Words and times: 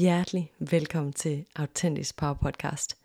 Hjertelig 0.00 0.52
velkommen 0.58 1.12
til 1.12 1.44
Autentisk 1.54 2.16
Power 2.16 2.34
Podcast. 2.34 2.96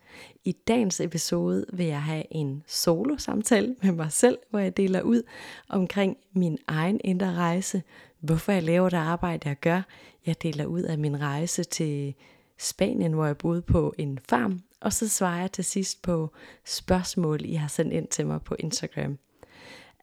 I 0.44 0.52
dagens 0.52 1.00
episode 1.00 1.66
vil 1.72 1.86
jeg 1.86 2.02
have 2.02 2.24
en 2.30 2.62
solo 2.66 3.16
samtale 3.18 3.76
med 3.82 3.92
mig 3.92 4.12
selv, 4.12 4.38
hvor 4.50 4.58
jeg 4.58 4.76
deler 4.76 5.02
ud 5.02 5.22
omkring 5.68 6.16
min 6.32 6.58
egen 6.66 7.00
indre 7.04 7.34
rejse, 7.34 7.82
hvorfor 8.20 8.52
jeg 8.52 8.62
laver 8.62 8.88
det 8.88 8.96
arbejde, 8.96 9.48
jeg 9.48 9.56
gør. 9.60 9.82
Jeg 10.26 10.42
deler 10.42 10.64
ud 10.66 10.82
af 10.82 10.98
min 10.98 11.20
rejse 11.20 11.64
til 11.64 12.14
Spanien, 12.58 13.12
hvor 13.12 13.26
jeg 13.26 13.38
boede 13.38 13.62
på 13.62 13.94
en 13.98 14.18
farm, 14.28 14.62
og 14.80 14.92
så 14.92 15.08
svarer 15.08 15.40
jeg 15.40 15.52
til 15.52 15.64
sidst 15.64 16.02
på 16.02 16.32
spørgsmål, 16.64 17.44
I 17.44 17.54
har 17.54 17.68
sendt 17.68 17.92
ind 17.92 18.08
til 18.08 18.26
mig 18.26 18.42
på 18.42 18.56
Instagram. 18.58 19.18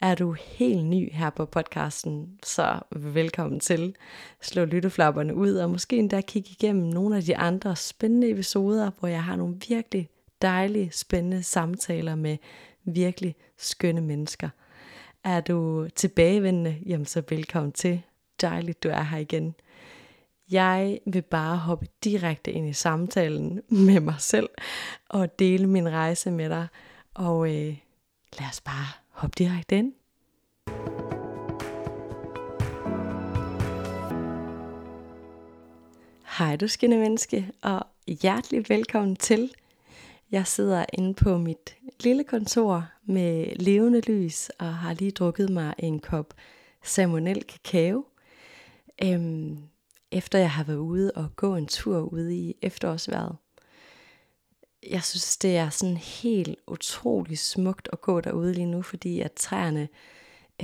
Er 0.01 0.15
du 0.15 0.33
helt 0.33 0.85
ny 0.85 1.13
her 1.13 1.29
på 1.29 1.45
podcasten, 1.45 2.39
så 2.43 2.79
velkommen 2.91 3.59
til. 3.59 3.95
Slå 4.41 4.65
lytteflapperne 4.65 5.35
ud, 5.35 5.53
og 5.55 5.69
måske 5.69 5.97
endda 5.97 6.21
kigge 6.21 6.49
igennem 6.49 6.83
nogle 6.83 7.17
af 7.17 7.23
de 7.23 7.37
andre 7.37 7.75
spændende 7.75 8.29
episoder, 8.29 8.91
hvor 8.99 9.07
jeg 9.07 9.23
har 9.23 9.35
nogle 9.35 9.59
virkelig 9.69 10.09
dejlige, 10.41 10.91
spændende 10.91 11.43
samtaler 11.43 12.15
med 12.15 12.37
virkelig 12.83 13.35
skønne 13.57 14.01
mennesker. 14.01 14.49
Er 15.23 15.41
du 15.41 15.87
tilbagevendende, 15.95 16.77
jamen 16.85 17.05
så 17.05 17.23
velkommen 17.29 17.71
til. 17.71 18.01
Dejligt, 18.41 18.83
du 18.83 18.89
er 18.89 19.03
her 19.03 19.17
igen. 19.17 19.55
Jeg 20.51 20.99
vil 21.05 21.21
bare 21.21 21.57
hoppe 21.57 21.87
direkte 22.03 22.51
ind 22.51 22.69
i 22.69 22.73
samtalen 22.73 23.61
med 23.87 23.99
mig 23.99 24.15
selv 24.19 24.49
og 25.09 25.39
dele 25.39 25.67
min 25.67 25.89
rejse 25.89 26.31
med 26.31 26.49
dig. 26.49 26.67
Og 27.13 27.47
øh, 27.47 27.77
lad 28.39 28.47
os 28.51 28.61
bare 28.61 29.08
Hop 29.19 29.37
direkte 29.37 29.77
ind. 29.77 29.93
Hej 36.37 36.55
du 36.55 36.67
skinne 36.67 36.97
menneske, 36.97 37.51
og 37.61 37.81
hjertelig 38.07 38.69
velkommen 38.69 39.15
til. 39.15 39.51
Jeg 40.31 40.47
sidder 40.47 40.85
inde 40.93 41.13
på 41.13 41.37
mit 41.37 41.77
lille 42.03 42.23
kontor 42.23 42.87
med 43.03 43.55
levende 43.55 44.01
lys 44.01 44.49
og 44.49 44.73
har 44.73 44.93
lige 44.93 45.11
drukket 45.11 45.49
mig 45.49 45.73
en 45.77 45.99
kop 45.99 46.33
salmonel 46.83 47.43
kakao. 47.43 48.05
Øhm, 49.03 49.57
efter 50.11 50.39
jeg 50.39 50.51
har 50.51 50.63
været 50.63 50.77
ude 50.77 51.11
og 51.15 51.35
gå 51.35 51.55
en 51.55 51.67
tur 51.67 51.99
ude 51.99 52.35
i 52.35 52.55
efterårsværet 52.61 53.35
jeg 54.87 55.03
synes, 55.03 55.37
det 55.37 55.57
er 55.57 55.69
sådan 55.69 55.97
helt 55.97 56.55
utrolig 56.67 57.39
smukt 57.39 57.89
at 57.93 58.01
gå 58.01 58.21
derude 58.21 58.53
lige 58.53 58.65
nu, 58.65 58.81
fordi 58.81 59.19
at 59.19 59.33
træerne 59.33 59.89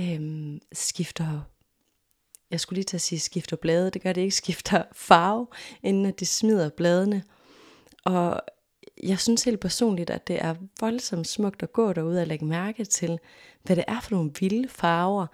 øhm, 0.00 0.60
skifter, 0.72 1.40
jeg 2.50 2.60
skulle 2.60 2.76
lige 2.76 2.84
til 2.84 2.96
at 2.96 3.00
sige 3.00 3.20
skifter 3.20 3.56
blade, 3.56 3.90
det 3.90 4.02
gør 4.02 4.12
det 4.12 4.20
ikke, 4.20 4.36
skifter 4.44 4.82
farve, 4.92 5.46
inden 5.82 6.06
at 6.06 6.20
de 6.20 6.26
smider 6.26 6.68
bladene. 6.68 7.22
Og 8.04 8.40
jeg 9.02 9.18
synes 9.18 9.44
helt 9.44 9.60
personligt, 9.60 10.10
at 10.10 10.28
det 10.28 10.42
er 10.44 10.54
voldsomt 10.80 11.26
smukt 11.28 11.62
at 11.62 11.72
gå 11.72 11.92
derude 11.92 12.20
og 12.20 12.26
lægge 12.26 12.44
mærke 12.44 12.84
til, 12.84 13.18
hvad 13.62 13.76
det 13.76 13.84
er 13.88 14.00
for 14.00 14.10
nogle 14.10 14.30
vilde 14.40 14.68
farver, 14.68 15.26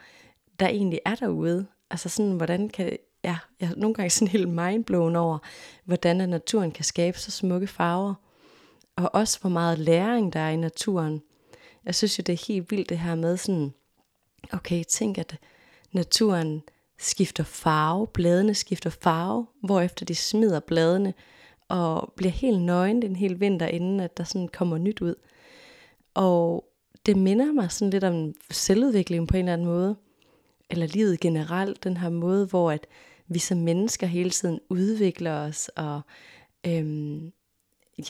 der 0.61 0.69
egentlig 0.69 1.01
er 1.05 1.15
derude. 1.15 1.67
Altså 1.91 2.09
sådan, 2.09 2.33
hvordan 2.33 2.69
kan, 2.69 2.97
ja, 3.25 3.39
jeg 3.61 3.71
er 3.71 3.75
nogle 3.77 3.95
gange 3.95 4.11
sådan 4.11 4.29
helt 4.29 4.49
mindblown 4.49 5.17
over, 5.17 5.39
hvordan 5.85 6.29
naturen 6.29 6.71
kan 6.71 6.85
skabe 6.85 7.19
så 7.19 7.31
smukke 7.31 7.67
farver 7.67 8.15
og 8.97 9.15
også 9.15 9.41
hvor 9.41 9.51
meget 9.51 9.79
læring 9.79 10.33
der 10.33 10.41
er 10.41 10.51
i 10.51 10.57
naturen. 10.57 11.23
Jeg 11.85 11.95
synes 11.95 12.19
jo, 12.19 12.23
det 12.23 12.33
er 12.33 12.47
helt 12.49 12.71
vildt 12.71 12.89
det 12.89 12.99
her 12.99 13.15
med 13.15 13.37
sådan, 13.37 13.75
okay, 14.53 14.85
tænk 14.89 15.19
at 15.19 15.39
naturen 15.93 16.63
skifter 16.99 17.45
farve, 17.45 18.07
bladene 18.07 18.55
skifter 18.55 18.91
farve, 18.91 19.47
hvorefter 19.63 20.05
de 20.05 20.15
smider 20.15 20.61
bladene 20.61 21.15
og 21.69 22.13
bliver 22.17 22.31
helt 22.33 22.63
nøgen 22.63 23.03
den 23.03 23.17
hele 23.17 23.39
vinter, 23.39 23.67
inden 23.67 24.01
at 24.01 24.17
der 24.17 24.25
sådan 24.25 24.49
kommer 24.49 24.79
nyt 24.79 25.01
ud. 25.01 25.15
Og 26.15 26.65
det 27.07 27.17
minder 27.17 27.53
mig 27.53 27.73
sådan 27.73 27.91
lidt 27.91 28.05
om 28.05 28.35
selvudvikling 28.51 29.29
på 29.29 29.37
en 29.37 29.45
eller 29.45 29.53
anden 29.53 29.67
måde, 29.67 29.97
eller 30.71 30.87
livet 30.87 31.21
generelt, 31.21 31.85
den 31.85 31.97
her 31.97 32.09
måde, 32.09 32.47
hvor 32.47 32.71
at 32.71 32.87
vi 33.29 33.39
som 33.39 33.59
mennesker 33.59 34.07
hele 34.07 34.31
tiden 34.31 34.61
udvikler 34.69 35.33
os 35.33 35.69
og 35.69 36.01
øhm, 36.67 37.33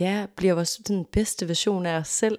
ja, 0.00 0.26
bliver 0.36 0.54
vores 0.54 0.80
den 0.88 1.04
bedste 1.04 1.48
version 1.48 1.86
af 1.86 1.96
os 1.96 2.08
selv, 2.08 2.38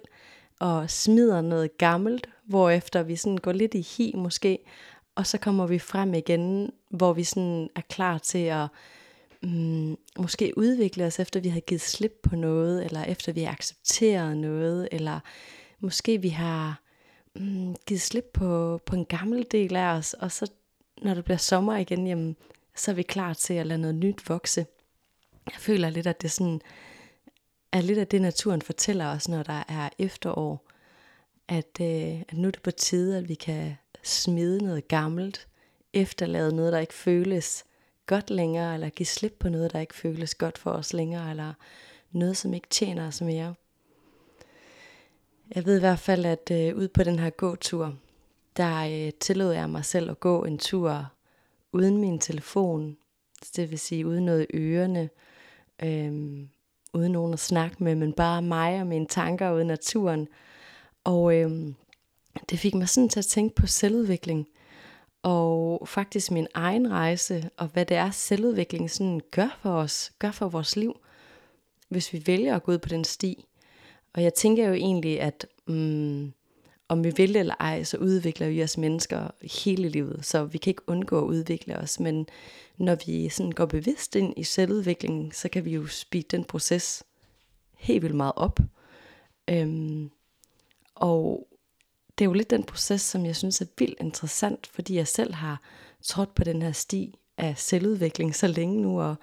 og 0.58 0.90
smider 0.90 1.40
noget 1.40 1.78
gammelt, 1.78 2.28
efter 2.72 3.02
vi 3.02 3.16
sådan 3.16 3.38
går 3.38 3.52
lidt 3.52 3.74
i 3.74 3.80
hi 3.80 4.12
måske, 4.16 4.58
og 5.14 5.26
så 5.26 5.38
kommer 5.38 5.66
vi 5.66 5.78
frem 5.78 6.14
igen, 6.14 6.72
hvor 6.90 7.12
vi 7.12 7.24
sådan 7.24 7.68
er 7.76 7.80
klar 7.80 8.18
til 8.18 8.38
at 8.38 8.66
mm, 9.42 9.96
måske 10.18 10.52
udvikle 10.56 11.04
os, 11.04 11.18
efter 11.18 11.40
vi 11.40 11.48
har 11.48 11.60
givet 11.60 11.80
slip 11.80 12.18
på 12.22 12.36
noget, 12.36 12.84
eller 12.84 13.04
efter 13.04 13.32
vi 13.32 13.42
har 13.42 13.52
accepteret 13.52 14.36
noget, 14.36 14.88
eller 14.92 15.20
måske 15.80 16.22
vi 16.22 16.28
har 16.28 16.80
mm, 17.34 17.76
givet 17.86 18.00
slip 18.00 18.30
på, 18.34 18.80
på 18.86 18.96
en 18.96 19.04
gammel 19.04 19.46
del 19.50 19.76
af 19.76 19.96
os, 19.96 20.14
og 20.14 20.32
så 20.32 20.50
når 21.02 21.14
det 21.14 21.24
bliver 21.24 21.38
sommer 21.38 21.76
igen, 21.76 22.06
jamen, 22.06 22.36
så 22.76 22.90
er 22.90 22.94
vi 22.94 23.02
klar 23.02 23.32
til 23.32 23.54
at 23.54 23.66
lade 23.66 23.80
noget 23.80 23.94
nyt 23.94 24.28
vokse. 24.28 24.66
Jeg 25.46 25.58
føler 25.58 25.90
lidt, 25.90 26.06
at 26.06 26.22
det 26.22 26.28
er 26.28 26.32
sådan, 26.32 26.60
er 27.74 27.80
lidt 27.80 27.98
af 27.98 28.06
det, 28.06 28.22
naturen 28.22 28.62
fortæller 28.62 29.06
os, 29.06 29.28
når 29.28 29.42
der 29.42 29.64
er 29.68 29.88
efterår. 29.98 30.66
At, 31.48 31.80
øh, 31.80 32.20
at 32.20 32.32
nu 32.32 32.48
er 32.48 32.52
det 32.52 32.62
på 32.62 32.70
tide, 32.70 33.18
at 33.18 33.28
vi 33.28 33.34
kan 33.34 33.76
smide 34.02 34.64
noget 34.64 34.88
gammelt, 34.88 35.48
efterlade 35.92 36.56
noget, 36.56 36.72
der 36.72 36.78
ikke 36.78 36.94
føles 36.94 37.64
godt 38.06 38.30
længere, 38.30 38.74
eller 38.74 38.88
give 38.88 39.06
slip 39.06 39.36
på 39.38 39.48
noget, 39.48 39.72
der 39.72 39.80
ikke 39.80 39.94
føles 39.94 40.34
godt 40.34 40.58
for 40.58 40.70
os 40.70 40.92
længere, 40.92 41.30
eller 41.30 41.52
noget, 42.12 42.36
som 42.36 42.54
ikke 42.54 42.68
tjener 42.70 43.06
os 43.06 43.20
mere. 43.20 43.54
Jeg 45.54 45.66
ved 45.66 45.76
i 45.76 45.80
hvert 45.80 45.98
fald, 45.98 46.24
at 46.24 46.50
øh, 46.52 46.76
ud 46.76 46.88
på 46.88 47.02
den 47.02 47.18
her 47.18 47.30
gåtur, 47.30 47.94
der 48.56 49.06
øh, 49.06 49.12
tillod 49.20 49.52
jeg 49.52 49.70
mig 49.70 49.84
selv 49.84 50.10
at 50.10 50.20
gå 50.20 50.44
en 50.44 50.58
tur 50.58 51.12
uden 51.72 51.98
min 51.98 52.18
telefon, 52.18 52.96
det 53.56 53.70
vil 53.70 53.78
sige 53.78 54.06
uden 54.06 54.24
noget 54.24 54.46
i 54.50 54.56
ørerne, 54.56 55.10
øh, 55.82 56.46
uden 56.94 57.12
nogen 57.12 57.32
at 57.32 57.40
snakke 57.40 57.84
med, 57.84 57.94
men 57.94 58.12
bare 58.12 58.42
mig 58.42 58.80
og 58.80 58.86
mine 58.86 59.06
tanker 59.06 59.52
ude 59.52 59.62
i 59.62 59.66
naturen. 59.66 60.28
Og 61.04 61.34
øh, 61.34 61.50
det 62.50 62.58
fik 62.58 62.74
mig 62.74 62.88
sådan 62.88 63.08
til 63.08 63.18
at 63.18 63.26
tænke 63.26 63.54
på 63.54 63.66
selvudvikling, 63.66 64.46
og 65.22 65.88
faktisk 65.88 66.30
min 66.30 66.46
egen 66.54 66.90
rejse, 66.90 67.50
og 67.56 67.66
hvad 67.66 67.86
det 67.86 67.96
er, 67.96 68.10
selvudvikling 68.10 68.90
sådan 68.90 69.20
gør 69.30 69.58
for 69.62 69.70
os, 69.70 70.12
gør 70.18 70.30
for 70.30 70.48
vores 70.48 70.76
liv, 70.76 71.00
hvis 71.88 72.12
vi 72.12 72.22
vælger 72.26 72.56
at 72.56 72.62
gå 72.62 72.72
ud 72.72 72.78
på 72.78 72.88
den 72.88 73.04
sti. 73.04 73.44
Og 74.14 74.22
jeg 74.22 74.34
tænker 74.34 74.68
jo 74.68 74.74
egentlig, 74.74 75.20
at 75.20 75.46
mm, 75.66 76.32
om 76.88 77.04
vi 77.04 77.12
vil 77.16 77.36
eller 77.36 77.54
ej, 77.60 77.84
så 77.84 77.96
udvikler 77.96 78.48
vi 78.48 78.62
os 78.62 78.78
mennesker 78.78 79.30
hele 79.62 79.88
livet, 79.88 80.26
så 80.26 80.44
vi 80.44 80.58
kan 80.58 80.70
ikke 80.70 80.88
undgå 80.88 81.18
at 81.18 81.24
udvikle 81.24 81.76
os, 81.76 82.00
men 82.00 82.26
når 82.78 82.96
vi 83.06 83.28
sådan 83.28 83.52
går 83.52 83.66
bevidst 83.66 84.16
ind 84.16 84.34
i 84.36 84.42
selvudviklingen, 84.42 85.32
så 85.32 85.48
kan 85.48 85.64
vi 85.64 85.70
jo 85.70 85.86
speede 85.86 86.26
den 86.30 86.44
proces 86.44 87.04
helt 87.74 88.02
vildt 88.02 88.16
meget 88.16 88.32
op. 88.36 88.60
Øhm, 89.48 90.10
og 90.94 91.48
det 92.18 92.24
er 92.24 92.28
jo 92.28 92.32
lidt 92.32 92.50
den 92.50 92.62
proces, 92.62 93.02
som 93.02 93.26
jeg 93.26 93.36
synes 93.36 93.60
er 93.60 93.66
vildt 93.78 94.00
interessant, 94.00 94.66
fordi 94.66 94.94
jeg 94.94 95.08
selv 95.08 95.34
har 95.34 95.60
trådt 96.02 96.34
på 96.34 96.44
den 96.44 96.62
her 96.62 96.72
sti 96.72 97.18
af 97.38 97.58
selvudvikling 97.58 98.34
så 98.34 98.46
længe 98.46 98.82
nu, 98.82 99.00
og 99.00 99.14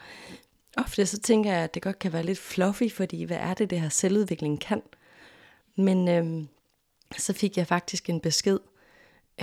ofte 0.77 1.05
så 1.05 1.19
tænker 1.19 1.51
jeg, 1.51 1.63
at 1.63 1.73
det 1.73 1.81
godt 1.81 1.99
kan 1.99 2.13
være 2.13 2.23
lidt 2.23 2.39
fluffy, 2.39 2.91
fordi 2.91 3.23
hvad 3.23 3.37
er 3.37 3.53
det, 3.53 3.69
det 3.69 3.81
her 3.81 3.89
selvudvikling 3.89 4.59
kan? 4.59 4.81
Men 5.75 6.07
øhm, 6.07 6.47
så 7.17 7.33
fik 7.33 7.57
jeg 7.57 7.67
faktisk 7.67 8.09
en 8.09 8.19
besked 8.19 8.59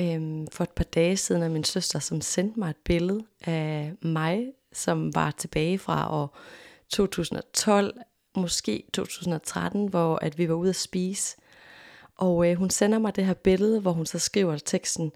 øhm, 0.00 0.46
for 0.52 0.64
et 0.64 0.70
par 0.70 0.84
dage 0.84 1.16
siden 1.16 1.42
af 1.42 1.50
min 1.50 1.64
søster, 1.64 1.98
som 1.98 2.20
sendte 2.20 2.60
mig 2.60 2.70
et 2.70 2.76
billede 2.84 3.24
af 3.44 3.92
mig, 4.02 4.52
som 4.72 5.14
var 5.14 5.30
tilbage 5.30 5.78
fra 5.78 6.14
år 6.14 6.38
2012, 6.88 8.00
måske 8.36 8.84
2013, 8.92 9.88
hvor 9.88 10.18
at 10.22 10.38
vi 10.38 10.48
var 10.48 10.54
ude 10.54 10.70
at 10.70 10.76
spise. 10.76 11.36
Og 12.16 12.50
øh, 12.50 12.56
hun 12.56 12.70
sender 12.70 12.98
mig 12.98 13.16
det 13.16 13.26
her 13.26 13.34
billede, 13.34 13.80
hvor 13.80 13.92
hun 13.92 14.06
så 14.06 14.18
skriver 14.18 14.56
teksten, 14.58 15.12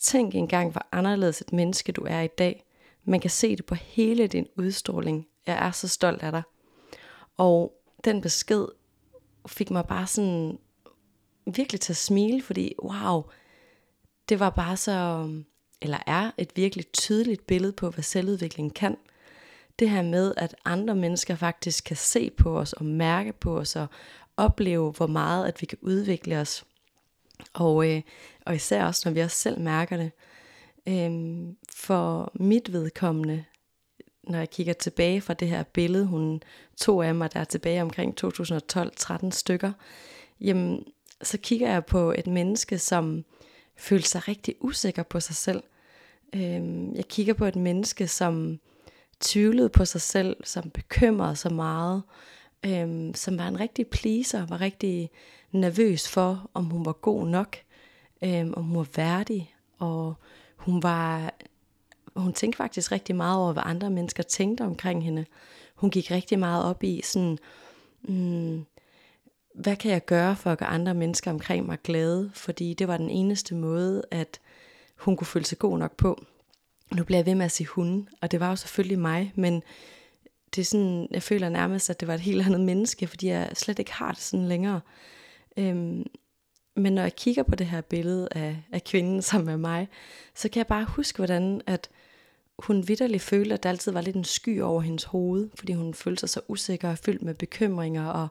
Tænk 0.00 0.34
engang, 0.34 0.72
hvor 0.72 0.86
anderledes 0.92 1.40
et 1.40 1.52
menneske 1.52 1.92
du 1.92 2.04
er 2.08 2.20
i 2.20 2.26
dag. 2.26 2.64
Man 3.04 3.20
kan 3.20 3.30
se 3.30 3.56
det 3.56 3.66
på 3.66 3.74
hele 3.74 4.26
din 4.26 4.46
udstråling. 4.56 5.26
Jeg 5.46 5.66
er 5.66 5.70
så 5.70 5.88
stolt 5.88 6.22
af 6.22 6.32
dig. 6.32 6.42
Og 7.36 7.72
den 8.04 8.20
besked 8.20 8.66
fik 9.48 9.70
mig 9.70 9.86
bare 9.86 10.06
sådan 10.06 10.58
virkelig 11.46 11.80
til 11.80 11.92
at 11.92 11.96
smile, 11.96 12.42
fordi 12.42 12.74
wow, 12.82 13.22
det 14.28 14.40
var 14.40 14.50
bare 14.50 14.76
så, 14.76 15.28
eller 15.82 15.98
er 16.06 16.30
et 16.38 16.50
virkelig 16.56 16.92
tydeligt 16.92 17.46
billede 17.46 17.72
på, 17.72 17.90
hvad 17.90 18.04
selvudvikling 18.04 18.74
kan. 18.74 18.96
Det 19.78 19.90
her 19.90 20.02
med, 20.02 20.34
at 20.36 20.56
andre 20.64 20.94
mennesker 20.94 21.34
faktisk 21.34 21.84
kan 21.84 21.96
se 21.96 22.30
på 22.30 22.58
os 22.58 22.72
og 22.72 22.84
mærke 22.84 23.32
på 23.32 23.58
os 23.58 23.76
og 23.76 23.86
opleve, 24.36 24.90
hvor 24.90 25.06
meget 25.06 25.46
at 25.46 25.60
vi 25.60 25.66
kan 25.66 25.78
udvikle 25.80 26.38
os. 26.38 26.64
Og, 27.52 27.90
øh, 27.90 28.02
og 28.46 28.54
især 28.54 28.84
også, 28.84 29.08
når 29.08 29.14
vi 29.14 29.20
også 29.20 29.36
selv 29.36 29.60
mærker 29.60 29.96
det. 29.96 30.12
Øhm, 30.88 31.56
for 31.72 32.32
mit 32.34 32.72
vedkommende, 32.72 33.44
når 34.24 34.38
jeg 34.38 34.50
kigger 34.50 34.72
tilbage 34.72 35.20
fra 35.20 35.34
det 35.34 35.48
her 35.48 35.62
billede, 35.62 36.06
hun 36.06 36.42
tog 36.76 37.06
af 37.06 37.14
mig, 37.14 37.32
der 37.32 37.40
er 37.40 37.44
tilbage 37.44 37.82
omkring 37.82 38.14
2012-13 38.24 39.30
stykker, 39.30 39.72
jamen, 40.40 40.84
så 41.22 41.38
kigger 41.38 41.70
jeg 41.72 41.84
på 41.84 42.14
et 42.18 42.26
menneske, 42.26 42.78
som 42.78 43.24
følte 43.76 44.08
sig 44.08 44.28
rigtig 44.28 44.54
usikker 44.60 45.02
på 45.02 45.20
sig 45.20 45.36
selv. 45.36 45.62
Øhm, 46.34 46.94
jeg 46.94 47.08
kigger 47.08 47.34
på 47.34 47.44
et 47.44 47.56
menneske, 47.56 48.08
som 48.08 48.60
tvivlede 49.20 49.68
på 49.68 49.84
sig 49.84 50.00
selv, 50.00 50.36
som 50.44 50.70
bekymrede 50.70 51.36
sig 51.36 51.52
meget, 51.52 52.02
øhm, 52.66 53.14
som 53.14 53.38
var 53.38 53.48
en 53.48 53.60
rigtig 53.60 53.86
pleaser, 53.86 54.46
var 54.46 54.60
rigtig 54.60 55.10
nervøs 55.52 56.08
for, 56.08 56.50
om 56.54 56.64
hun 56.64 56.84
var 56.84 56.92
god 56.92 57.26
nok, 57.26 57.56
øhm, 58.24 58.54
om 58.56 58.64
hun 58.64 58.76
var 58.76 58.88
værdig, 58.96 59.54
og 59.78 60.14
hun 60.56 60.82
var 60.82 61.34
hun 62.16 62.32
tænkte 62.32 62.56
faktisk 62.56 62.92
rigtig 62.92 63.16
meget 63.16 63.38
over, 63.38 63.52
hvad 63.52 63.62
andre 63.66 63.90
mennesker 63.90 64.22
tænkte 64.22 64.62
omkring 64.62 65.04
hende. 65.04 65.26
Hun 65.74 65.90
gik 65.90 66.10
rigtig 66.10 66.38
meget 66.38 66.64
op 66.64 66.84
i 66.84 67.00
sådan, 67.04 67.38
mm, 68.02 68.66
hvad 69.60 69.76
kan 69.76 69.90
jeg 69.90 70.04
gøre 70.04 70.36
for 70.36 70.50
at 70.52 70.58
gøre 70.58 70.68
andre 70.68 70.94
mennesker 70.94 71.30
omkring 71.30 71.66
mig 71.66 71.78
glade? 71.84 72.30
Fordi 72.34 72.74
det 72.74 72.88
var 72.88 72.96
den 72.96 73.10
eneste 73.10 73.54
måde, 73.54 74.02
at 74.10 74.40
hun 74.96 75.16
kunne 75.16 75.26
føle 75.26 75.44
sig 75.44 75.58
god 75.58 75.78
nok 75.78 75.96
på. 75.96 76.24
Nu 76.94 77.04
bliver 77.04 77.18
jeg 77.18 77.26
ved 77.26 77.34
med 77.34 77.44
at 77.44 77.52
sige 77.52 77.66
hun, 77.66 78.08
og 78.20 78.30
det 78.30 78.40
var 78.40 78.48
jo 78.48 78.56
selvfølgelig 78.56 78.98
mig, 78.98 79.32
men 79.34 79.62
det 80.54 80.60
er 80.60 80.64
sådan, 80.64 81.08
jeg 81.10 81.22
føler 81.22 81.48
nærmest, 81.48 81.90
at 81.90 82.00
det 82.00 82.08
var 82.08 82.14
et 82.14 82.20
helt 82.20 82.46
andet 82.46 82.60
menneske, 82.60 83.06
fordi 83.06 83.26
jeg 83.26 83.50
slet 83.54 83.78
ikke 83.78 83.92
har 83.92 84.12
det 84.12 84.20
sådan 84.20 84.48
længere. 84.48 84.80
Øhm, 85.56 86.06
men 86.76 86.92
når 86.92 87.02
jeg 87.02 87.16
kigger 87.16 87.42
på 87.42 87.54
det 87.54 87.66
her 87.66 87.80
billede 87.80 88.28
af, 88.30 88.56
af 88.72 88.84
kvinden, 88.84 89.22
som 89.32 89.48
er 89.48 89.56
mig, 89.56 89.88
så 90.34 90.48
kan 90.48 90.58
jeg 90.58 90.66
bare 90.66 90.84
huske, 90.84 91.16
hvordan 91.16 91.60
at 91.66 91.90
hun 92.58 92.88
vidderligt 92.88 93.22
følte, 93.22 93.54
at 93.54 93.62
der 93.62 93.68
altid 93.68 93.92
var 93.92 94.00
lidt 94.00 94.16
en 94.16 94.24
sky 94.24 94.60
over 94.60 94.80
hendes 94.80 95.04
hoved, 95.04 95.48
fordi 95.54 95.72
hun 95.72 95.94
følte 95.94 96.20
sig 96.20 96.28
så 96.28 96.40
usikker 96.48 96.90
og 96.90 96.98
fyldt 96.98 97.22
med 97.22 97.34
bekymringer, 97.34 98.06
og 98.06 98.28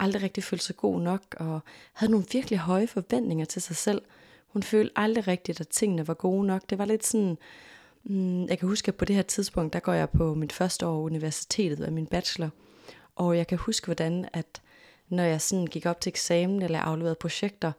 aldrig 0.00 0.22
rigtig 0.22 0.44
følte 0.44 0.64
sig 0.64 0.76
god 0.76 1.00
nok, 1.00 1.22
og 1.36 1.60
havde 1.92 2.10
nogle 2.10 2.26
virkelig 2.32 2.58
høje 2.58 2.86
forventninger 2.86 3.44
til 3.44 3.62
sig 3.62 3.76
selv. 3.76 4.02
Hun 4.46 4.62
følte 4.62 4.92
aldrig 4.96 5.28
rigtigt, 5.28 5.60
at 5.60 5.68
tingene 5.68 6.08
var 6.08 6.14
gode 6.14 6.46
nok. 6.46 6.70
Det 6.70 6.78
var 6.78 6.84
lidt 6.84 7.06
sådan, 7.06 7.38
mm, 8.04 8.44
jeg 8.44 8.58
kan 8.58 8.68
huske, 8.68 8.88
at 8.88 8.94
på 8.94 9.04
det 9.04 9.16
her 9.16 9.22
tidspunkt, 9.22 9.72
der 9.72 9.80
går 9.80 9.92
jeg 9.92 10.10
på 10.10 10.34
mit 10.34 10.52
første 10.52 10.86
år 10.86 11.00
universitetet 11.00 11.84
af 11.84 11.92
min 11.92 12.06
bachelor, 12.06 12.50
og 13.16 13.36
jeg 13.36 13.46
kan 13.46 13.58
huske, 13.58 13.84
hvordan 13.84 14.28
at 14.32 14.62
når 15.08 15.22
jeg 15.22 15.40
sådan 15.40 15.66
gik 15.66 15.86
op 15.86 16.00
til 16.00 16.10
eksamen 16.10 16.62
eller 16.62 16.78
afleverede 16.78 17.16
projekter, 17.20 17.72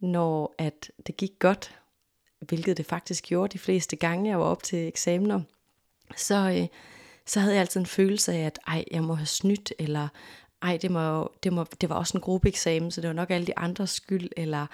når 0.00 0.54
at 0.58 0.90
det 1.06 1.16
gik 1.16 1.32
godt, 1.38 1.78
hvilket 2.40 2.76
det 2.76 2.86
faktisk 2.86 3.24
gjorde 3.24 3.52
de 3.52 3.58
fleste 3.58 3.96
gange, 3.96 4.30
jeg 4.30 4.38
var 4.38 4.44
op 4.44 4.62
til 4.62 4.88
eksamener, 4.88 5.40
så, 6.16 6.34
øh, 6.34 6.68
så 7.26 7.40
havde 7.40 7.54
jeg 7.54 7.60
altid 7.60 7.80
en 7.80 7.86
følelse 7.86 8.32
af, 8.32 8.46
at 8.46 8.58
ej, 8.66 8.84
jeg 8.90 9.04
må 9.04 9.14
have 9.14 9.26
snydt, 9.26 9.72
eller 9.78 10.08
ej, 10.62 10.76
det, 10.82 10.90
må, 10.90 11.32
det, 11.42 11.52
må, 11.52 11.66
det 11.80 11.88
var 11.88 11.94
også 11.94 12.18
en 12.18 12.20
gruppeeksamen, 12.20 12.90
så 12.90 13.00
det 13.00 13.08
var 13.08 13.14
nok 13.14 13.30
alle 13.30 13.46
de 13.46 13.58
andres 13.58 13.90
skyld, 13.90 14.28
eller 14.36 14.66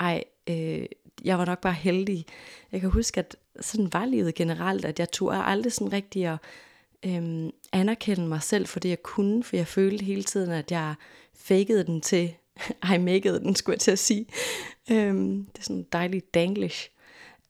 ej, 0.00 0.24
øh, 0.46 0.86
jeg 1.24 1.38
var 1.38 1.44
nok 1.44 1.60
bare 1.60 1.72
heldig. 1.72 2.26
Jeg 2.72 2.80
kan 2.80 2.90
huske, 2.90 3.20
at 3.20 3.36
sådan 3.60 3.92
var 3.92 4.04
livet 4.04 4.34
generelt, 4.34 4.84
at 4.84 4.98
jeg 4.98 5.10
tog 5.10 5.48
aldrig 5.48 5.72
sådan 5.72 5.92
rigtig 5.92 6.26
at 6.26 6.38
øhm, 7.04 7.50
anerkende 7.72 8.28
mig 8.28 8.42
selv 8.42 8.66
for 8.66 8.80
det, 8.80 8.88
jeg 8.88 9.02
kunne, 9.02 9.44
for 9.44 9.56
jeg 9.56 9.66
følte 9.66 10.04
hele 10.04 10.22
tiden, 10.22 10.50
at 10.50 10.70
jeg 10.70 10.94
fakede 11.34 11.86
den 11.86 12.00
til, 12.00 12.34
I 12.94 12.98
makede 12.98 13.40
den, 13.40 13.54
skulle 13.54 13.74
jeg 13.74 13.80
til 13.80 13.90
at 13.90 13.98
sige. 13.98 14.26
Øhm, 14.90 15.46
det 15.46 15.58
er 15.58 15.62
sådan 15.62 15.86
dejligt 15.92 16.34
danglish. 16.34 16.90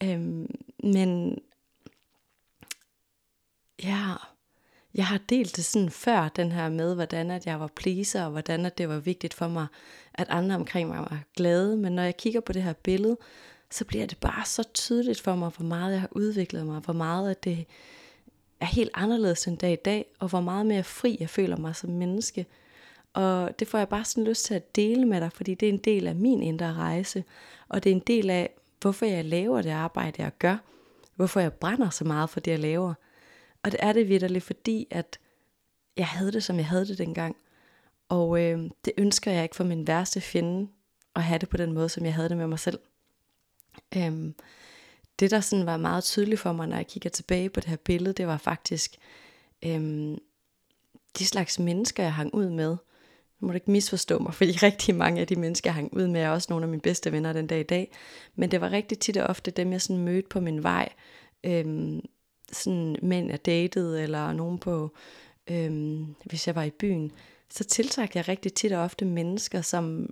Øhm, 0.03 0.55
men 0.83 1.39
ja, 3.83 4.15
jeg 4.97 5.07
har 5.07 5.19
delt 5.29 5.57
det 5.57 5.65
sådan 5.65 5.91
før, 5.91 6.29
den 6.29 6.53
her 6.53 6.69
med, 6.69 6.95
hvordan 6.95 7.31
at 7.31 7.47
jeg 7.47 7.61
var 7.61 7.71
pleaser, 7.77 8.25
og 8.25 8.31
hvordan 8.31 8.67
at 8.67 8.79
det 8.79 8.89
var 8.89 8.99
vigtigt 8.99 9.35
for 9.35 9.49
mig, 9.49 9.67
at 10.15 10.27
andre 10.31 10.55
omkring 10.55 10.89
mig 10.89 10.99
var 10.99 11.23
glade. 11.37 11.77
Men 11.77 11.93
når 11.93 12.03
jeg 12.03 12.17
kigger 12.17 12.41
på 12.41 12.53
det 12.53 12.63
her 12.63 12.73
billede, 12.73 13.17
så 13.71 13.85
bliver 13.85 14.07
det 14.07 14.19
bare 14.19 14.45
så 14.45 14.63
tydeligt 14.75 15.21
for 15.21 15.35
mig, 15.35 15.51
hvor 15.57 15.67
meget 15.67 15.93
jeg 15.93 16.01
har 16.01 16.09
udviklet 16.11 16.67
mig, 16.67 16.81
hvor 16.81 16.95
meget 16.95 17.31
at 17.31 17.45
det 17.45 17.67
er 18.61 18.67
helt 18.67 18.91
anderledes 18.95 19.47
end 19.47 19.59
dag 19.59 19.73
i 19.73 19.83
dag, 19.85 20.07
og 20.19 20.29
hvor 20.29 20.41
meget 20.41 20.67
mere 20.67 20.83
fri 20.83 21.17
jeg 21.21 21.31
føler 21.31 21.57
mig 21.57 21.77
som 21.77 21.91
menneske. 21.91 22.47
Og 23.15 23.59
det 23.59 23.69
får 23.69 23.79
jeg 23.79 23.89
bare 23.89 24.05
sådan 24.05 24.25
lyst 24.25 24.45
til 24.45 24.55
at 24.55 24.77
dele 24.77 25.05
med 25.05 25.21
dig, 25.21 25.33
fordi 25.33 25.55
det 25.55 25.69
er 25.69 25.73
en 25.73 25.79
del 25.79 26.07
af 26.07 26.15
min 26.15 26.43
indre 26.43 26.73
rejse, 26.73 27.25
og 27.69 27.85
det 27.85 27.91
er 27.91 27.95
en 27.95 28.03
del 28.07 28.31
af, 28.31 28.51
hvorfor 28.81 29.07
jeg 29.07 29.25
laver 29.25 29.63
det 29.63 29.71
arbejde, 29.71 30.23
jeg 30.23 30.33
gør, 30.39 30.57
hvorfor 31.15 31.41
jeg 31.41 31.53
brænder 31.53 31.91
så 31.91 32.05
meget 32.05 32.31
for 32.31 32.41
det, 32.41 32.51
jeg 32.51 32.61
laver. 32.61 32.95
Og 33.67 33.73
det 33.73 33.81
er 33.83 33.93
det 33.93 34.09
vidderligt, 34.09 34.45
fordi 34.45 34.87
at 34.91 35.19
jeg 35.97 36.07
havde 36.07 36.33
det, 36.33 36.45
som 36.45 36.57
jeg 36.57 36.67
havde 36.67 36.87
det 36.87 36.99
dengang. 36.99 37.37
Og 38.09 38.43
øh, 38.43 38.71
det 38.85 38.93
ønsker 38.99 39.33
jeg 39.33 39.43
ikke 39.43 39.57
for 39.57 39.65
min 39.65 39.87
værste 39.87 40.21
fjende, 40.21 40.69
at 41.17 41.23
have 41.23 41.39
det 41.39 41.49
på 41.49 41.57
den 41.57 41.73
måde, 41.73 41.89
som 41.89 42.05
jeg 42.05 42.15
havde 42.15 42.29
det 42.29 42.37
med 42.37 42.47
mig 42.47 42.59
selv. 42.59 42.79
Øhm, 43.97 44.35
det, 45.19 45.31
der 45.31 45.41
sådan 45.41 45.67
var 45.67 45.77
meget 45.77 46.05
tydeligt 46.05 46.41
for 46.41 46.53
mig, 46.53 46.69
når 46.69 46.77
jeg 46.77 46.87
kigger 46.87 47.11
tilbage 47.11 47.51
på 47.51 47.61
det 47.61 47.69
her 47.69 47.77
billede, 47.77 48.13
det 48.13 48.27
var 48.27 48.37
faktisk 48.37 48.97
øhm, 49.65 50.19
de 51.19 51.27
slags 51.27 51.59
mennesker, 51.59 52.03
jeg 52.03 52.15
hang 52.15 52.35
ud 52.35 52.51
med. 52.51 52.71
Nu 53.41 53.47
må 53.47 53.49
du 53.49 53.55
ikke 53.55 53.71
misforstå 53.71 54.19
mig, 54.19 54.35
fordi 54.35 54.53
rigtig 54.69 54.95
mange 54.95 55.21
af 55.21 55.27
de 55.27 55.37
mennesker, 55.37 55.71
jeg 55.71 55.75
hang 55.75 55.95
ud 55.95 56.07
med, 56.07 56.21
er 56.21 56.31
også 56.31 56.47
nogle 56.51 56.65
af 56.65 56.69
mine 56.69 56.83
bedste 56.83 57.13
venner 57.13 57.33
den 57.33 57.47
dag 57.47 57.61
i 57.61 57.63
dag. 57.63 57.93
Men 58.35 58.51
det 58.51 58.61
var 58.61 58.71
rigtig 58.71 58.99
tit 58.99 59.17
og 59.17 59.27
ofte 59.27 59.51
dem, 59.51 59.73
jeg 59.73 59.83
sådan 59.83 60.03
mødte 60.03 60.29
på 60.29 60.41
min 60.41 60.63
vej. 60.63 60.89
Øhm, 61.45 62.03
sådan 62.53 62.97
mænd, 63.03 63.31
jeg 63.31 63.47
datede, 63.47 64.03
eller 64.03 64.33
nogen 64.33 64.59
på, 64.59 64.91
øhm, 65.51 66.15
hvis 66.25 66.47
jeg 66.47 66.55
var 66.55 66.63
i 66.63 66.71
byen. 66.71 67.13
Så 67.49 67.65
tiltræk 67.65 68.17
jeg 68.17 68.29
rigtig 68.29 68.53
tit 68.53 68.73
og 68.73 68.83
ofte 68.83 69.05
mennesker, 69.05 69.63
som 69.63 70.11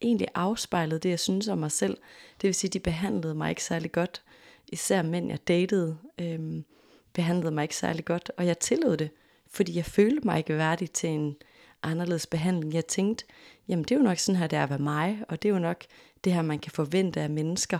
egentlig 0.00 0.28
afspejlede 0.34 1.00
det, 1.00 1.08
jeg 1.08 1.20
synes 1.20 1.48
om 1.48 1.58
mig 1.58 1.72
selv. 1.72 1.96
Det 2.40 2.48
vil 2.48 2.54
sige, 2.54 2.70
de 2.70 2.80
behandlede 2.80 3.34
mig 3.34 3.50
ikke 3.50 3.64
særlig 3.64 3.92
godt. 3.92 4.22
Især 4.68 5.02
mænd, 5.02 5.28
jeg 5.28 5.48
datede, 5.48 5.98
øhm, 6.20 6.64
behandlede 7.12 7.50
mig 7.50 7.62
ikke 7.62 7.76
særlig 7.76 8.04
godt. 8.04 8.30
Og 8.36 8.46
jeg 8.46 8.58
tillod 8.58 8.96
det, 8.96 9.10
fordi 9.50 9.76
jeg 9.76 9.84
følte 9.84 10.26
mig 10.26 10.38
ikke 10.38 10.56
værdig 10.56 10.90
til 10.90 11.10
en 11.10 11.36
anderledes 11.82 12.26
behandling. 12.26 12.74
Jeg 12.74 12.86
tænkte, 12.86 13.24
jamen 13.68 13.82
det 13.84 13.90
er 13.90 13.96
jo 13.96 14.02
nok 14.02 14.18
sådan 14.18 14.38
her, 14.38 14.46
det 14.46 14.56
er 14.56 14.62
at 14.62 14.70
være 14.70 14.78
mig, 14.78 15.24
og 15.28 15.42
det 15.42 15.48
er 15.48 15.52
jo 15.52 15.58
nok 15.58 15.84
det 16.24 16.32
her, 16.32 16.42
man 16.42 16.58
kan 16.58 16.72
forvente 16.72 17.20
af 17.20 17.30
mennesker. 17.30 17.78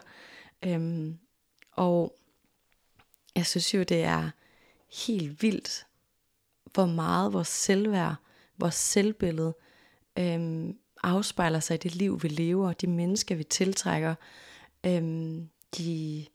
Øhm, 0.62 1.18
og 1.72 2.16
jeg 3.36 3.46
synes 3.46 3.74
jo, 3.74 3.82
det 3.82 4.02
er 4.02 4.30
helt 5.06 5.42
vildt, 5.42 5.86
hvor 6.72 6.86
meget 6.86 7.32
vores 7.32 7.48
selvværd, 7.48 8.14
vores 8.58 8.74
selvbillede, 8.74 9.54
øhm, 10.18 10.78
afspejler 11.02 11.60
sig 11.60 11.74
i 11.74 11.78
det 11.78 11.94
liv, 11.94 12.22
vi 12.22 12.28
lever, 12.28 12.72
de 12.72 12.86
mennesker, 12.86 13.34
vi 13.34 13.44
tiltrækker, 13.44 14.14
øhm, 14.86 15.48
de 15.78 16.26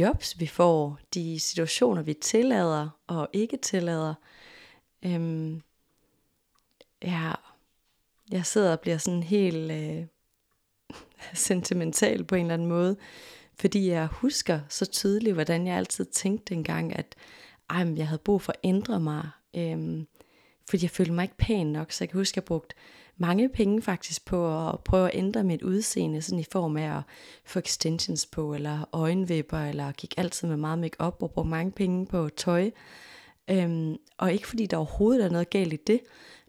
jobs, 0.00 0.40
vi 0.40 0.46
får, 0.46 0.98
de 1.14 1.40
situationer, 1.40 2.02
vi 2.02 2.14
tillader 2.14 2.88
og 3.06 3.28
ikke 3.32 3.56
tillader. 3.56 4.14
Øhm, 5.02 5.62
ja, 7.02 7.32
jeg 8.32 8.46
sidder 8.46 8.72
og 8.72 8.80
bliver 8.80 8.98
sådan 8.98 9.22
helt 9.22 9.72
øh, 9.72 10.06
sentimental 11.34 12.24
på 12.24 12.34
en 12.34 12.40
eller 12.40 12.54
anden 12.54 12.68
måde, 12.68 12.96
fordi 13.62 13.88
jeg 13.88 14.06
husker 14.06 14.60
så 14.68 14.86
tydeligt, 14.86 15.34
hvordan 15.34 15.66
jeg 15.66 15.76
altid 15.76 16.04
tænkte 16.04 16.54
dengang, 16.54 16.96
at 16.96 17.14
ej, 17.70 17.92
jeg 17.96 18.08
havde 18.08 18.22
brug 18.24 18.42
for 18.42 18.52
at 18.52 18.58
ændre 18.64 19.00
mig, 19.00 19.28
øhm, 19.56 20.06
fordi 20.70 20.84
jeg 20.84 20.90
følte 20.90 21.12
mig 21.12 21.22
ikke 21.22 21.36
pæn 21.36 21.66
nok, 21.66 21.92
så 21.92 22.04
jeg 22.04 22.08
kan 22.08 22.20
huske, 22.20 22.32
at 22.32 22.36
jeg 22.36 22.44
brugte 22.44 22.74
mange 23.16 23.48
penge 23.48 23.82
faktisk 23.82 24.24
på 24.24 24.68
at 24.68 24.80
prøve 24.80 25.10
at 25.10 25.18
ændre 25.18 25.44
mit 25.44 25.62
udseende, 25.62 26.22
sådan 26.22 26.38
i 26.38 26.46
form 26.52 26.76
af 26.76 26.96
at 26.96 27.02
få 27.44 27.58
extensions 27.58 28.26
på, 28.26 28.54
eller 28.54 28.88
øjenvipper, 28.92 29.58
eller 29.58 29.92
gik 29.92 30.14
altid 30.16 30.48
med 30.48 30.56
meget 30.56 30.78
make 30.78 31.00
op 31.00 31.22
og 31.22 31.30
brugte 31.30 31.50
mange 31.50 31.72
penge 31.72 32.06
på 32.06 32.28
tøj. 32.28 32.70
Øhm, 33.50 33.96
og 34.18 34.32
ikke 34.32 34.48
fordi 34.48 34.66
der 34.66 34.76
overhovedet 34.76 35.24
er 35.24 35.30
noget 35.30 35.50
galt 35.50 35.72
i 35.72 35.78
det, 35.86 36.00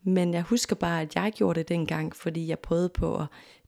men 0.03 0.33
jeg 0.33 0.41
husker 0.41 0.75
bare, 0.75 1.01
at 1.01 1.15
jeg 1.15 1.31
gjorde 1.35 1.59
det 1.59 1.69
dengang, 1.69 2.15
fordi 2.15 2.47
jeg 2.47 2.59
prøvede 2.59 2.89
på 2.89 3.15
at 3.15 3.25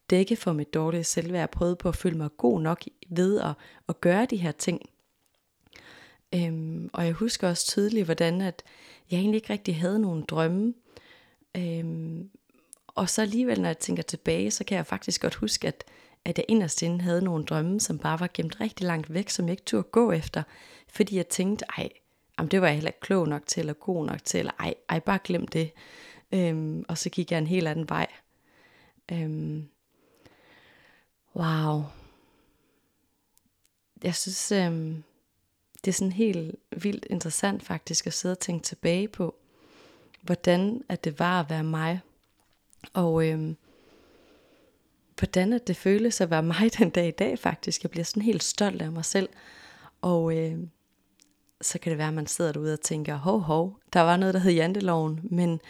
dække 0.09 0.35
for 0.35 0.53
mit 0.53 0.73
dårlige 0.73 1.03
selvværd. 1.03 1.51
Prøvede 1.51 1.75
på 1.75 1.89
at 1.89 1.95
føle 1.95 2.17
mig 2.17 2.29
god 2.37 2.61
nok 2.61 2.83
ved 3.09 3.41
at, 3.41 3.53
at 3.89 4.01
gøre 4.01 4.25
de 4.25 4.37
her 4.37 4.51
ting. 4.51 4.81
Øhm, 6.35 6.89
og 6.93 7.05
jeg 7.05 7.13
husker 7.13 7.49
også 7.49 7.67
tydeligt, 7.67 8.05
hvordan 8.05 8.41
at 8.41 8.63
jeg 9.11 9.17
egentlig 9.19 9.37
ikke 9.37 9.53
rigtig 9.53 9.75
havde 9.75 9.99
nogen 9.99 10.23
drømme. 10.23 10.73
Øhm, 11.57 12.29
og 12.87 13.09
så 13.09 13.21
alligevel, 13.21 13.61
når 13.61 13.69
jeg 13.69 13.77
tænker 13.77 14.03
tilbage, 14.03 14.51
så 14.51 14.63
kan 14.63 14.77
jeg 14.77 14.85
faktisk 14.85 15.21
godt 15.21 15.35
huske, 15.35 15.67
at, 15.67 15.83
at 16.25 16.37
jeg 16.37 16.45
inderst 16.47 16.81
inde 16.81 17.01
havde 17.01 17.21
nogle 17.21 17.45
drømme, 17.45 17.79
som 17.79 17.99
bare 17.99 18.19
var 18.19 18.29
gemt 18.33 18.61
rigtig 18.61 18.85
langt 18.85 19.13
væk, 19.13 19.29
som 19.29 19.45
jeg 19.45 19.51
ikke 19.51 19.63
turde 19.63 19.87
gå 19.91 20.11
efter. 20.11 20.43
Fordi 20.87 21.17
jeg 21.17 21.27
tænkte, 21.27 21.65
ej, 21.77 21.89
jamen 22.39 22.51
det 22.51 22.61
var 22.61 22.67
jeg 22.67 22.75
heller 22.75 22.89
ikke 22.89 22.99
klog 22.99 23.27
nok 23.27 23.41
til, 23.47 23.59
eller 23.59 23.73
god 23.73 24.05
nok 24.05 24.23
til, 24.23 24.39
eller 24.39 24.53
ej, 24.59 24.73
ej 24.89 24.99
bare 24.99 25.19
glem 25.23 25.47
det. 25.47 25.71
Øhm, 26.31 26.85
og 26.87 26.97
så 26.97 27.09
gik 27.09 27.31
jeg 27.31 27.37
en 27.37 27.47
helt 27.47 27.67
anden 27.67 27.89
vej. 27.89 28.07
Øhm, 29.11 29.69
wow. 31.35 31.83
Jeg 34.03 34.15
synes, 34.15 34.51
øhm, 34.51 35.03
det 35.85 35.91
er 35.91 35.93
sådan 35.93 36.11
helt 36.11 36.55
vildt 36.77 37.05
interessant 37.09 37.63
faktisk 37.63 38.07
at 38.07 38.13
sidde 38.13 38.33
og 38.33 38.39
tænke 38.39 38.63
tilbage 38.63 39.07
på, 39.07 39.35
hvordan 40.21 40.83
at 40.89 41.03
det 41.03 41.19
var 41.19 41.39
at 41.39 41.49
være 41.49 41.63
mig. 41.63 42.01
Og 42.93 43.27
øhm, 43.27 43.57
hvordan 45.19 45.53
at 45.53 45.67
det 45.67 45.77
føles 45.77 46.21
at 46.21 46.29
være 46.29 46.43
mig 46.43 46.77
den 46.77 46.89
dag 46.89 47.07
i 47.07 47.11
dag 47.11 47.39
faktisk. 47.39 47.83
Jeg 47.83 47.91
bliver 47.91 48.03
sådan 48.03 48.23
helt 48.23 48.43
stolt 48.43 48.81
af 48.81 48.91
mig 48.91 49.05
selv. 49.05 49.29
Og 50.01 50.37
øh, 50.37 50.59
så 51.61 51.79
kan 51.79 51.89
det 51.89 51.97
være, 51.97 52.07
at 52.07 52.13
man 52.13 52.27
sidder 52.27 52.51
derude 52.51 52.73
og 52.73 52.81
tænker, 52.81 53.15
hov, 53.15 53.39
hov, 53.39 53.79
der 53.93 54.01
var 54.01 54.17
noget, 54.17 54.33
der 54.33 54.39
hed 54.39 54.51
janteloven, 54.51 55.19
men 55.23 55.61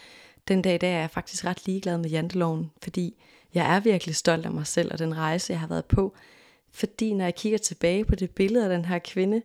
den 0.48 0.62
dag 0.62 0.76
i 0.76 0.78
dag 0.78 0.94
er 0.94 1.00
jeg 1.00 1.12
faktisk 1.12 1.46
ret 1.46 1.66
ligeglad 1.66 1.98
med 1.98 2.10
janteloven, 2.10 2.72
fordi 2.84 3.16
jeg 3.56 3.76
er 3.76 3.80
virkelig 3.80 4.16
stolt 4.16 4.46
af 4.46 4.52
mig 4.52 4.68
selv 4.68 4.92
og 4.94 5.00
den 5.00 5.18
rejse, 5.18 5.54
jeg 5.54 5.60
har 5.60 5.68
været 5.68 5.86
på. 5.86 6.16
Fordi 6.72 7.14
når 7.14 7.24
jeg 7.26 7.36
kigger 7.36 7.58
tilbage 7.58 8.06
på 8.06 8.16
det 8.16 8.32
billede 8.32 8.64
af 8.64 8.70
den 8.70 8.86
her 8.86 9.00
kvinde, 9.00 9.42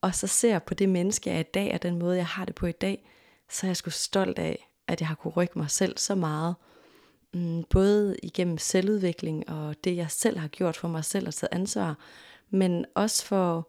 og 0.00 0.14
så 0.14 0.26
ser 0.26 0.58
på 0.58 0.74
det 0.74 0.88
menneske, 0.88 1.30
jeg 1.30 1.36
er 1.36 1.40
i 1.40 1.52
dag, 1.54 1.74
og 1.74 1.82
den 1.82 1.98
måde, 1.98 2.16
jeg 2.16 2.26
har 2.26 2.44
det 2.44 2.54
på 2.54 2.66
i 2.66 2.72
dag, 2.72 3.08
så 3.50 3.66
er 3.66 3.68
jeg 3.68 3.76
sgu 3.76 3.90
stolt 3.90 4.38
af, 4.38 4.68
at 4.88 5.00
jeg 5.00 5.08
har 5.08 5.14
kunne 5.14 5.32
rykke 5.32 5.58
mig 5.58 5.70
selv 5.70 5.98
så 5.98 6.14
meget. 6.14 6.54
Mm, 7.34 7.64
både 7.70 8.16
igennem 8.22 8.58
selvudvikling 8.58 9.48
og 9.48 9.74
det, 9.84 9.96
jeg 9.96 10.10
selv 10.10 10.38
har 10.38 10.48
gjort 10.48 10.76
for 10.76 10.88
mig 10.88 11.04
selv 11.04 11.26
og 11.26 11.34
taget 11.34 11.52
ansvar, 11.52 11.98
men 12.50 12.84
også 12.94 13.24
for 13.24 13.68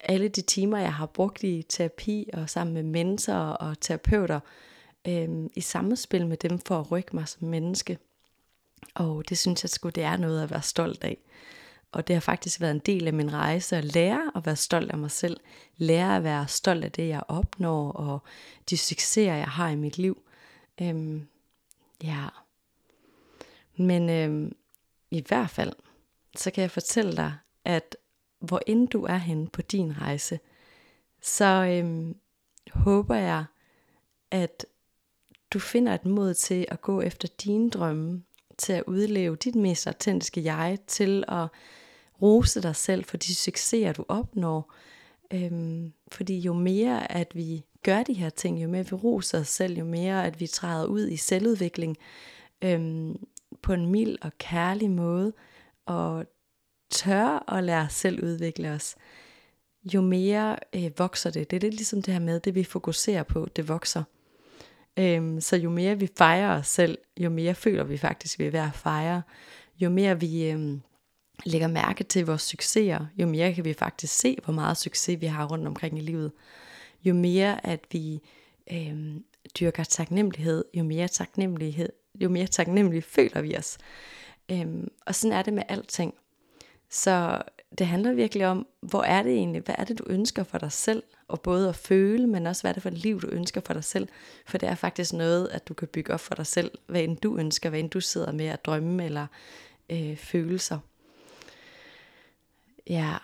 alle 0.00 0.28
de 0.28 0.40
timer, 0.40 0.78
jeg 0.78 0.94
har 0.94 1.06
brugt 1.06 1.44
i 1.44 1.62
terapi 1.68 2.30
og 2.32 2.50
sammen 2.50 2.74
med 2.74 2.82
mentorer 2.82 3.52
og 3.52 3.80
terapeuter, 3.80 4.40
øhm, 5.08 5.50
i 5.56 5.60
samspil 5.60 6.26
med 6.26 6.36
dem 6.36 6.58
for 6.58 6.80
at 6.80 6.92
rykke 6.92 7.16
mig 7.16 7.28
som 7.28 7.48
menneske. 7.48 7.98
Og 8.94 9.28
det 9.28 9.38
synes 9.38 9.64
jeg 9.64 9.70
sgu, 9.70 9.88
det 9.88 10.02
er 10.02 10.16
noget 10.16 10.42
at 10.42 10.50
være 10.50 10.62
stolt 10.62 11.04
af. 11.04 11.18
Og 11.92 12.08
det 12.08 12.16
har 12.16 12.20
faktisk 12.20 12.60
været 12.60 12.70
en 12.70 12.78
del 12.78 13.06
af 13.06 13.12
min 13.12 13.32
rejse 13.32 13.76
at 13.76 13.84
lære 13.84 14.32
at 14.34 14.46
være 14.46 14.56
stolt 14.56 14.90
af 14.90 14.98
mig 14.98 15.10
selv. 15.10 15.40
Lære 15.76 16.16
at 16.16 16.24
være 16.24 16.48
stolt 16.48 16.84
af 16.84 16.92
det, 16.92 17.08
jeg 17.08 17.22
opnår, 17.28 17.92
og 17.92 18.22
de 18.70 18.76
succeser, 18.76 19.34
jeg 19.34 19.48
har 19.48 19.68
i 19.68 19.76
mit 19.76 19.98
liv. 19.98 20.22
Øhm, 20.82 21.28
ja. 22.02 22.26
Men 23.76 24.10
øhm, 24.10 24.56
i 25.10 25.24
hvert 25.28 25.50
fald, 25.50 25.72
så 26.36 26.50
kan 26.50 26.62
jeg 26.62 26.70
fortælle 26.70 27.16
dig, 27.16 27.34
at 27.64 27.96
hvor 28.38 28.60
end 28.66 28.88
du 28.88 29.04
er 29.04 29.16
henne 29.16 29.48
på 29.48 29.62
din 29.62 30.00
rejse, 30.00 30.40
så 31.22 31.44
øhm, 31.44 32.16
håber 32.72 33.14
jeg, 33.14 33.44
at 34.30 34.66
du 35.50 35.58
finder 35.58 35.94
et 35.94 36.04
mod 36.04 36.34
til 36.34 36.66
at 36.68 36.80
gå 36.80 37.00
efter 37.00 37.28
dine 37.28 37.70
drømme, 37.70 38.22
til 38.58 38.72
at 38.72 38.84
udleve 38.86 39.36
dit 39.36 39.54
mest 39.54 39.86
autentiske 39.86 40.44
jeg, 40.44 40.78
til 40.86 41.24
at 41.28 41.46
rose 42.22 42.62
dig 42.62 42.76
selv 42.76 43.04
for 43.04 43.16
de 43.16 43.34
succeser, 43.34 43.92
du 43.92 44.04
opnår. 44.08 44.72
Øhm, 45.34 45.92
fordi 46.12 46.38
jo 46.38 46.52
mere, 46.52 47.12
at 47.12 47.36
vi 47.36 47.64
gør 47.82 48.02
de 48.02 48.12
her 48.12 48.30
ting, 48.30 48.62
jo 48.62 48.68
mere 48.68 48.84
vi 48.84 48.96
roser 48.96 49.40
os 49.40 49.48
selv, 49.48 49.78
jo 49.78 49.84
mere, 49.84 50.26
at 50.26 50.40
vi 50.40 50.46
træder 50.46 50.86
ud 50.86 51.08
i 51.08 51.16
selvudvikling 51.16 51.96
øhm, 52.64 53.26
på 53.62 53.72
en 53.72 53.86
mild 53.86 54.18
og 54.22 54.32
kærlig 54.38 54.90
måde, 54.90 55.32
og 55.86 56.26
tør 56.90 57.52
at 57.52 57.64
lade 57.64 57.80
os 57.80 57.92
selv 57.92 58.24
udvikle 58.24 58.70
os, 58.70 58.96
jo 59.94 60.00
mere 60.00 60.56
øh, 60.74 60.90
vokser 60.98 61.30
det. 61.30 61.50
Det 61.50 61.56
er 61.56 61.60
lidt 61.60 61.74
ligesom 61.74 62.02
det 62.02 62.14
her 62.14 62.20
med, 62.20 62.40
det 62.40 62.54
vi 62.54 62.64
fokuserer 62.64 63.22
på, 63.22 63.48
det 63.56 63.68
vokser. 63.68 64.02
Øhm, 64.98 65.40
så 65.40 65.56
jo 65.56 65.70
mere 65.70 65.98
vi 65.98 66.08
fejrer 66.18 66.58
os 66.58 66.66
selv, 66.66 66.98
jo 67.20 67.30
mere 67.30 67.54
føler 67.54 67.84
vi 67.84 67.98
faktisk, 67.98 68.34
at 68.34 68.38
vi 68.38 68.46
er 68.46 68.50
ved 68.50 68.60
at 68.60 68.74
fejre. 68.74 69.22
Jo 69.80 69.90
mere 69.90 70.20
vi 70.20 70.50
øhm, 70.50 70.80
lægger 71.44 71.68
mærke 71.68 72.04
til 72.04 72.26
vores 72.26 72.42
succeser, 72.42 73.06
jo 73.16 73.26
mere 73.26 73.54
kan 73.54 73.64
vi 73.64 73.72
faktisk 73.72 74.14
se, 74.14 74.36
hvor 74.44 74.54
meget 74.54 74.76
succes 74.76 75.20
vi 75.20 75.26
har 75.26 75.46
rundt 75.46 75.66
omkring 75.66 75.98
i 75.98 76.02
livet. 76.02 76.32
Jo 77.04 77.14
mere 77.14 77.66
at 77.66 77.80
vi 77.92 78.20
øhm, 78.72 79.24
dyrker 79.60 79.84
taknemmelighed, 79.84 80.64
jo 80.74 80.84
mere 80.84 81.08
taknemmelighed, 81.08 81.88
jo 82.20 82.28
mere 82.28 82.46
taknemmelige 82.46 83.02
føler 83.02 83.40
vi 83.40 83.56
os. 83.56 83.78
Øhm, 84.50 84.88
og 85.06 85.14
sådan 85.14 85.38
er 85.38 85.42
det 85.42 85.52
med 85.52 85.62
alting. 85.68 86.14
Så 86.90 87.42
det 87.78 87.86
handler 87.86 88.12
virkelig 88.12 88.46
om, 88.46 88.66
hvor 88.80 89.02
er 89.02 89.22
det 89.22 89.32
egentlig, 89.32 89.62
hvad 89.62 89.74
er 89.78 89.84
det 89.84 89.98
du 89.98 90.04
ønsker 90.06 90.44
for 90.44 90.58
dig 90.58 90.72
selv, 90.72 91.02
og 91.28 91.40
både 91.40 91.68
at 91.68 91.76
føle, 91.76 92.26
men 92.26 92.46
også 92.46 92.62
hvad 92.62 92.70
er 92.70 92.72
det 92.72 92.82
for 92.82 92.90
et 92.90 92.98
liv, 92.98 93.20
du 93.20 93.28
ønsker 93.28 93.60
for 93.60 93.72
dig 93.72 93.84
selv. 93.84 94.08
For 94.46 94.58
det 94.58 94.68
er 94.68 94.74
faktisk 94.74 95.12
noget, 95.12 95.48
at 95.48 95.68
du 95.68 95.74
kan 95.74 95.88
bygge 95.88 96.14
op 96.14 96.20
for 96.20 96.34
dig 96.34 96.46
selv, 96.46 96.70
hvad 96.86 97.02
end 97.02 97.16
du 97.16 97.38
ønsker, 97.38 97.70
hvad 97.70 97.80
end 97.80 97.90
du 97.90 98.00
sidder 98.00 98.32
med 98.32 98.46
at 98.46 98.64
drømme 98.64 99.04
eller 99.04 99.26
øh, 99.90 100.16
følelser. 100.16 100.78
Ja. 102.86 103.16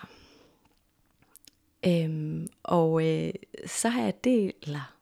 Øhm, 1.87 2.49
og 2.63 3.07
øh, 3.07 3.33
så 3.67 3.89
har 3.89 4.03
jeg 4.03 4.25
delt, 4.25 4.57
eller 4.63 4.95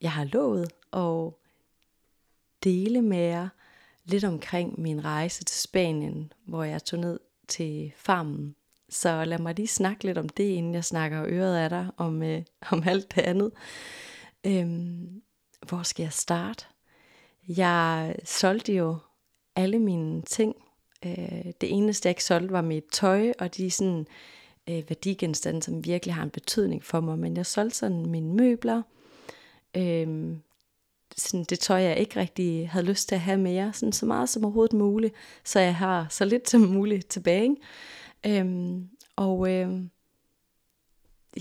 jeg 0.00 0.12
har 0.12 0.24
lovet 0.24 0.72
at 0.92 1.32
dele 2.64 3.02
med 3.02 3.18
jer 3.18 3.48
lidt 4.04 4.24
omkring 4.24 4.80
min 4.80 5.04
rejse 5.04 5.44
til 5.44 5.60
Spanien, 5.60 6.32
hvor 6.44 6.64
jeg 6.64 6.84
tog 6.84 6.98
ned 6.98 7.20
til 7.48 7.92
farmen. 7.96 8.54
Så 8.88 9.24
lad 9.24 9.38
mig 9.38 9.54
lige 9.54 9.68
snakke 9.68 10.04
lidt 10.04 10.18
om 10.18 10.28
det, 10.28 10.44
inden 10.44 10.74
jeg 10.74 10.84
snakker 10.84 11.24
øret 11.26 11.56
af 11.56 11.70
dig 11.70 11.90
om, 11.96 12.22
øh, 12.22 12.42
om 12.72 12.82
alt 12.86 13.14
det 13.14 13.22
andet. 13.22 13.50
Øhm, 14.46 15.22
hvor 15.68 15.82
skal 15.82 16.02
jeg 16.02 16.12
starte? 16.12 16.64
Jeg 17.48 18.16
solgte 18.24 18.72
jo 18.74 18.96
alle 19.56 19.78
mine 19.78 20.22
ting. 20.22 20.54
Øh, 21.06 21.52
det 21.60 21.72
eneste, 21.72 22.06
jeg 22.06 22.10
ikke 22.10 22.24
solgte, 22.24 22.52
var 22.52 22.62
mit 22.62 22.84
tøj 22.92 23.32
og 23.38 23.56
de 23.56 23.70
sådan, 23.70 24.06
øh, 24.68 24.82
værdigenstande, 24.88 25.62
som 25.62 25.84
virkelig 25.84 26.14
har 26.14 26.22
en 26.22 26.30
betydning 26.30 26.84
for 26.84 27.00
mig. 27.00 27.18
Men 27.18 27.36
jeg 27.36 27.46
solgte 27.46 27.76
sådan 27.76 28.06
mine 28.06 28.34
møbler, 28.34 28.82
øh, 29.76 30.36
sådan 31.18 31.44
det 31.44 31.58
tøj, 31.58 31.82
jeg 31.82 31.98
ikke 31.98 32.20
rigtig 32.20 32.70
havde 32.70 32.86
lyst 32.86 33.08
til 33.08 33.14
at 33.14 33.20
have 33.20 33.38
mere, 33.38 33.72
sådan 33.72 33.92
så 33.92 34.06
meget 34.06 34.28
som 34.28 34.44
overhovedet 34.44 34.72
muligt, 34.72 35.14
så 35.44 35.60
jeg 35.60 35.76
har 35.76 36.06
så 36.10 36.24
lidt 36.24 36.50
som 36.50 36.60
muligt 36.60 37.08
tilbage. 37.08 37.42
Ikke? 37.42 38.40
Øhm, 38.40 38.88
og 39.16 39.52
øhm, 39.52 39.90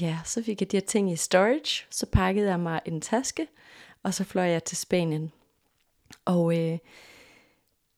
ja, 0.01 0.19
så 0.25 0.43
fik 0.43 0.62
jeg 0.62 0.72
de 0.72 0.77
her 0.77 0.86
ting 0.86 1.12
i 1.12 1.15
storage, 1.15 1.86
så 1.89 2.05
pakkede 2.05 2.50
jeg 2.50 2.60
mig 2.60 2.81
en 2.86 3.01
taske, 3.01 3.48
og 4.03 4.13
så 4.13 4.24
fløj 4.24 4.46
jeg 4.46 4.63
til 4.63 4.77
Spanien. 4.77 5.31
Og 6.25 6.57
øh, 6.60 6.77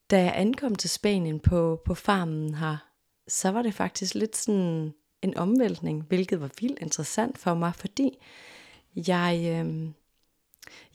da 0.10 0.24
jeg 0.24 0.34
ankom 0.36 0.76
til 0.76 0.90
Spanien 0.90 1.40
på, 1.40 1.82
på 1.86 1.94
farmen 1.94 2.56
her, 2.56 2.78
så 3.28 3.52
var 3.52 3.62
det 3.62 3.74
faktisk 3.74 4.16
lidt 4.16 4.38
sådan 4.38 4.94
en 5.22 5.38
omvæltning, 5.38 6.04
hvilket 6.04 6.42
var 6.42 6.50
vildt 6.62 6.80
interessant 6.80 7.38
for 7.38 7.54
mig, 7.54 7.76
fordi 7.76 8.18
jeg, 8.96 9.42
øh, 9.46 9.90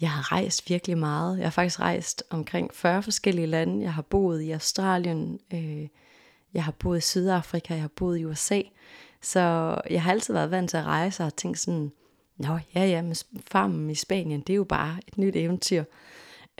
jeg 0.00 0.10
har 0.10 0.32
rejst 0.32 0.70
virkelig 0.70 0.98
meget. 0.98 1.38
Jeg 1.38 1.46
har 1.46 1.50
faktisk 1.50 1.80
rejst 1.80 2.24
omkring 2.30 2.74
40 2.74 3.02
forskellige 3.02 3.46
lande. 3.46 3.82
Jeg 3.82 3.94
har 3.94 4.02
boet 4.02 4.42
i 4.42 4.50
Australien, 4.50 5.40
øh, 5.54 5.88
jeg 6.54 6.64
har 6.64 6.72
boet 6.72 6.98
i 6.98 7.00
Sydafrika, 7.00 7.74
jeg 7.74 7.82
har 7.82 7.90
boet 7.96 8.18
i 8.18 8.24
USA. 8.24 8.60
Så 9.22 9.40
jeg 9.90 10.02
har 10.02 10.12
altid 10.12 10.34
været 10.34 10.50
vant 10.50 10.70
til 10.70 10.76
at 10.76 10.84
rejse 10.84 11.24
og 11.24 11.36
tænkt 11.36 11.58
sådan, 11.58 11.92
Nå 12.36 12.58
ja, 12.74 12.84
ja, 12.84 13.02
men 13.02 13.16
farmen 13.46 13.90
i 13.90 13.94
Spanien, 13.94 14.40
det 14.40 14.52
er 14.52 14.56
jo 14.56 14.64
bare 14.64 14.98
et 15.08 15.18
nyt 15.18 15.36
eventyr. 15.36 15.84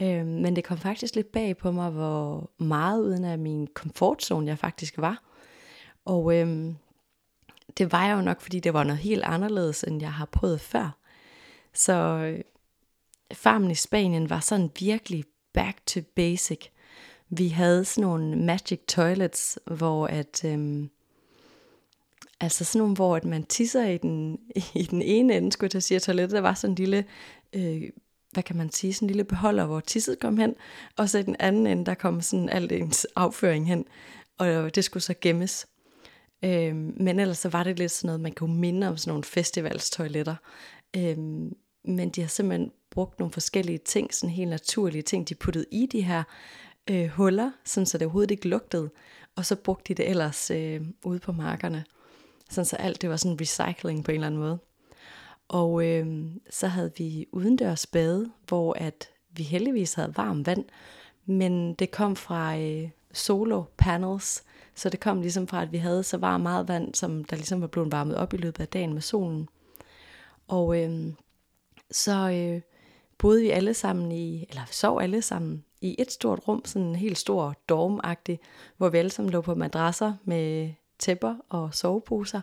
Øh, 0.03 0.27
men 0.27 0.57
det 0.57 0.65
kom 0.65 0.79
faktisk 0.79 1.15
lidt 1.15 1.33
bag 1.33 1.57
på 1.57 1.71
mig, 1.71 1.91
hvor 1.91 2.51
meget 2.59 3.03
uden 3.03 3.25
af 3.25 3.39
min 3.39 3.67
komfortzone 3.67 4.47
jeg 4.47 4.59
faktisk 4.59 4.99
var. 4.99 5.23
Og 6.05 6.37
øh, 6.37 6.75
det 7.79 7.93
var 7.93 8.07
jeg 8.07 8.17
jo 8.17 8.23
nok, 8.23 8.41
fordi 8.41 8.61
det 8.61 8.75
var 8.75 8.85
noget 8.85 8.99
helt 8.99 9.25
anderledes, 9.25 9.85
end 9.85 10.01
jeg 10.01 10.13
har 10.13 10.25
prøvet 10.25 10.61
før. 10.61 10.97
Så 11.75 11.93
øh, 11.93 12.41
farmen 13.35 13.71
i 13.71 13.75
Spanien 13.75 14.31
var 14.31 14.41
sådan 14.41 14.71
virkelig 14.81 15.25
back 15.53 15.87
to 15.87 16.01
basic. 16.17 16.61
Vi 17.29 17.49
havde 17.49 17.85
sådan 17.85 18.09
nogle 18.09 18.37
magic 18.37 18.81
toilets, 18.89 19.59
hvor 19.65 20.07
at, 20.07 20.45
øhm, 20.45 20.91
altså 22.41 22.65
sådan 22.65 22.79
nogle, 22.79 22.95
hvor 22.95 23.17
at 23.17 23.25
man 23.25 23.45
tisser 23.45 23.89
i 23.89 23.99
den, 23.99 24.39
i 24.75 24.83
den 24.83 25.03
ene 25.03 25.37
ende, 25.37 25.53
skulle 25.53 25.71
jeg 25.75 25.83
sige, 25.83 26.01
toilettet, 26.01 26.35
der 26.35 26.41
var 26.41 26.55
sådan 26.55 26.73
en 26.73 26.75
lille, 26.75 27.05
øh, 27.53 27.83
hvad 28.31 28.43
kan 28.43 28.57
man 28.57 28.73
sige, 28.73 28.95
sådan 28.95 29.07
en 29.07 29.11
lille 29.11 29.25
beholder, 29.25 29.65
hvor 29.67 29.81
tisset 29.81 30.19
kom 30.19 30.37
hen, 30.37 30.55
og 30.97 31.09
så 31.09 31.19
i 31.19 31.23
den 31.23 31.37
anden 31.39 31.67
ende, 31.67 31.87
der 31.87 31.95
kom 31.95 32.21
sådan 32.21 32.49
alt 32.49 32.73
ens 32.73 33.07
afføring 33.17 33.67
hen, 33.67 33.85
og 34.39 34.75
det 34.75 34.85
skulle 34.85 35.03
så 35.03 35.15
gemmes. 35.21 35.67
Øhm, 36.45 36.95
men 36.97 37.19
ellers 37.19 37.39
så 37.39 37.49
var 37.49 37.65
det 37.65 37.79
lidt 37.79 37.93
sådan 37.93 38.09
noget, 38.09 38.21
man 38.21 38.33
kunne 38.33 38.57
minde 38.57 38.89
om 38.89 38.97
sådan 38.97 39.11
nogle 39.11 39.25
festivalstoiletter. 39.25 40.37
Øhm, 40.97 41.57
men 41.85 42.09
de 42.09 42.21
har 42.21 42.29
simpelthen 42.29 42.73
brugt 42.91 43.19
nogle 43.19 43.33
forskellige 43.33 43.79
ting, 43.79 44.15
sådan 44.15 44.35
helt 44.35 44.51
naturlige 44.51 45.03
ting, 45.03 45.29
de 45.29 45.35
puttede 45.35 45.67
i 45.71 45.87
de 45.87 46.01
her 46.01 46.23
øh, 46.91 47.09
huller, 47.09 47.51
sådan 47.65 47.87
så 47.87 47.99
det 47.99 48.05
overhovedet 48.05 48.31
ikke 48.31 48.49
lugtede. 48.49 48.91
Og 49.37 49.47
så 49.47 49.57
brugte 49.57 49.95
de 49.95 50.03
det 50.03 50.11
ellers 50.11 50.51
øh, 50.51 50.81
ude 51.05 51.19
på 51.19 51.33
markerne. 51.33 51.85
Sådan 52.51 52.65
så 52.65 52.77
alt 52.77 53.03
det 53.03 53.11
var 53.11 53.17
sådan 53.17 53.41
recycling 53.41 54.05
på 54.05 54.11
en 54.11 54.15
eller 54.15 54.27
anden 54.27 54.41
måde. 54.41 54.59
Og 55.49 55.87
øh, 55.87 56.27
så 56.51 56.67
havde 56.67 56.93
vi 56.99 57.27
udendørs 57.33 57.87
bade, 57.87 58.31
hvor 58.49 58.73
at 58.73 59.09
vi 59.31 59.43
heldigvis 59.43 59.95
havde 59.95 60.17
varmt 60.17 60.47
vand, 60.47 60.65
men 61.27 61.75
det 61.75 61.91
kom 61.91 62.17
fra 62.17 62.59
øh, 62.59 62.89
solo 63.13 63.65
panels, 63.77 64.45
Så 64.75 64.89
det 64.89 65.01
kom 65.01 65.21
ligesom 65.21 65.47
fra, 65.49 65.63
at 65.63 65.73
vi 65.73 65.77
havde 65.77 66.03
så 66.03 66.17
varmt 66.17 66.43
meget 66.43 66.69
vand, 66.69 66.95
som 66.95 67.25
der 67.25 67.37
ligesom 67.37 67.61
var 67.61 67.67
blevet 67.67 67.93
varmet 67.93 68.17
op 68.17 68.35
i 68.35 68.37
løbet 68.37 68.61
af 68.61 68.69
dagen 68.69 68.93
med 68.93 69.03
solen. 69.03 69.49
Og 70.49 70.83
øh, 70.83 71.13
så 71.91 72.31
øh, 72.31 72.61
boede 73.19 73.41
vi 73.41 73.51
alle 73.51 73.75
sammen 73.75 74.13
i, 74.13 74.47
eller 74.49 74.63
sov 74.71 75.01
alle 75.01 75.23
sammen 75.23 75.65
i 75.81 75.97
et 75.99 76.13
stort 76.13 76.41
rum, 76.49 76.65
sådan 76.65 76.89
en 76.89 76.97
helt 76.97 77.19
stor 77.19 77.55
dorm 77.69 78.01
hvor 78.77 78.89
vi 78.89 78.99
alle 78.99 79.11
sammen 79.11 79.33
lå 79.33 79.41
på 79.41 79.55
madrasser 79.55 80.15
med 80.25 80.73
tæpper 80.99 81.37
og 81.49 81.75
soveposer. 81.75 82.41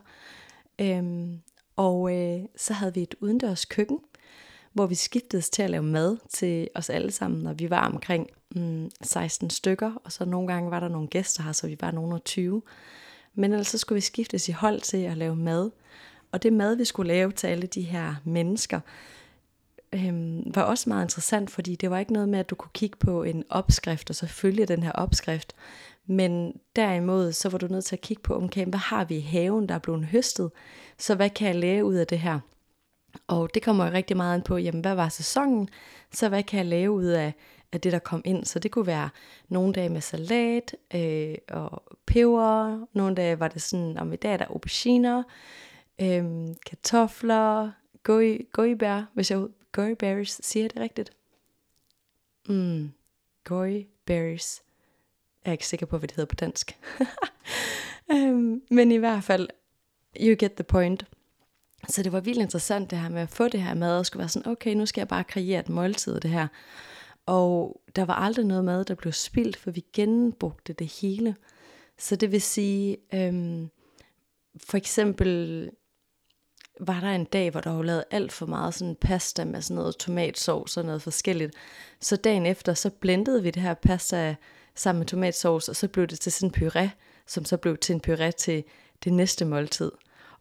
Øhm, 0.81 1.41
og 1.75 2.17
øh, 2.17 2.39
så 2.57 2.73
havde 2.73 2.93
vi 2.93 3.01
et 3.01 3.15
udendørs 3.19 3.65
køkken, 3.65 3.99
hvor 4.73 4.85
vi 4.85 4.95
skiftedes 4.95 5.49
til 5.49 5.63
at 5.63 5.69
lave 5.69 5.83
mad 5.83 6.17
til 6.29 6.69
os 6.75 6.89
alle 6.89 7.11
sammen, 7.11 7.41
når 7.41 7.53
vi 7.53 7.69
var 7.69 7.85
omkring 7.85 8.27
mm, 8.55 8.89
16 9.01 9.49
stykker, 9.49 9.91
og 10.03 10.11
så 10.11 10.25
nogle 10.25 10.47
gange 10.47 10.71
var 10.71 10.79
der 10.79 10.87
nogle 10.87 11.07
gæster 11.07 11.43
her, 11.43 11.51
så 11.51 11.67
vi 11.67 11.77
var 11.81 11.91
nogle 11.91 12.19
20. 12.19 12.61
Men 13.35 13.51
ellers 13.51 13.67
så 13.67 13.77
skulle 13.77 13.97
vi 13.97 14.01
skiftes 14.01 14.49
i 14.49 14.51
hold 14.51 14.81
til 14.81 14.97
at 14.97 15.17
lave 15.17 15.35
mad. 15.35 15.71
Og 16.31 16.43
det 16.43 16.53
mad, 16.53 16.75
vi 16.75 16.85
skulle 16.85 17.13
lave 17.13 17.31
til 17.31 17.47
alle 17.47 17.67
de 17.67 17.81
her 17.81 18.15
mennesker, 18.23 18.79
øhm, 19.93 20.43
var 20.55 20.61
også 20.61 20.89
meget 20.89 21.05
interessant, 21.05 21.51
fordi 21.51 21.75
det 21.75 21.89
var 21.89 21.99
ikke 21.99 22.13
noget 22.13 22.29
med, 22.29 22.39
at 22.39 22.49
du 22.49 22.55
kunne 22.55 22.71
kigge 22.73 22.97
på 22.97 23.23
en 23.23 23.43
opskrift, 23.49 24.09
og 24.09 24.15
så 24.15 24.27
følge 24.27 24.65
den 24.65 24.83
her 24.83 24.91
opskrift. 24.91 25.55
Men 26.05 26.53
derimod, 26.75 27.31
så 27.31 27.49
var 27.49 27.57
du 27.57 27.67
nødt 27.67 27.85
til 27.85 27.95
at 27.95 28.01
kigge 28.01 28.23
på, 28.23 28.43
okay, 28.43 28.65
hvad 28.65 28.79
har 28.79 29.05
vi 29.05 29.15
i 29.15 29.21
haven, 29.21 29.69
der 29.69 29.75
er 29.75 29.79
blevet 29.79 30.05
høstet? 30.05 30.51
Så 30.97 31.15
hvad 31.15 31.29
kan 31.29 31.47
jeg 31.47 31.55
lave 31.55 31.85
ud 31.85 31.95
af 31.95 32.07
det 32.07 32.19
her? 32.19 32.39
Og 33.27 33.53
det 33.53 33.63
kommer 33.63 33.85
jo 33.85 33.91
rigtig 33.91 34.17
meget 34.17 34.37
ind 34.37 34.43
på, 34.43 34.57
jamen 34.57 34.81
hvad 34.81 34.95
var 34.95 35.09
sæsonen? 35.09 35.69
Så 36.11 36.29
hvad 36.29 36.43
kan 36.43 36.57
jeg 36.57 36.65
lave 36.65 36.91
ud 36.91 37.05
af, 37.05 37.33
af 37.71 37.81
det, 37.81 37.91
der 37.91 37.99
kom 37.99 38.21
ind? 38.25 38.45
Så 38.45 38.59
det 38.59 38.71
kunne 38.71 38.87
være 38.87 39.09
nogle 39.49 39.73
dage 39.73 39.89
med 39.89 40.01
salat 40.01 40.75
øh, 40.95 41.35
og 41.49 41.83
peber. 42.05 42.85
Nogle 42.93 43.15
dage 43.15 43.39
var 43.39 43.47
det 43.47 43.61
sådan, 43.61 43.97
om 43.97 44.13
i 44.13 44.15
dag 44.15 44.33
er 44.33 44.37
der 44.37 44.45
auberginer, 44.45 45.23
øh, 46.01 46.25
kartofler, 46.65 47.71
goibær, 48.53 49.09
hvis 49.13 49.31
jeg 49.31 49.47
berries, 49.73 50.41
siger 50.43 50.63
jeg 50.63 50.73
det 50.73 50.81
rigtigt? 50.81 51.11
Mm, 52.49 52.91
berries. 54.05 54.63
Jeg 55.45 55.49
er 55.49 55.51
ikke 55.51 55.67
sikker 55.67 55.85
på, 55.85 55.97
hvad 55.97 56.07
det 56.07 56.15
hedder 56.15 56.29
på 56.29 56.35
dansk. 56.35 56.77
um, 58.13 58.61
men 58.77 58.91
i 58.91 58.97
hvert 58.97 59.23
fald, 59.23 59.49
you 60.19 60.35
get 60.39 60.53
the 60.53 60.63
point. 60.63 61.05
Så 61.89 62.03
det 62.03 62.11
var 62.11 62.19
vildt 62.19 62.41
interessant 62.41 62.91
det 62.91 62.99
her 62.99 63.09
med 63.09 63.21
at 63.21 63.29
få 63.29 63.47
det 63.47 63.61
her 63.61 63.73
mad, 63.73 63.99
og 63.99 64.05
skulle 64.05 64.19
være 64.19 64.29
sådan, 64.29 64.51
okay, 64.51 64.73
nu 64.73 64.85
skal 64.85 65.01
jeg 65.01 65.07
bare 65.07 65.23
kreere 65.23 65.59
et 65.59 65.69
måltid 65.69 66.19
det 66.19 66.31
her. 66.31 66.47
Og 67.25 67.81
der 67.95 68.05
var 68.05 68.13
aldrig 68.13 68.45
noget 68.45 68.65
mad, 68.65 68.85
der 68.85 68.95
blev 68.95 69.13
spildt, 69.13 69.57
for 69.57 69.71
vi 69.71 69.85
genbrugte 69.93 70.73
det 70.73 70.87
hele. 70.87 71.35
Så 71.97 72.15
det 72.15 72.31
vil 72.31 72.41
sige, 72.41 72.97
øhm, 73.13 73.69
for 74.57 74.77
eksempel 74.77 75.71
var 76.79 76.99
der 76.99 77.07
en 77.07 77.25
dag, 77.25 77.51
hvor 77.51 77.61
der 77.61 77.71
var 77.71 77.83
lavet 77.83 78.03
alt 78.11 78.31
for 78.31 78.45
meget 78.45 78.73
sådan 78.73 78.95
pasta 78.95 79.45
med 79.45 79.61
sådan 79.61 79.75
noget 79.75 79.97
tomatsovs 79.97 80.77
og 80.77 80.85
noget 80.85 81.01
forskelligt. 81.01 81.53
Så 81.99 82.15
dagen 82.15 82.45
efter, 82.45 82.73
så 82.73 82.89
blendede 82.89 83.43
vi 83.43 83.51
det 83.51 83.61
her 83.61 83.73
pasta 83.73 84.35
sammen 84.75 84.99
med 84.99 85.07
tomatsovs, 85.07 85.69
og 85.69 85.75
så 85.75 85.87
blev 85.87 86.07
det 86.07 86.19
til 86.19 86.31
sådan 86.31 86.53
en 86.55 86.67
puré, 86.67 86.89
som 87.27 87.45
så 87.45 87.57
blev 87.57 87.77
til 87.77 87.95
en 87.95 88.01
puré 88.07 88.31
til 88.31 88.63
det 89.03 89.13
næste 89.13 89.45
måltid. 89.45 89.91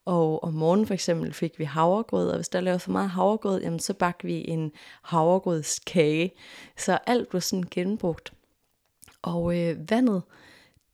Og 0.04 0.44
om 0.44 0.54
morgenen 0.54 0.86
for 0.86 0.94
eksempel 0.94 1.32
fik 1.32 1.58
vi 1.58 1.64
havregrød, 1.64 2.28
og 2.28 2.36
hvis 2.36 2.48
der 2.48 2.60
lavede 2.60 2.78
for 2.80 2.90
meget 2.90 3.10
havregrød, 3.10 3.62
jamen 3.62 3.80
så 3.80 3.94
bagte 3.94 4.26
vi 4.26 4.48
en 4.48 4.72
havregrødskage. 5.02 6.32
Så 6.76 6.98
alt 7.06 7.28
blev 7.28 7.40
sådan 7.40 7.64
genbrugt. 7.70 8.32
Og 9.22 9.58
øh, 9.58 9.90
vandet, 9.90 10.22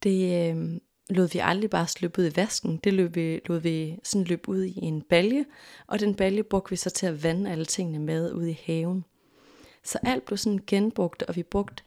det 0.02 0.50
øh, 0.50 0.80
lod 1.10 1.28
vi 1.32 1.38
aldrig 1.38 1.70
bare 1.70 1.86
slippe 1.86 2.22
ud 2.22 2.26
i 2.26 2.36
vasken. 2.36 2.76
Det 2.76 2.94
løb 2.94 3.14
vi, 3.14 3.40
lod 3.46 3.60
vi 3.60 3.98
sådan 4.02 4.26
løb 4.26 4.48
ud 4.48 4.62
i 4.62 4.78
en 4.82 5.02
balje, 5.02 5.44
og 5.86 6.00
den 6.00 6.14
balje 6.14 6.42
brugte 6.42 6.70
vi 6.70 6.76
så 6.76 6.90
til 6.90 7.06
at 7.06 7.22
vande 7.22 7.50
alle 7.50 7.64
tingene 7.64 7.98
med 7.98 8.32
ud 8.32 8.46
i 8.46 8.60
haven. 8.66 9.04
Så 9.84 9.98
alt 10.02 10.24
blev 10.24 10.36
sådan 10.36 10.60
genbrugt, 10.66 11.22
og 11.22 11.36
vi 11.36 11.42
brugte 11.42 11.82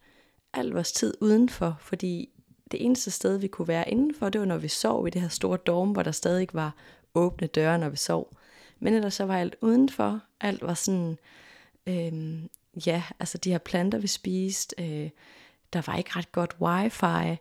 al 0.54 0.70
vores 0.70 0.92
tid 0.92 1.14
udenfor, 1.22 1.78
fordi 1.80 2.30
det 2.72 2.86
eneste 2.86 3.12
sted, 3.12 3.38
vi 3.38 3.48
kunne 3.48 3.68
være 3.68 3.90
indenfor, 3.90 4.30
det 4.30 4.42
var, 4.42 4.48
når 4.48 4.58
vi 4.58 4.68
sov 4.68 5.08
i 5.08 5.10
det 5.10 5.22
her 5.22 5.30
store 5.30 5.58
dorm, 5.58 5.92
hvor 5.92 6.04
der 6.04 6.12
stadig 6.12 6.48
var 6.54 6.76
åbne 7.14 7.48
døre, 7.48 7.80
når 7.80 7.90
vi 7.90 7.98
sov. 7.98 8.34
Men 8.80 8.94
ellers 8.94 9.14
så 9.14 9.26
var 9.26 9.38
alt 9.38 9.56
udenfor. 9.62 10.22
Alt 10.42 10.62
var 10.62 10.74
sådan, 10.74 11.18
øh, 11.88 12.40
ja, 12.88 13.04
altså 13.20 13.38
de 13.38 13.52
her 13.52 13.58
planter, 13.58 13.98
vi 13.98 14.08
spiste. 14.08 14.76
Øh, 14.80 15.10
der 15.74 15.82
var 15.88 15.98
ikke 15.98 16.12
ret 16.16 16.32
godt 16.32 16.56
wifi. 16.62 17.38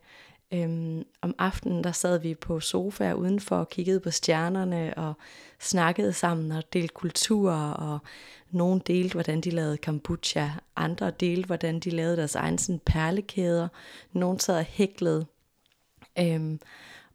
Øhm, 0.53 1.05
om 1.23 1.35
aftenen 1.39 1.85
der 1.85 1.93
sad 1.93 2.19
vi 2.19 2.35
på 2.35 2.61
sofaer 2.61 3.15
udenfor 3.15 3.57
og 3.57 3.69
kiggede 3.69 4.01
på 4.01 4.11
stjernerne 4.11 4.95
og 4.97 5.15
snakkede 5.61 6.13
sammen 6.13 6.53
og 6.53 6.73
delte 6.73 6.95
kulturer 6.95 7.71
og 7.71 7.99
nogen 8.51 8.79
delte 8.79 9.13
hvordan 9.13 9.41
de 9.41 9.51
lavede 9.51 9.77
kombucha, 9.77 10.49
andre 10.77 11.11
delte 11.11 11.47
hvordan 11.47 11.81
de 11.81 11.91
lavede 11.91 12.17
deres 12.17 12.35
egen 12.35 12.59
sådan 12.59 12.81
perlekæder, 12.87 13.69
nogen 14.13 14.39
sad 14.39 14.59
og 14.59 14.65
hæklede. 14.65 15.27
Øhm, 16.19 16.61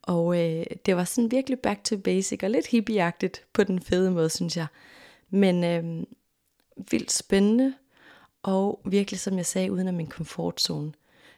og 0.01 0.39
øh, 0.39 0.65
det 0.85 0.95
var 0.95 1.03
sådan 1.03 1.31
virkelig 1.31 1.59
back 1.59 1.83
to 1.83 1.97
basic 1.97 2.39
og 2.43 2.49
lidt 2.49 2.67
hippieagtigt 2.67 3.45
på 3.53 3.63
den 3.63 3.81
fede 3.81 4.11
måde, 4.11 4.29
synes 4.29 4.57
jeg. 4.57 4.67
Men 5.29 5.63
øh, 5.63 6.05
vildt 6.91 7.11
spændende 7.11 7.73
og 8.43 8.81
virkelig, 8.85 9.19
som 9.19 9.37
jeg 9.37 9.45
sagde, 9.45 9.71
uden 9.71 9.87
af 9.87 9.93
min 9.93 10.07
komfortzone 10.07 10.93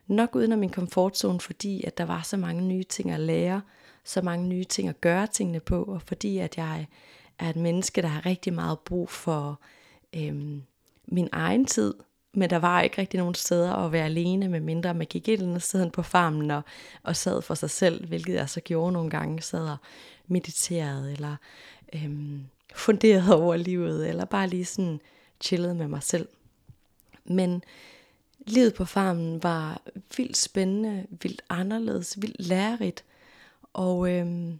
nok 0.08 0.36
uden 0.36 0.52
af 0.52 0.58
min 0.58 0.70
komfortzone, 0.70 1.39
fordi 1.39 1.84
at 1.84 1.98
der 1.98 2.06
var 2.06 2.22
så 2.22 2.38
mange 2.38 2.62
nye 2.62 2.84
ting 2.84 3.12
at 3.12 3.20
lære, 3.20 3.62
så 4.04 4.22
mange 4.22 4.48
nye 4.48 4.63
ting 4.63 4.89
at 4.89 5.02
gøre 5.02 5.28
tingene 5.28 5.60
på, 5.60 5.84
og 5.84 6.02
fordi 6.02 6.38
at 6.38 6.58
jeg 6.58 6.88
er 7.39 7.50
et 7.50 7.56
menneske, 7.56 8.02
der 8.02 8.08
har 8.08 8.26
rigtig 8.26 8.54
meget 8.54 8.80
brug 8.80 9.10
for 9.10 9.60
øhm, 10.15 10.62
min 11.06 11.30
egen 11.32 11.65
tid, 11.65 11.94
men 12.34 12.50
der 12.50 12.60
var 12.60 12.82
ikke 12.82 12.98
rigtig 12.98 13.18
nogen 13.18 13.36
steder 13.36 13.74
at 13.74 13.91
være 13.91 14.06
alene, 14.06 14.48
med 14.48 14.60
mindre 14.60 14.94
man 14.94 15.08
gik 15.08 15.28
ind 15.28 15.41
eller 15.41 15.60
stedet 15.60 15.91
på 15.91 16.02
farmen 16.02 16.52
og, 16.52 16.62
og 17.04 17.15
sad 17.15 17.41
for 17.41 17.56
sig 17.56 17.70
selv, 17.70 18.08
hvilket 18.08 18.34
jeg 18.34 18.50
så 18.50 18.62
gjorde 18.62 18.91
nogle 18.91 19.10
gange, 19.10 19.41
sad 19.41 19.70
og 19.70 19.78
mediterede, 20.28 21.12
eller 21.12 21.36
øhm, 21.96 22.46
funderede 22.76 23.36
over 23.36 23.56
livet, 23.56 24.10
eller 24.10 24.26
bare 24.26 24.48
lige 24.48 24.65
sådan 24.65 25.00
chillede 25.41 25.76
med 25.76 25.88
mig 25.88 26.04
selv. 26.04 26.28
Men 27.26 27.63
livet 28.45 28.73
på 28.73 28.86
farmen 28.86 29.43
var 29.43 29.81
vildt 30.17 30.38
spændende, 30.38 31.05
vildt 31.10 31.41
anderledes, 31.49 32.21
vildt 32.21 32.47
lærerigt. 32.47 33.03
Og 33.73 34.12
øhm, 34.12 34.60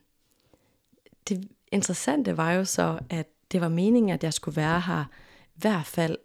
det 1.30 1.48
interessante 1.71 2.38
var 2.38 2.52
jo 2.52 2.65
så, 2.65 3.00
at 3.10 3.28
det 3.52 3.62
var 3.62 3.69
meningen, 3.69 4.10
at 4.10 4.24
jeg 4.24 4.34
skulle 4.34 4.56
være 4.56 4.82
her 4.82 5.04
i 5.56 5.60
hvert 5.60 5.86
fald 5.86 6.17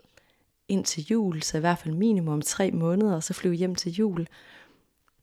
indtil 0.69 1.07
jul, 1.11 1.43
så 1.43 1.57
i 1.57 1.61
hvert 1.61 1.79
fald 1.79 1.95
minimum 1.95 2.43
tre 2.43 2.71
måneder, 2.71 3.15
og 3.15 3.23
så 3.23 3.35
flyve 3.35 3.55
hjem 3.55 3.75
til 3.75 3.93
jul. 3.93 4.29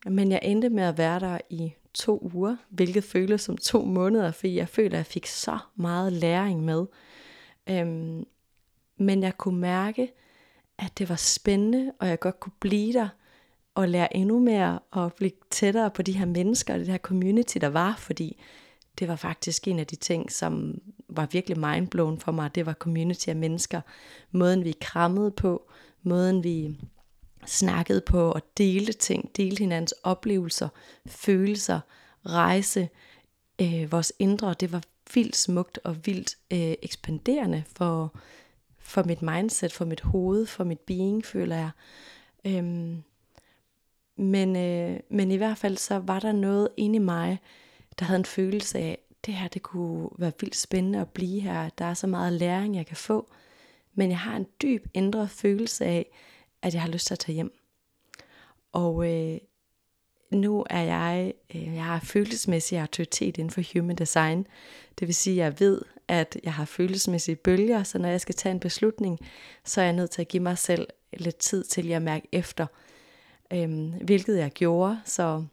Men 0.06 0.32
jeg 0.32 0.40
endte 0.44 0.70
med 0.70 0.84
at 0.84 0.98
være 0.98 1.20
der 1.20 1.38
i 1.50 1.74
to 1.94 2.30
uger, 2.34 2.56
hvilket 2.70 3.04
føles 3.04 3.42
som 3.42 3.58
to 3.58 3.86
måneder, 3.86 4.32
fordi 4.32 4.56
jeg 4.56 4.70
føler, 4.70 4.92
at 4.92 4.98
jeg 4.98 5.06
fik 5.06 5.26
så 5.26 5.58
meget 5.76 6.14
læring 6.14 6.66
med. 6.66 6.86
Øhm, 7.70 8.26
men 8.98 9.24
jeg 9.24 9.38
kunne 9.38 9.60
mærke, 9.60 10.12
at 10.80 10.98
det 10.98 11.10
var 11.10 11.16
spændende, 11.16 11.92
og 12.00 12.08
jeg 12.08 12.20
godt 12.20 12.40
kunne 12.40 12.54
blive 12.60 12.94
der 12.94 13.08
og 13.76 13.90
lære 13.90 14.16
endnu 14.16 14.40
mere 14.40 14.80
og 14.92 15.14
blive 15.14 15.32
tættere 15.50 15.92
på 15.92 16.02
de 16.02 16.12
her 16.12 16.26
mennesker 16.26 16.74
og 16.74 16.80
det 16.80 16.88
her 16.88 16.98
community, 16.98 17.58
der 17.62 17.68
var, 17.68 17.96
fordi 18.00 18.42
det 19.00 19.08
var 19.08 19.16
faktisk 19.16 19.68
en 19.68 19.80
af 19.80 19.88
de 19.88 19.96
ting, 19.96 20.32
som 20.32 20.82
var 21.10 21.28
virkelig 21.32 21.60
mindblown 21.60 22.20
for 22.20 22.32
mig. 22.32 22.56
Det 22.56 22.66
var 22.66 22.74
community 22.74 23.30
af 23.30 23.36
mennesker. 23.36 23.82
Måden 24.32 24.64
vi 24.64 24.76
krammede 24.82 25.32
på, 25.32 25.70
måden 26.04 26.44
vi 26.44 26.80
snakkede 27.46 28.02
på 28.02 28.32
og 28.32 28.42
delte 28.58 28.94
ting, 28.94 29.38
delte 29.38 29.60
hinandens 29.60 29.94
oplevelser, 30.04 30.70
følelser, 31.08 31.80
rejse, 32.26 32.90
øh, 33.62 33.92
vores 33.92 34.14
indre. 34.20 34.56
Det 34.60 34.72
var 34.72 34.82
vildt 35.14 35.36
smukt 35.36 35.80
og 35.84 36.06
vildt 36.06 36.38
øh, 36.54 36.76
ekspanderende 36.82 37.64
for, 37.76 38.16
for 38.88 39.04
mit 39.04 39.22
mindset, 39.22 39.74
for 39.74 39.86
mit 39.86 40.02
hoved, 40.02 40.46
for 40.46 40.64
mit 40.64 40.80
being, 40.80 41.26
føler 41.26 41.56
jeg. 41.56 41.70
Øhm, 42.46 43.04
men, 44.16 44.56
øh, 44.56 45.00
men 45.10 45.32
i 45.32 45.36
hvert 45.36 45.58
fald 45.58 45.78
så 45.78 46.00
var 46.00 46.20
der 46.20 46.32
noget 46.32 46.70
inde 46.78 46.96
i 46.96 47.00
mig, 47.00 47.40
der 48.00 48.06
havde 48.06 48.20
en 48.20 48.26
følelse 48.26 48.80
af, 48.80 48.98
det 49.26 49.34
her 49.34 49.48
det 49.48 49.62
kunne 49.62 50.10
være 50.18 50.32
vildt 50.40 50.56
spændende 50.56 51.00
at 51.00 51.10
blive 51.10 51.42
her. 51.42 51.70
Der 51.70 51.86
er 51.86 51.94
så 51.94 52.08
meget 52.08 52.34
læring, 52.34 52.76
jeg 52.76 52.86
kan 52.86 52.98
få. 52.98 53.30
Men 53.94 54.10
jeg 54.10 54.20
har 54.20 54.36
en 54.36 54.48
dyb 54.62 54.88
indre 54.94 55.28
følelse 55.28 55.86
af, 55.86 56.12
at 56.62 56.74
jeg 56.74 56.82
har 56.82 56.90
lyst 56.90 57.08
til 57.08 57.14
at 57.14 57.20
tage 57.20 57.34
hjem. 57.34 57.54
Og 58.72 59.14
øh, 59.14 59.38
nu 60.32 60.66
er 60.70 60.82
jeg, 60.82 61.34
øh, 61.56 61.76
jeg 61.76 61.84
har 61.84 62.00
følelsesmæssig 62.00 62.80
autoritet 62.80 63.38
inden 63.38 63.52
for 63.52 63.62
human 63.74 63.96
design. 63.96 64.48
Det 65.00 65.08
vil 65.08 65.16
sige, 65.16 65.44
at 65.44 65.46
jeg 65.46 65.60
ved, 65.60 65.82
at 66.08 66.38
jeg 66.44 66.54
har 66.54 66.66
følelsesmæssige 66.66 67.36
bølger, 67.36 67.84
så 67.84 67.98
når 67.98 68.10
jeg 68.10 68.22
skal 68.22 68.36
tage 68.36 68.54
en 68.54 68.60
beslutning, 68.60 69.20
så 69.66 69.82
er 69.82 69.86
jeg 69.86 69.94
nødt 69.94 70.12
til 70.12 70.22
at 70.22 70.28
give 70.28 70.44
mig 70.44 70.58
selv 70.58 70.88
lidt 71.14 71.38
tid 71.38 71.64
til 71.64 71.92
at 71.92 72.02
mærke 72.02 72.28
efter, 72.32 72.66
øhm, 73.54 73.94
hvilket 74.02 74.38
jeg 74.38 74.52
gjorde. 74.52 75.02
Så 75.06 75.46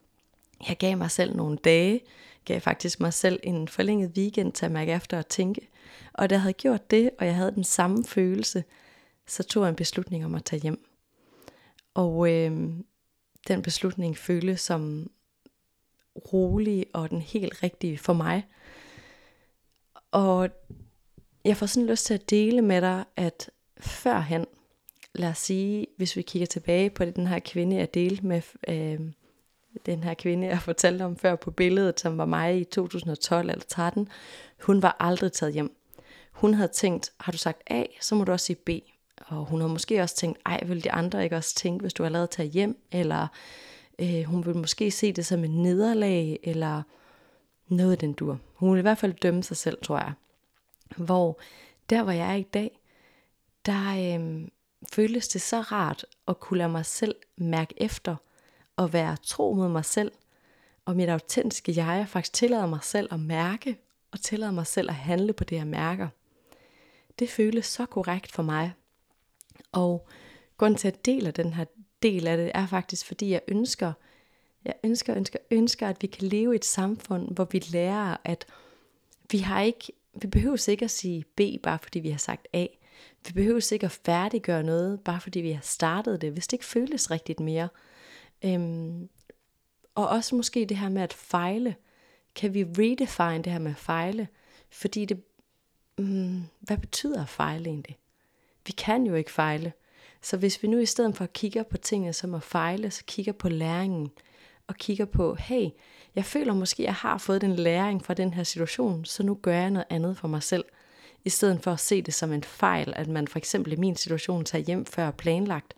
Jeg 0.69 0.77
gav 0.77 0.97
mig 0.97 1.11
selv 1.11 1.37
nogle 1.37 1.57
dage, 1.57 2.01
gav 2.45 2.61
faktisk 2.61 3.01
mig 3.01 3.12
selv 3.12 3.40
en 3.43 3.69
forlænget 3.69 4.12
weekend 4.17 4.53
til 4.53 4.67
at 4.67 4.73
mærke 4.73 4.93
efter 4.93 5.19
og 5.19 5.29
tænke. 5.29 5.69
Og 6.12 6.31
da 6.31 6.35
jeg 6.35 6.43
havde 6.43 6.53
gjort 6.53 6.90
det, 6.90 7.11
og 7.19 7.27
jeg 7.27 7.35
havde 7.35 7.53
den 7.55 7.64
samme 7.64 8.05
følelse, 8.05 8.64
så 9.27 9.43
tog 9.43 9.62
jeg 9.62 9.71
en 9.71 9.77
beslutning 9.77 10.25
om 10.25 10.35
at 10.35 10.45
tage 10.45 10.62
hjem. 10.62 10.85
Og 11.95 12.33
øh, 12.33 12.69
den 13.49 13.62
beslutning 13.62 14.17
føles 14.17 14.61
som 14.61 15.11
rolig 16.33 16.87
og 16.93 17.11
den 17.11 17.21
helt 17.21 17.62
rigtige 17.62 17.99
for 17.99 18.12
mig. 18.12 18.47
Og 20.14 20.48
jeg 21.44 21.57
får 21.57 21.66
sådan 21.66 21.87
lyst 21.87 22.07
til 22.07 22.14
at 22.14 22.31
dele 22.31 22.62
med 22.62 22.81
dig, 22.81 23.05
at 23.16 23.50
førhen, 23.81 24.46
lad 25.14 25.29
os 25.29 25.38
sige, 25.38 25.87
hvis 25.96 26.16
vi 26.16 26.22
kigger 26.22 26.46
tilbage 26.46 26.90
på 26.90 27.05
den 27.05 27.27
her 27.27 27.38
kvinde, 27.38 27.77
jeg 27.77 27.94
delte 27.94 28.27
med, 28.27 28.42
øh, 28.68 29.00
den 29.87 30.03
her 30.05 30.14
kvinde, 30.14 30.46
jeg 30.46 30.59
fortalte 30.70 31.03
om 31.03 31.16
før 31.16 31.37
på 31.37 31.50
billedet, 31.50 32.00
som 32.00 32.18
var 32.18 32.24
mig 32.24 32.61
i 32.61 32.64
2012 32.64 33.50
eller 33.50 33.64
13, 33.68 34.09
hun 34.62 34.83
var 34.83 34.96
aldrig 35.00 35.33
taget 35.33 35.53
hjem. 35.53 35.77
Hun 36.33 36.55
havde 36.55 36.72
tænkt, 36.72 37.12
har 37.20 37.33
du 37.33 37.38
sagt 37.38 37.62
A, 37.66 37.85
så 38.00 38.14
må 38.14 38.24
du 38.24 38.33
også 38.33 38.46
sige 38.46 38.57
B. 38.57 38.70
Og 39.27 39.44
hun 39.44 39.61
har 39.61 39.68
måske 39.68 40.03
også 40.03 40.16
tænkt, 40.16 40.38
ej, 40.46 40.64
vil 40.66 40.85
de 40.85 40.92
andre 40.92 41.24
ikke 41.24 41.37
også 41.37 41.55
tænke, 41.55 41.83
hvis 41.83 41.94
du 41.94 42.03
har 42.03 42.11
lavet 42.11 42.31
tage 42.31 42.48
hjem, 42.48 42.79
eller 42.92 43.27
øh, 43.98 44.22
hun 44.22 44.46
vil 44.46 44.57
måske 44.57 44.90
se 44.90 45.12
det 45.12 45.27
som 45.27 45.44
en 45.44 45.62
nederlag, 45.62 46.38
eller 46.42 46.83
noget 47.68 48.00
den 48.00 48.12
dur. 48.12 48.38
Hun 48.55 48.72
vil 48.72 48.79
i 48.79 48.83
hvert 48.83 48.98
fald 48.98 49.14
dømme 49.14 49.42
sig 49.42 49.57
selv, 49.57 49.79
tror 49.83 49.98
jeg. 49.98 50.12
Hvor 50.96 51.40
der, 51.90 52.03
hvor 52.03 52.12
jeg 52.12 52.31
er 52.31 52.35
i 52.35 52.42
dag, 52.42 52.81
der 53.66 54.14
øhm, 54.14 54.50
føles 54.92 55.29
det 55.29 55.42
så 55.42 55.61
rart 55.61 56.07
at 56.29 56.40
kunne 56.40 56.59
lade 56.59 56.68
mig 56.68 56.87
selv 56.87 57.14
mærke 57.37 57.74
efter, 57.77 58.16
og 58.77 58.92
være 58.92 59.16
tro 59.22 59.53
mod 59.55 59.68
mig 59.68 59.85
selv, 59.85 60.12
og 60.85 60.96
mit 60.96 61.09
autentiske 61.09 61.72
jeg 61.77 62.07
faktisk 62.09 62.33
tillader 62.33 62.66
mig 62.66 62.83
selv 62.83 63.14
at 63.14 63.20
mærke, 63.20 63.79
og 64.11 64.20
tillader 64.20 64.53
mig 64.53 64.66
selv 64.66 64.90
at 64.90 64.94
handle 64.94 65.33
på 65.33 65.44
det, 65.44 65.57
jeg 65.57 65.66
mærker. 65.66 66.09
Det 67.18 67.31
føles 67.31 67.66
så 67.66 67.87
korrekt 67.87 68.33
for 68.33 68.42
mig. 68.42 68.72
Og 69.72 70.07
grunden 70.57 70.79
til, 70.79 70.88
at 70.88 70.94
jeg 70.94 71.07
deler 71.07 71.31
den 71.31 71.53
her 71.53 71.64
del 72.03 72.27
af 72.27 72.37
det, 72.37 72.50
er 72.55 72.66
faktisk, 72.66 73.07
fordi 73.07 73.31
jeg 73.31 73.40
ønsker, 73.48 73.92
jeg 74.64 74.74
ønsker, 74.85 75.16
ønsker, 75.16 75.38
ønsker, 75.50 75.88
at 75.88 76.03
vi 76.03 76.07
kan 76.07 76.29
leve 76.29 76.53
i 76.53 76.57
et 76.57 76.64
samfund, 76.64 77.35
hvor 77.35 77.48
vi 77.50 77.59
lærer, 77.59 78.16
at 78.24 78.46
vi 79.31 79.38
har 79.38 79.61
ikke, 79.61 79.92
vi 80.14 80.27
behøver 80.27 80.68
ikke 80.68 80.85
at 80.85 80.90
sige 80.90 81.24
B, 81.37 81.40
bare 81.62 81.79
fordi 81.83 81.98
vi 81.98 82.11
har 82.11 82.18
sagt 82.18 82.48
A. 82.53 82.66
Vi 83.27 83.33
behøver 83.33 83.72
ikke 83.72 83.87
at 83.87 83.92
færdiggøre 83.92 84.62
noget, 84.62 85.00
bare 85.00 85.20
fordi 85.20 85.40
vi 85.40 85.53
har 85.53 85.62
startet 85.62 86.20
det, 86.20 86.33
hvis 86.33 86.46
det 86.46 86.53
ikke 86.53 86.64
føles 86.64 87.11
rigtigt 87.11 87.40
mere. 87.40 87.68
Øhm, 88.44 89.09
og 89.94 90.09
også 90.09 90.37
måske 90.37 90.66
det 90.66 90.77
her 90.77 90.88
med 90.88 91.03
at 91.03 91.12
fejle. 91.12 91.77
Kan 92.35 92.55
vi 92.55 92.64
redefine 92.64 93.42
det 93.42 93.53
her 93.53 93.59
med 93.59 93.70
at 93.70 93.77
fejle? 93.77 94.29
Fordi 94.70 95.05
det, 95.05 95.22
mm, 95.98 96.42
hvad 96.61 96.79
betyder 96.79 97.22
at 97.22 97.29
fejle 97.29 97.68
egentlig? 97.68 97.98
Vi 98.66 98.72
kan 98.72 99.07
jo 99.07 99.14
ikke 99.14 99.33
fejle. 99.33 99.72
Så 100.22 100.37
hvis 100.37 100.62
vi 100.62 100.68
nu 100.68 100.79
i 100.79 100.87
stedet 100.87 101.16
for 101.16 101.27
kigger 101.27 101.62
på 101.62 101.77
tingene 101.77 102.12
som 102.12 102.35
at 102.35 102.42
fejle, 102.42 102.90
så 102.90 103.03
kigger 103.07 103.33
på 103.33 103.48
læringen, 103.48 104.11
og 104.66 104.74
kigger 104.74 105.05
på, 105.05 105.35
hey, 105.35 105.68
jeg 106.14 106.24
føler 106.24 106.55
måske, 106.55 106.83
at 106.83 106.87
jeg 106.87 106.94
har 106.94 107.18
fået 107.18 107.40
den 107.40 107.57
læring 107.57 108.05
fra 108.05 108.14
den 108.14 108.35
her 108.35 108.42
situation, 108.42 109.05
så 109.05 109.22
nu 109.22 109.38
gør 109.42 109.55
jeg 109.55 109.70
noget 109.70 109.87
andet 109.90 110.16
for 110.16 110.29
mig 110.29 110.42
selv. 110.42 110.64
I 111.24 111.29
stedet 111.29 111.62
for 111.62 111.72
at 111.72 111.81
se 111.81 112.03
det 112.03 112.14
som 112.14 112.33
en 112.33 112.44
fejl, 112.44 112.92
at 112.96 113.09
man 113.09 113.29
for 113.29 113.38
eksempel 113.38 113.72
i 113.72 113.77
min 113.77 113.96
situation 113.96 114.44
tager 114.44 114.64
hjem 114.64 114.87
før 114.87 115.11
planlagt. 115.11 115.74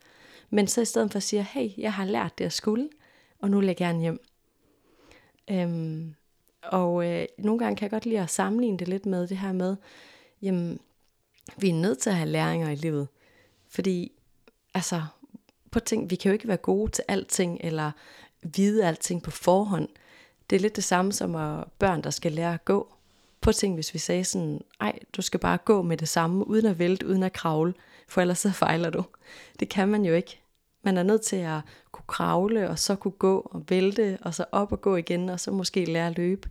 Men 0.51 0.67
så 0.67 0.81
i 0.81 0.85
stedet 0.85 1.13
for 1.13 1.17
at 1.17 1.23
sige, 1.23 1.43
hey, 1.43 1.71
jeg 1.79 1.93
har 1.93 2.05
lært 2.05 2.39
det 2.39 2.45
at 2.45 2.53
skulle, 2.53 2.89
og 3.39 3.51
nu 3.51 3.61
lægger 3.61 3.87
jeg 3.87 3.95
gerne 3.95 4.01
hjem. 4.01 4.21
Øhm, 5.51 6.15
og 6.63 7.07
øh, 7.07 7.27
nogle 7.39 7.59
gange 7.59 7.77
kan 7.77 7.85
jeg 7.85 7.91
godt 7.91 8.07
lide 8.07 8.21
at 8.21 8.31
sammenligne 8.31 8.79
det 8.79 8.89
lidt 8.89 9.07
med 9.07 9.29
det 9.29 9.39
her 9.39 9.53
med, 9.53 9.77
jamen, 10.43 10.81
vi 11.57 11.69
er 11.69 11.75
nødt 11.75 11.99
til 11.99 12.11
at 12.11 12.17
have 12.17 12.29
læringer 12.29 12.71
i 12.71 12.75
livet. 12.75 13.09
Fordi, 13.69 14.13
altså, 14.75 15.03
på 15.71 15.81
ting, 15.81 16.11
vi 16.11 16.17
kan 16.17 16.29
jo 16.29 16.33
ikke 16.33 16.49
være 16.49 16.57
gode 16.57 16.93
til 16.93 17.05
alting, 17.09 17.59
eller 17.61 17.93
vide 18.55 18.87
alting 18.87 19.23
på 19.23 19.31
forhånd. 19.31 19.89
Det 20.51 20.57
er 20.57 20.61
lidt 20.61 20.77
det 20.77 20.85
samme 20.85 21.13
som 21.13 21.35
at 21.35 21.65
børn, 21.79 22.03
der 22.03 22.11
skal 22.11 22.33
lære 22.33 22.55
at 22.55 22.65
gå. 22.65 22.93
På 23.41 23.53
ting, 23.53 23.75
hvis 23.75 23.95
vi 23.95 23.99
sagde 23.99 24.25
sådan, 24.25 24.61
ej, 24.81 24.99
du 25.13 25.23
skal 25.23 25.41
bare 25.41 25.59
gå 25.59 25.83
med 25.83 25.97
det 25.97 26.09
samme, 26.09 26.49
uden 26.49 26.67
at 26.67 26.79
vælte, 26.79 27.07
uden 27.07 27.23
at 27.23 27.33
kravle, 27.33 27.75
for 28.09 28.21
ellers 28.21 28.39
så 28.39 28.51
fejler 28.51 28.91
du. 28.91 29.05
Det 29.61 29.69
kan 29.69 29.89
man 29.89 30.05
jo 30.05 30.15
ikke. 30.15 30.41
Man 30.83 30.99
er 30.99 31.03
nødt 31.03 31.23
til 31.23 31.37
at 31.37 31.61
kunne 31.93 32.05
kravle, 32.07 32.71
og 32.71 32.79
så 32.79 32.97
kunne 32.97 33.13
gå 33.13 33.51
og 33.51 33.65
vælte, 33.69 34.19
og 34.23 34.35
så 34.35 34.45
op 34.53 34.73
og 34.73 34.81
gå 34.81 34.97
igen, 34.97 35.29
og 35.29 35.41
så 35.41 35.51
måske 35.51 35.85
lære 35.85 36.07
at 36.07 36.17
løbe. 36.17 36.49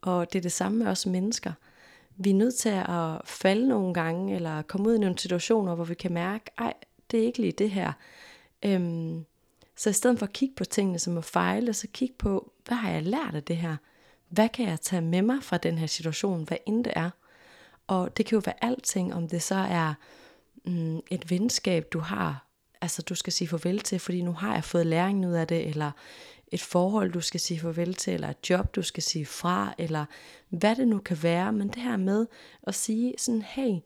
Og 0.00 0.32
det 0.32 0.38
er 0.38 0.42
det 0.42 0.52
samme 0.52 0.78
med 0.78 0.86
os 0.86 1.06
mennesker. 1.06 1.52
Vi 2.16 2.30
er 2.30 2.34
nødt 2.34 2.54
til 2.54 2.68
at 2.68 3.20
falde 3.24 3.68
nogle 3.68 3.94
gange, 3.94 4.34
eller 4.34 4.62
komme 4.62 4.88
ud 4.88 4.94
i 4.94 4.98
nogle 4.98 5.18
situationer, 5.18 5.74
hvor 5.74 5.84
vi 5.84 5.94
kan 5.94 6.12
mærke, 6.12 6.50
ej, 6.58 6.74
det 7.10 7.20
er 7.20 7.24
ikke 7.24 7.38
lige 7.38 7.52
det 7.52 7.70
her. 7.70 7.92
Øhm, 8.62 9.24
så 9.80 9.90
i 9.90 9.92
stedet 9.92 10.18
for 10.18 10.26
at 10.26 10.32
kigge 10.32 10.54
på 10.54 10.64
tingene 10.64 10.98
som 10.98 11.18
at 11.18 11.24
fejle, 11.24 11.72
så 11.72 11.86
kig 11.92 12.10
på, 12.18 12.52
hvad 12.64 12.76
har 12.76 12.90
jeg 12.90 13.02
lært 13.02 13.34
af 13.34 13.42
det 13.42 13.56
her? 13.56 13.76
Hvad 14.28 14.48
kan 14.48 14.68
jeg 14.68 14.80
tage 14.80 15.02
med 15.02 15.22
mig 15.22 15.42
fra 15.42 15.58
den 15.58 15.78
her 15.78 15.86
situation, 15.86 16.44
hvad 16.44 16.56
end 16.66 16.84
det 16.84 16.92
er? 16.96 17.10
Og 17.86 18.16
det 18.16 18.26
kan 18.26 18.36
jo 18.36 18.42
være 18.44 18.64
alting, 18.64 19.14
om 19.14 19.28
det 19.28 19.42
så 19.42 19.54
er 19.54 19.94
mm, 20.64 21.00
et 21.10 21.30
venskab, 21.30 21.92
du 21.92 21.98
har, 21.98 22.46
altså 22.80 23.02
du 23.02 23.14
skal 23.14 23.32
sige 23.32 23.48
farvel 23.48 23.80
til, 23.80 23.98
fordi 23.98 24.22
nu 24.22 24.32
har 24.32 24.54
jeg 24.54 24.64
fået 24.64 24.86
læring 24.86 25.26
ud 25.26 25.32
af 25.32 25.46
det, 25.46 25.68
eller 25.68 25.90
et 26.48 26.62
forhold, 26.62 27.12
du 27.12 27.20
skal 27.20 27.40
sige 27.40 27.60
farvel 27.60 27.94
til, 27.94 28.14
eller 28.14 28.28
et 28.28 28.50
job, 28.50 28.74
du 28.74 28.82
skal 28.82 29.02
sige 29.02 29.26
fra, 29.26 29.74
eller 29.78 30.04
hvad 30.48 30.76
det 30.76 30.88
nu 30.88 30.98
kan 30.98 31.22
være. 31.22 31.52
Men 31.52 31.68
det 31.68 31.82
her 31.82 31.96
med 31.96 32.26
at 32.62 32.74
sige 32.74 33.14
sådan, 33.18 33.42
hey, 33.42 33.78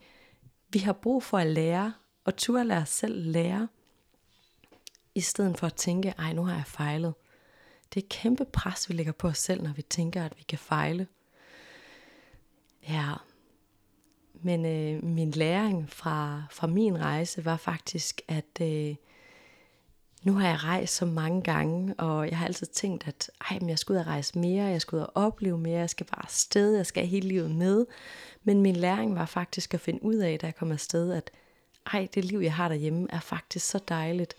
vi 0.69 0.79
har 0.79 0.93
brug 0.93 1.23
for 1.23 1.39
at 1.39 1.47
lære, 1.47 1.93
og 2.25 2.37
turde 2.37 2.65
lade 2.65 2.81
os 2.81 2.89
selv 2.89 3.31
lære, 3.31 3.69
i 5.15 5.21
stedet 5.21 5.59
for 5.59 5.67
at 5.67 5.75
tænke, 5.75 6.15
ej, 6.19 6.33
nu 6.33 6.45
har 6.45 6.55
jeg 6.55 6.67
fejlet. 6.67 7.15
Det 7.95 8.01
er 8.01 8.05
et 8.05 8.09
kæmpe 8.09 8.45
pres, 8.45 8.89
vi 8.89 8.95
lægger 8.95 9.13
på 9.13 9.29
os 9.29 9.39
selv, 9.39 9.63
når 9.63 9.73
vi 9.73 9.83
tænker, 9.83 10.25
at 10.25 10.39
vi 10.39 10.43
kan 10.43 10.59
fejle. 10.59 11.07
Ja, 12.89 13.13
men 14.43 14.67
øh, 14.67 15.05
min 15.05 15.31
læring 15.31 15.91
fra, 15.91 16.43
fra 16.51 16.67
min 16.67 17.01
rejse 17.01 17.45
var 17.45 17.57
faktisk, 17.57 18.21
at 18.29 18.61
øh, 18.61 18.95
nu 20.23 20.33
har 20.35 20.49
jeg 20.49 20.65
rejst 20.65 20.95
så 20.95 21.07
mange 21.07 21.43
gange, 21.43 21.95
og 21.95 22.29
jeg 22.29 22.39
har 22.39 22.47
altid 22.47 22.67
tænkt, 22.67 23.09
at 23.09 23.31
ej, 23.51 23.59
men 23.61 23.69
jeg 23.69 23.79
skal 23.79 23.93
ud 23.93 23.99
og 23.99 24.07
rejse 24.07 24.39
mere, 24.39 24.65
jeg 24.65 24.81
skal 24.81 24.97
ud 24.97 25.01
og 25.01 25.13
opleve 25.15 25.59
mere, 25.59 25.79
jeg 25.79 25.91
skal 25.91 26.07
bare 26.07 26.25
afsted, 26.25 26.77
jeg 26.77 26.87
skal 26.87 27.07
hele 27.07 27.29
livet 27.29 27.51
med. 27.51 27.87
Men 28.45 28.61
min 28.61 28.77
læring 28.77 29.15
var 29.15 29.27
faktisk 29.27 29.75
at 29.75 29.81
finde 29.81 30.03
ud 30.03 30.15
af, 30.15 30.39
da 30.39 30.47
jeg 30.47 30.55
kom 30.55 30.73
afsted, 30.73 31.13
at 31.13 31.31
ej, 31.93 32.09
det 32.15 32.25
liv, 32.25 32.39
jeg 32.39 32.55
har 32.55 32.69
derhjemme, 32.69 33.07
er 33.11 33.21
faktisk 33.21 33.67
så 33.67 33.79
dejligt. 33.89 34.37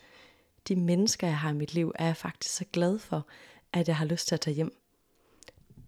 De 0.68 0.76
mennesker, 0.76 1.28
jeg 1.28 1.38
har 1.38 1.50
i 1.50 1.54
mit 1.54 1.74
liv, 1.74 1.92
er 1.96 2.06
jeg 2.06 2.18
faktisk 2.18 2.56
så 2.56 2.66
glad 2.74 3.00
for, 3.00 3.28
at 3.74 3.88
jeg 3.88 3.98
har 3.98 4.06
lyst 4.06 4.28
til 4.28 4.36
at 4.36 4.42
tage 4.42 4.56
hjem. 4.56 4.78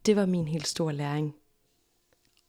Det 0.06 0.16
var 0.16 0.26
min 0.26 0.48
helt 0.48 0.68
store 0.68 0.94
læring 0.94 1.36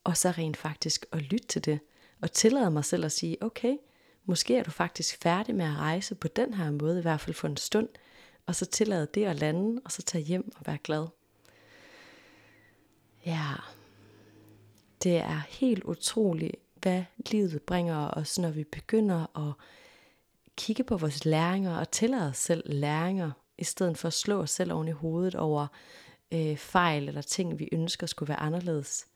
og 0.09 0.17
så 0.17 0.31
rent 0.31 0.57
faktisk 0.57 1.07
at 1.13 1.23
lytte 1.23 1.47
til 1.47 1.65
det, 1.65 1.81
og 2.21 2.33
tillade 2.33 2.71
mig 2.71 2.85
selv 2.85 3.05
at 3.05 3.13
sige, 3.13 3.43
okay, 3.43 3.77
måske 4.25 4.57
er 4.57 4.63
du 4.63 4.71
faktisk 4.71 5.23
færdig 5.23 5.55
med 5.55 5.65
at 5.65 5.77
rejse 5.77 6.15
på 6.15 6.29
den 6.29 6.55
her 6.55 6.71
måde, 6.71 6.99
i 6.99 7.03
hvert 7.03 7.21
fald 7.21 7.35
for 7.35 7.49
en 7.49 7.57
stund, 7.57 7.89
og 8.47 8.55
så 8.55 8.67
tillade 8.67 9.09
det 9.15 9.25
at 9.25 9.37
lande, 9.37 9.81
og 9.85 9.93
så 9.93 10.03
tage 10.03 10.25
hjem 10.25 10.53
og 10.57 10.67
være 10.67 10.79
glad. 10.79 11.07
Ja, 13.27 13.45
det 15.03 15.17
er 15.17 15.43
helt 15.49 15.85
utroligt, 15.85 16.57
hvad 16.75 17.05
livet 17.31 17.63
bringer 17.63 18.11
os, 18.11 18.39
når 18.39 18.51
vi 18.51 18.65
begynder 18.65 19.49
at 19.49 19.53
kigge 20.59 20.85
på 20.85 20.97
vores 20.97 21.25
læringer 21.25 21.79
og 21.79 21.91
tillade 21.91 22.29
os 22.29 22.37
selv 22.37 22.63
læringer, 22.67 23.31
i 23.59 23.65
stedet 23.65 23.99
for 23.99 24.09
at 24.09 24.13
slå 24.13 24.41
os 24.41 24.51
selv 24.51 24.73
oven 24.73 24.89
i 24.89 24.91
hovedet 24.91 25.35
over 25.35 25.67
øh, 26.33 26.57
fejl 26.57 27.09
eller 27.09 27.23
ting, 27.23 27.59
vi 27.59 27.69
ønsker 27.73 28.07
skulle 28.07 28.29
være 28.29 28.41
anderledes 28.41 29.07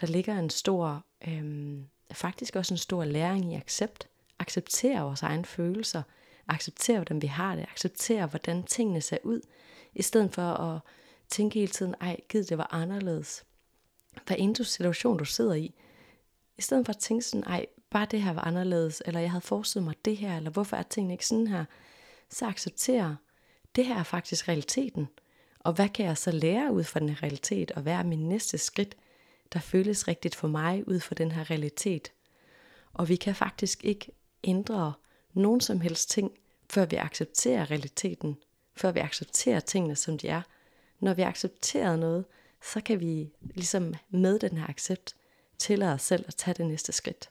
der 0.00 0.06
ligger 0.06 0.38
en 0.38 0.50
stor, 0.50 1.04
øh, 1.28 1.78
faktisk 2.12 2.56
også 2.56 2.74
en 2.74 2.78
stor 2.78 3.04
læring 3.04 3.52
i 3.52 3.56
accept. 3.56 4.08
Acceptere 4.38 5.02
vores 5.02 5.22
egne 5.22 5.44
følelser, 5.44 6.02
acceptere, 6.48 6.98
hvordan 6.98 7.22
vi 7.22 7.26
har 7.26 7.56
det, 7.56 7.66
acceptere, 7.70 8.26
hvordan 8.26 8.62
tingene 8.62 9.00
ser 9.00 9.18
ud, 9.22 9.40
i 9.94 10.02
stedet 10.02 10.34
for 10.34 10.42
at 10.42 10.80
tænke 11.28 11.58
hele 11.58 11.72
tiden, 11.72 11.94
ej, 12.00 12.20
gid 12.28 12.44
det 12.44 12.58
var 12.58 12.68
anderledes. 12.70 13.44
Hvad 14.26 14.36
end 14.38 14.54
du 14.54 14.64
situation, 14.64 15.18
du 15.18 15.24
sidder 15.24 15.54
i, 15.54 15.74
i 16.58 16.62
stedet 16.62 16.86
for 16.86 16.92
at 16.92 16.98
tænke 16.98 17.24
sådan, 17.24 17.44
ej, 17.44 17.66
bare 17.90 18.06
det 18.10 18.22
her 18.22 18.32
var 18.32 18.42
anderledes, 18.42 19.02
eller 19.06 19.20
jeg 19.20 19.30
havde 19.30 19.44
forestillet 19.44 19.84
mig 19.84 19.94
det 20.04 20.16
her, 20.16 20.36
eller 20.36 20.50
hvorfor 20.50 20.76
er 20.76 20.82
tingene 20.82 21.14
ikke 21.14 21.26
sådan 21.26 21.46
her, 21.46 21.64
så 22.28 22.46
accepterer, 22.46 23.16
det 23.76 23.86
her 23.86 23.98
er 23.98 24.02
faktisk 24.02 24.48
realiteten. 24.48 25.08
Og 25.58 25.72
hvad 25.72 25.88
kan 25.88 26.06
jeg 26.06 26.18
så 26.18 26.30
lære 26.30 26.72
ud 26.72 26.84
fra 26.84 27.00
den 27.00 27.22
realitet, 27.22 27.70
og 27.70 27.82
hvad 27.82 27.92
er 27.92 28.02
min 28.02 28.28
næste 28.28 28.58
skridt 28.58 28.96
der 29.52 29.60
føles 29.60 30.08
rigtigt 30.08 30.34
for 30.34 30.48
mig 30.48 30.88
ud 30.88 31.00
fra 31.00 31.14
den 31.14 31.32
her 31.32 31.50
realitet. 31.50 32.12
Og 32.92 33.08
vi 33.08 33.16
kan 33.16 33.34
faktisk 33.34 33.84
ikke 33.84 34.12
ændre 34.44 34.92
nogen 35.34 35.60
som 35.60 35.80
helst 35.80 36.10
ting, 36.10 36.32
før 36.70 36.86
vi 36.86 36.96
accepterer 36.96 37.70
realiteten, 37.70 38.36
før 38.74 38.92
vi 38.92 39.00
accepterer 39.00 39.60
tingene 39.60 39.96
som 39.96 40.18
de 40.18 40.28
er. 40.28 40.42
når 41.00 41.14
vi 41.14 41.22
accepterer 41.22 41.96
noget, 41.96 42.24
så 42.62 42.80
kan 42.80 43.00
vi 43.00 43.32
ligesom 43.40 43.94
med 44.10 44.38
den 44.38 44.56
her 44.56 44.66
accept 44.68 45.14
tillade 45.58 45.92
os 45.92 46.02
selv 46.02 46.24
at 46.28 46.34
tage 46.34 46.54
det 46.54 46.66
næste 46.66 46.92
skridt. 46.92 47.30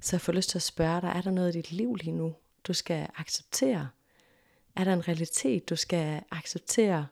Så 0.00 0.16
jeg 0.16 0.20
får 0.20 0.32
lyst 0.32 0.50
til 0.50 0.58
at 0.58 0.62
spørge 0.62 1.00
dig, 1.00 1.08
er 1.08 1.22
der 1.22 1.30
noget 1.30 1.54
i 1.54 1.58
dit 1.58 1.72
liv 1.72 1.94
lige 1.94 2.12
nu, 2.12 2.34
du 2.64 2.72
skal 2.72 3.08
acceptere? 3.16 3.88
Er 4.76 4.84
der 4.84 4.92
en 4.92 5.08
realitet, 5.08 5.68
du 5.68 5.76
skal 5.76 6.22
acceptere? 6.30 7.06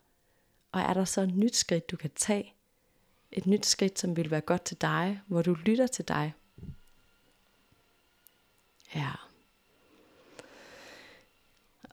Og 0.72 0.80
er 0.80 0.94
der 0.94 1.04
så 1.04 1.20
et 1.20 1.34
nyt 1.36 1.56
skridt, 1.56 1.90
du 1.90 1.96
kan 1.96 2.10
tage? 2.16 2.54
Et 3.32 3.46
nyt 3.46 3.66
skridt, 3.66 3.98
som 3.98 4.16
vil 4.16 4.30
være 4.30 4.40
godt 4.40 4.64
til 4.64 4.80
dig, 4.80 5.20
hvor 5.26 5.42
du 5.42 5.54
lytter 5.54 5.86
til 5.86 6.08
dig. 6.08 6.34
Ja. 8.94 9.10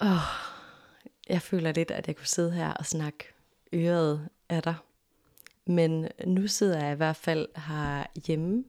Åh, 0.01 0.17
jeg 1.29 1.41
føler 1.41 1.71
lidt, 1.71 1.91
at 1.91 2.07
jeg 2.07 2.15
kunne 2.15 2.27
sidde 2.27 2.51
her 2.51 2.73
og 2.73 2.85
snakke 2.85 3.33
øret 3.73 4.29
af 4.49 4.63
dig. 4.63 4.75
Men 5.65 6.07
nu 6.25 6.47
sidder 6.47 6.83
jeg 6.83 6.93
i 6.93 6.95
hvert 6.95 7.15
fald 7.15 7.47
her 7.55 8.05
hjemme 8.27 8.63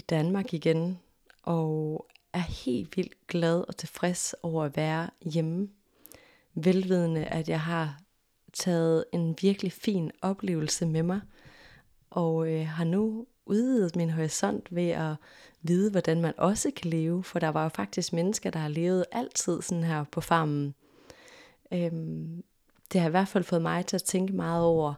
i 0.00 0.02
Danmark 0.10 0.54
igen, 0.54 0.98
og 1.42 2.06
er 2.32 2.38
helt 2.64 2.96
vildt 2.96 3.26
glad 3.26 3.64
og 3.68 3.76
tilfreds 3.76 4.34
over 4.42 4.64
at 4.64 4.76
være 4.76 5.10
hjemme. 5.20 5.68
Velvidende, 6.54 7.24
at 7.24 7.48
jeg 7.48 7.60
har 7.60 8.00
taget 8.52 9.04
en 9.12 9.36
virkelig 9.40 9.72
fin 9.72 10.10
oplevelse 10.22 10.86
med 10.86 11.02
mig, 11.02 11.20
og 12.10 12.48
øh, 12.52 12.66
har 12.66 12.84
nu 12.84 13.26
udvidet 13.46 13.96
min 13.96 14.10
horisont 14.10 14.74
ved 14.74 14.88
at 14.88 15.14
vide, 15.62 15.90
hvordan 15.90 16.20
man 16.20 16.34
også 16.36 16.70
kan 16.76 16.90
leve, 16.90 17.24
for 17.24 17.38
der 17.38 17.48
var 17.48 17.62
jo 17.62 17.68
faktisk 17.68 18.12
mennesker, 18.12 18.50
der 18.50 18.58
har 18.58 18.68
levet 18.68 19.04
altid 19.12 19.62
sådan 19.62 19.84
her 19.84 20.04
på 20.04 20.20
farmen. 20.20 20.74
Øhm, 21.72 22.44
det 22.92 23.00
har 23.00 23.08
i 23.08 23.10
hvert 23.10 23.28
fald 23.28 23.44
fået 23.44 23.62
mig 23.62 23.86
til 23.86 23.96
at 23.96 24.02
tænke 24.02 24.32
meget 24.32 24.64
over, 24.64 24.94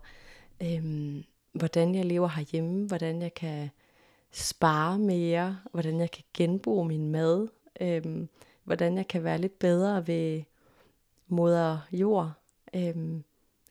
øhm, 0.63 1.25
hvordan 1.53 1.95
jeg 1.95 2.05
lever 2.05 2.29
herhjemme, 2.29 2.87
hvordan 2.87 3.23
jeg 3.23 3.35
kan 3.35 3.71
spare 4.33 4.99
mere, 4.99 5.59
hvordan 5.71 6.01
jeg 6.01 6.11
kan 6.11 6.25
genbruge 6.35 6.89
min 6.89 7.11
mad, 7.11 7.49
øhm, 7.81 8.29
hvordan 8.65 8.97
jeg 8.97 9.09
kan 9.09 9.25
være 9.25 9.39
lidt 9.39 9.59
bedre 9.59 10.07
ved 10.07 10.43
moder 11.29 11.79
jord, 11.93 12.33
øhm, 12.75 13.25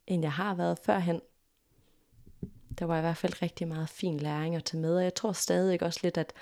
end 0.08 0.21
jeg 0.21 0.32
har 0.32 0.56
været 0.56 0.80
førhen. 0.84 1.21
Der 2.80 2.86
var 2.86 2.97
i 2.97 3.02
hvert 3.02 3.17
fald 3.17 3.41
rigtig 3.41 3.67
meget 3.67 3.89
fin 3.89 4.17
læring 4.17 4.56
at 4.56 4.63
tage 4.63 4.82
med, 4.82 4.95
og 4.95 5.04
jeg 5.04 5.13
tror 5.13 5.32
stadig 5.32 5.84
også 5.84 6.00
lidt, 6.04 6.17
at 6.17 6.34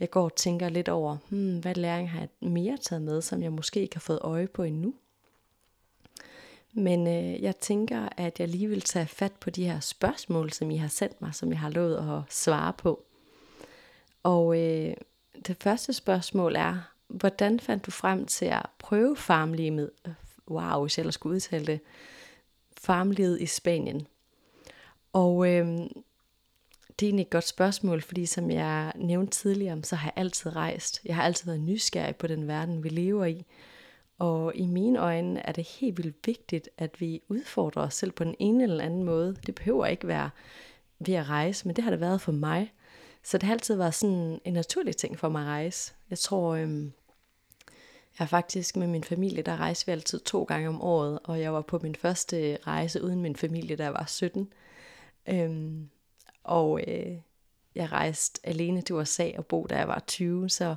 jeg 0.00 0.10
går 0.10 0.24
og 0.24 0.34
tænker 0.34 0.68
lidt 0.68 0.88
over, 0.88 1.16
hmm, 1.28 1.58
hvad 1.58 1.74
læring 1.74 2.10
har 2.10 2.20
jeg 2.20 2.50
mere 2.50 2.76
taget 2.76 3.02
med, 3.02 3.22
som 3.22 3.42
jeg 3.42 3.52
måske 3.52 3.80
ikke 3.80 3.96
har 3.96 4.00
fået 4.00 4.18
øje 4.22 4.46
på 4.46 4.62
endnu. 4.62 4.94
Men 6.72 7.06
øh, 7.06 7.42
jeg 7.42 7.56
tænker, 7.56 8.08
at 8.16 8.40
jeg 8.40 8.48
lige 8.48 8.68
vil 8.68 8.80
tage 8.80 9.06
fat 9.06 9.32
på 9.32 9.50
de 9.50 9.64
her 9.64 9.80
spørgsmål, 9.80 10.52
som 10.52 10.70
I 10.70 10.76
har 10.76 10.88
sendt 10.88 11.20
mig, 11.20 11.34
som 11.34 11.50
jeg 11.50 11.58
har 11.58 11.70
lovet 11.70 11.96
at 11.96 12.32
svare 12.34 12.72
på. 12.72 13.04
Og 14.22 14.58
øh, 14.58 14.94
det 15.46 15.56
første 15.60 15.92
spørgsmål 15.92 16.56
er, 16.56 16.92
hvordan 17.08 17.60
fandt 17.60 17.86
du 17.86 17.90
frem 17.90 18.26
til 18.26 18.46
at 18.46 18.66
prøve 18.78 19.16
farmlivet? 19.16 19.90
Wow, 20.48 20.80
hvis 20.80 20.98
jeg 20.98 21.02
ellers 21.02 21.14
skulle 21.14 21.34
udtale 21.34 21.66
det. 21.66 21.80
Farmlivet 22.80 23.40
i 23.40 23.46
Spanien. 23.46 24.06
Og 25.12 25.48
øh, 25.48 25.66
det 27.00 27.06
er 27.06 27.10
egentlig 27.10 27.22
et 27.22 27.30
godt 27.30 27.48
spørgsmål, 27.48 28.02
fordi 28.02 28.26
som 28.26 28.50
jeg 28.50 28.92
nævnte 28.96 29.32
tidligere, 29.32 29.82
så 29.82 29.96
har 29.96 30.06
jeg 30.06 30.22
altid 30.22 30.56
rejst. 30.56 31.00
Jeg 31.04 31.16
har 31.16 31.22
altid 31.22 31.46
været 31.46 31.60
nysgerrig 31.60 32.16
på 32.16 32.26
den 32.26 32.48
verden, 32.48 32.84
vi 32.84 32.88
lever 32.88 33.24
i. 33.24 33.44
Og 34.18 34.52
i 34.54 34.66
mine 34.66 34.98
øjne 34.98 35.46
er 35.46 35.52
det 35.52 35.64
helt 35.64 35.96
vildt 35.96 36.26
vigtigt, 36.26 36.68
at 36.78 37.00
vi 37.00 37.22
udfordrer 37.28 37.82
os 37.82 37.94
selv 37.94 38.12
på 38.12 38.24
den 38.24 38.34
ene 38.38 38.62
eller 38.62 38.84
anden 38.84 39.04
måde. 39.04 39.36
Det 39.46 39.54
behøver 39.54 39.86
ikke 39.86 40.08
være 40.08 40.30
ved 40.98 41.14
at 41.14 41.28
rejse, 41.28 41.66
men 41.66 41.76
det 41.76 41.84
har 41.84 41.90
det 41.90 42.00
været 42.00 42.20
for 42.20 42.32
mig. 42.32 42.72
Så 43.22 43.38
det 43.38 43.42
har 43.46 43.52
altid 43.52 43.76
været 43.76 43.94
sådan 43.94 44.40
en 44.44 44.52
naturlig 44.52 44.96
ting 44.96 45.18
for 45.18 45.28
mig 45.28 45.42
at 45.42 45.48
rejse. 45.48 45.92
Jeg 46.10 46.18
tror, 46.18 46.54
øhm, 46.54 46.92
jeg 48.18 48.24
er 48.24 48.28
faktisk 48.28 48.76
med 48.76 48.86
min 48.86 49.04
familie, 49.04 49.42
der 49.42 49.56
rejste 49.56 49.86
vi 49.86 49.92
altid 49.92 50.20
to 50.20 50.44
gange 50.44 50.68
om 50.68 50.82
året, 50.82 51.18
og 51.24 51.40
jeg 51.40 51.52
var 51.52 51.60
på 51.60 51.78
min 51.82 51.94
første 51.94 52.58
rejse 52.66 53.02
uden 53.02 53.22
min 53.22 53.36
familie, 53.36 53.76
da 53.76 53.82
jeg 53.82 53.92
var 53.92 54.04
17. 54.06 54.52
Øhm, 55.28 55.88
og 56.44 56.80
øh, 56.88 57.16
jeg 57.74 57.92
rejste 57.92 58.40
alene 58.44 58.82
til 58.82 58.94
USA 58.94 59.30
og 59.38 59.46
bo, 59.46 59.66
da 59.70 59.76
jeg 59.76 59.88
var 59.88 60.02
20, 60.06 60.48
så 60.48 60.74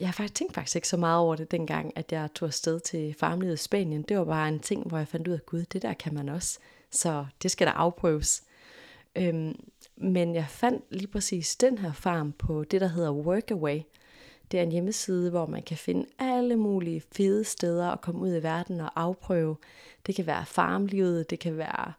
jeg 0.00 0.08
har 0.08 0.12
faktisk 0.12 0.34
tænkt 0.34 0.54
faktisk 0.54 0.76
ikke 0.76 0.88
så 0.88 0.96
meget 0.96 1.18
over 1.18 1.36
det 1.36 1.50
dengang, 1.50 1.92
at 1.96 2.12
jeg 2.12 2.28
tog 2.34 2.46
afsted 2.46 2.80
til 2.80 3.14
farmlivet 3.20 3.54
i 3.54 3.62
Spanien. 3.62 4.02
Det 4.02 4.18
var 4.18 4.24
bare 4.24 4.48
en 4.48 4.60
ting, 4.60 4.88
hvor 4.88 4.98
jeg 4.98 5.08
fandt 5.08 5.28
ud 5.28 5.32
af, 5.32 5.46
gud, 5.46 5.64
det 5.64 5.82
der 5.82 5.92
kan 5.92 6.14
man 6.14 6.28
også. 6.28 6.58
Så 6.90 7.26
det 7.42 7.50
skal 7.50 7.66
der 7.66 7.72
afprøves. 7.72 8.42
Øhm, 9.16 9.54
men 9.96 10.34
jeg 10.34 10.46
fandt 10.48 10.84
lige 10.90 11.06
præcis 11.06 11.56
den 11.56 11.78
her 11.78 11.92
farm 11.92 12.32
på 12.32 12.64
det, 12.64 12.80
der 12.80 12.88
hedder 12.88 13.12
Workaway. 13.12 13.80
Det 14.50 14.60
er 14.60 14.62
en 14.62 14.72
hjemmeside, 14.72 15.30
hvor 15.30 15.46
man 15.46 15.62
kan 15.62 15.76
finde 15.76 16.06
alle 16.18 16.56
mulige 16.56 17.02
fede 17.12 17.44
steder 17.44 17.90
at 17.90 18.00
komme 18.00 18.20
ud 18.20 18.36
i 18.36 18.42
verden 18.42 18.80
og 18.80 18.90
afprøve. 18.96 19.56
Det 20.06 20.14
kan 20.14 20.26
være 20.26 20.46
farmlivet, 20.46 21.30
det 21.30 21.38
kan 21.38 21.56
være 21.56 21.92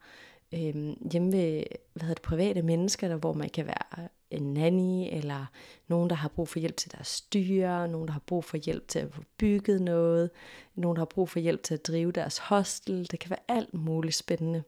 øh, 0.53 0.95
hjemme 1.11 1.31
ved 1.31 1.63
hvad 1.93 2.01
hedder 2.01 2.13
det, 2.13 2.21
private 2.21 2.61
mennesker, 2.61 3.07
der, 3.07 3.15
hvor 3.15 3.33
man 3.33 3.49
kan 3.49 3.65
være 3.65 4.07
en 4.31 4.53
nanny, 4.53 5.07
eller 5.11 5.45
nogen, 5.87 6.09
der 6.09 6.15
har 6.15 6.27
brug 6.29 6.49
for 6.49 6.59
hjælp 6.59 6.77
til 6.77 6.91
deres 6.91 7.21
dyr, 7.21 7.87
nogen, 7.87 8.07
der 8.07 8.13
har 8.13 8.23
brug 8.25 8.43
for 8.43 8.57
hjælp 8.57 8.87
til 8.87 8.99
at 8.99 9.13
få 9.13 9.21
bygget 9.37 9.81
noget, 9.81 10.29
nogen, 10.75 10.95
der 10.95 10.99
har 10.99 11.05
brug 11.05 11.29
for 11.29 11.39
hjælp 11.39 11.63
til 11.63 11.73
at 11.73 11.87
drive 11.87 12.11
deres 12.11 12.37
hostel. 12.37 13.07
Det 13.11 13.19
kan 13.19 13.29
være 13.29 13.57
alt 13.57 13.73
muligt 13.73 14.15
spændende. 14.15 14.63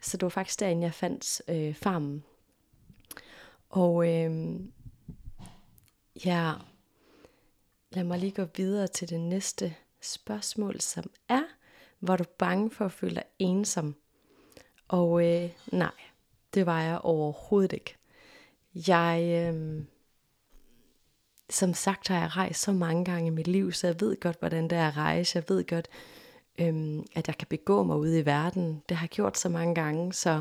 Så 0.00 0.16
det 0.16 0.22
var 0.22 0.28
faktisk 0.28 0.60
derinde, 0.60 0.82
jeg 0.82 0.94
fandt 0.94 1.42
øh, 1.48 1.74
farmen. 1.74 2.24
Og 3.68 4.08
øh, 4.14 4.60
ja, 6.24 6.52
lad 7.90 8.04
mig 8.04 8.18
lige 8.18 8.32
gå 8.32 8.44
videre 8.56 8.86
til 8.86 9.08
det 9.08 9.20
næste 9.20 9.74
spørgsmål, 10.00 10.80
som 10.80 11.10
er, 11.28 11.42
var 12.00 12.16
du 12.16 12.24
bange 12.38 12.70
for 12.70 12.84
at 12.84 12.92
føle 12.92 13.14
dig 13.14 13.24
ensom? 13.38 13.96
Og 14.88 15.26
øh, 15.26 15.50
nej, 15.72 15.90
det 16.54 16.66
var 16.66 16.82
jeg 16.82 16.98
overhovedet 16.98 17.72
ikke. 17.72 17.96
Jeg, 18.74 19.22
øh, 19.54 19.84
som 21.50 21.74
sagt 21.74 22.08
har 22.08 22.20
jeg 22.20 22.36
rejst 22.36 22.62
så 22.62 22.72
mange 22.72 23.04
gange 23.04 23.26
i 23.26 23.30
mit 23.30 23.46
liv, 23.46 23.72
så 23.72 23.86
jeg 23.86 24.00
ved 24.00 24.20
godt, 24.20 24.38
hvordan 24.38 24.64
det 24.70 24.78
er 24.78 24.88
at 24.88 24.96
rejse. 24.96 25.36
Jeg 25.36 25.44
ved 25.48 25.66
godt, 25.66 25.88
øh, 26.58 26.98
at 27.14 27.28
jeg 27.28 27.38
kan 27.38 27.46
begå 27.50 27.82
mig 27.82 27.96
ude 27.96 28.18
i 28.18 28.26
verden. 28.26 28.82
Det 28.88 28.96
har 28.96 29.04
jeg 29.04 29.10
gjort 29.10 29.38
så 29.38 29.48
mange 29.48 29.74
gange, 29.74 30.12
så 30.12 30.40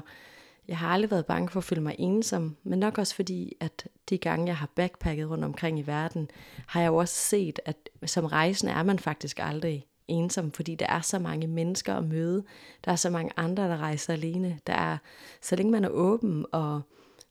jeg 0.67 0.77
har 0.77 0.89
aldrig 0.89 1.11
været 1.11 1.25
bange 1.25 1.49
for 1.49 1.59
at 1.59 1.63
føle 1.63 1.81
mig 1.81 1.95
ensom, 1.99 2.57
men 2.63 2.79
nok 2.79 2.97
også 2.97 3.15
fordi, 3.15 3.53
at 3.59 3.87
de 4.09 4.17
gange, 4.17 4.47
jeg 4.47 4.57
har 4.57 4.69
backpacket 4.75 5.29
rundt 5.29 5.43
omkring 5.43 5.79
i 5.79 5.87
verden, 5.87 6.29
har 6.67 6.81
jeg 6.81 6.87
jo 6.87 6.95
også 6.95 7.15
set, 7.15 7.59
at 7.65 7.89
som 8.05 8.25
rejsende 8.25 8.73
er 8.73 8.83
man 8.83 8.99
faktisk 8.99 9.39
aldrig 9.41 9.87
ensom, 10.07 10.51
fordi 10.51 10.75
der 10.75 10.85
er 10.87 11.01
så 11.01 11.19
mange 11.19 11.47
mennesker 11.47 11.95
at 11.95 12.03
møde. 12.03 12.43
Der 12.85 12.91
er 12.91 12.95
så 12.95 13.09
mange 13.09 13.31
andre, 13.37 13.63
der 13.63 13.77
rejser 13.77 14.13
alene. 14.13 14.59
Der 14.67 14.73
er, 14.73 14.97
så 15.41 15.55
længe 15.55 15.71
man 15.71 15.83
er 15.83 15.89
åben 15.89 16.45
og 16.51 16.81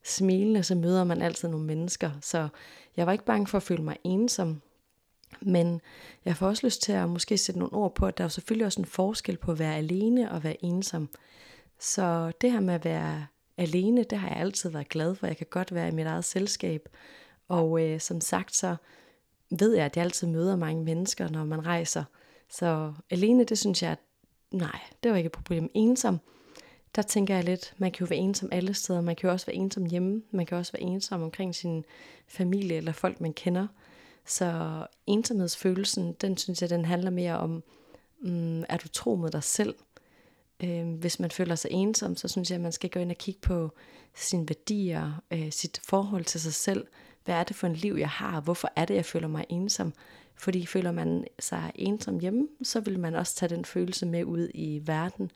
smilende, 0.04 0.62
så 0.62 0.74
møder 0.74 1.04
man 1.04 1.22
altid 1.22 1.48
nogle 1.48 1.66
mennesker. 1.66 2.10
Så 2.20 2.48
jeg 2.96 3.06
var 3.06 3.12
ikke 3.12 3.24
bange 3.24 3.46
for 3.46 3.56
at 3.56 3.62
føle 3.62 3.82
mig 3.82 3.96
ensom. 4.04 4.62
Men 5.40 5.80
jeg 6.24 6.36
får 6.36 6.46
også 6.46 6.66
lyst 6.66 6.82
til 6.82 6.92
at 6.92 7.08
måske 7.08 7.38
sætte 7.38 7.58
nogle 7.58 7.74
ord 7.74 7.94
på, 7.94 8.06
at 8.06 8.18
der 8.18 8.24
er 8.24 8.28
selvfølgelig 8.28 8.66
også 8.66 8.80
en 8.80 8.86
forskel 8.86 9.36
på 9.36 9.52
at 9.52 9.58
være 9.58 9.76
alene 9.76 10.32
og 10.32 10.44
være 10.44 10.64
ensom. 10.64 11.08
Så 11.78 12.32
det 12.40 12.52
her 12.52 12.60
med 12.60 12.74
at 12.74 12.84
være 12.84 13.26
alene, 13.56 14.04
det 14.04 14.18
har 14.18 14.28
jeg 14.28 14.36
altid 14.36 14.70
været 14.70 14.88
glad 14.88 15.14
for. 15.14 15.26
Jeg 15.26 15.36
kan 15.36 15.46
godt 15.50 15.74
være 15.74 15.88
i 15.88 15.92
mit 15.92 16.06
eget 16.06 16.24
selskab. 16.24 16.88
Og 17.48 17.82
øh, 17.82 18.00
som 18.00 18.20
sagt, 18.20 18.56
så 18.56 18.76
ved 19.50 19.74
jeg, 19.74 19.84
at 19.84 19.96
jeg 19.96 20.04
altid 20.04 20.26
møder 20.26 20.56
mange 20.56 20.84
mennesker, 20.84 21.28
når 21.28 21.44
man 21.44 21.66
rejser. 21.66 22.04
Så 22.48 22.92
alene, 23.10 23.44
det 23.44 23.58
synes 23.58 23.82
jeg, 23.82 23.90
at 23.90 23.98
nej, 24.50 24.80
det 25.02 25.10
var 25.10 25.16
ikke 25.16 25.26
et 25.26 25.32
problem. 25.32 25.70
Ensom, 25.74 26.20
der 26.96 27.02
tænker 27.02 27.34
jeg 27.34 27.44
lidt, 27.44 27.74
man 27.78 27.92
kan 27.92 28.06
jo 28.06 28.08
være 28.10 28.18
ensom 28.18 28.48
alle 28.52 28.74
steder. 28.74 29.00
Man 29.00 29.16
kan 29.16 29.28
jo 29.28 29.32
også 29.32 29.46
være 29.46 29.56
ensom 29.56 29.84
hjemme. 29.84 30.22
Man 30.30 30.46
kan 30.46 30.58
også 30.58 30.72
være 30.72 30.82
ensom 30.82 31.22
omkring 31.22 31.54
sin 31.54 31.84
familie 32.28 32.76
eller 32.76 32.92
folk, 32.92 33.20
man 33.20 33.32
kender. 33.32 33.66
Så 34.26 34.80
ensomhedsfølelsen, 35.06 36.12
den 36.12 36.36
synes 36.36 36.62
jeg, 36.62 36.70
den 36.70 36.84
handler 36.84 37.10
mere 37.10 37.38
om, 37.38 37.62
mm, 38.20 38.60
er 38.68 38.76
du 38.76 38.88
tro 38.88 39.14
mod 39.14 39.30
dig 39.30 39.42
selv? 39.42 39.74
Øh, 40.64 40.88
hvis 40.88 41.20
man 41.20 41.30
føler 41.30 41.54
sig 41.54 41.70
ensom, 41.70 42.16
så 42.16 42.28
synes 42.28 42.50
jeg, 42.50 42.56
at 42.56 42.62
man 42.62 42.72
skal 42.72 42.90
gå 42.90 43.00
ind 43.00 43.10
og 43.10 43.18
kigge 43.18 43.40
på 43.40 43.70
sine 44.14 44.48
værdier, 44.48 45.22
øh, 45.30 45.52
sit 45.52 45.80
forhold 45.84 46.24
til 46.24 46.40
sig 46.40 46.54
selv. 46.54 46.86
Hvad 47.24 47.34
er 47.34 47.44
det 47.44 47.56
for 47.56 47.66
en 47.66 47.74
liv, 47.74 47.94
jeg 47.94 48.08
har? 48.08 48.40
Hvorfor 48.40 48.70
er 48.76 48.84
det, 48.84 48.94
jeg 48.94 49.04
føler 49.04 49.28
mig 49.28 49.44
ensom? 49.48 49.92
Fordi 50.34 50.66
føler 50.66 50.92
man 50.92 51.24
sig 51.38 51.72
ensom 51.74 52.20
hjemme, 52.20 52.48
så 52.62 52.80
vil 52.80 53.00
man 53.00 53.14
også 53.14 53.36
tage 53.36 53.54
den 53.54 53.64
følelse 53.64 54.06
med 54.06 54.24
ud 54.24 54.48
i 54.54 54.82
verden. 54.84 55.30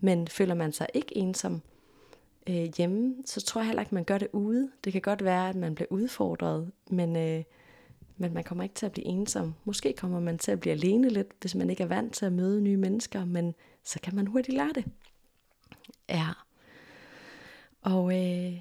Men 0.00 0.28
føler 0.28 0.54
man 0.54 0.72
sig 0.72 0.86
ikke 0.94 1.16
ensom 1.16 1.62
øh, 2.48 2.68
hjemme, 2.76 3.14
så 3.26 3.40
tror 3.40 3.60
jeg 3.60 3.66
heller 3.66 3.82
ikke, 3.82 3.94
man 3.94 4.04
gør 4.04 4.18
det 4.18 4.28
ude. 4.32 4.70
Det 4.84 4.92
kan 4.92 5.02
godt 5.02 5.24
være, 5.24 5.48
at 5.48 5.56
man 5.56 5.74
bliver 5.74 5.88
udfordret, 5.90 6.70
men, 6.90 7.16
øh, 7.16 7.42
men 8.16 8.34
man 8.34 8.44
kommer 8.44 8.64
ikke 8.64 8.74
til 8.74 8.86
at 8.86 8.92
blive 8.92 9.06
ensom. 9.06 9.54
Måske 9.64 9.94
kommer 9.96 10.20
man 10.20 10.38
til 10.38 10.52
at 10.52 10.60
blive 10.60 10.72
alene 10.72 11.08
lidt, 11.08 11.28
hvis 11.40 11.54
man 11.54 11.70
ikke 11.70 11.82
er 11.82 11.88
vant 11.88 12.14
til 12.14 12.26
at 12.26 12.32
møde 12.32 12.60
nye 12.60 12.76
mennesker, 12.76 13.24
men 13.24 13.54
så 13.84 14.00
kan 14.02 14.14
man 14.14 14.26
hurtigt 14.26 14.56
lære 14.56 14.72
det. 14.74 14.84
Ja. 16.08 16.28
Og 17.82 18.12
øh, 18.12 18.60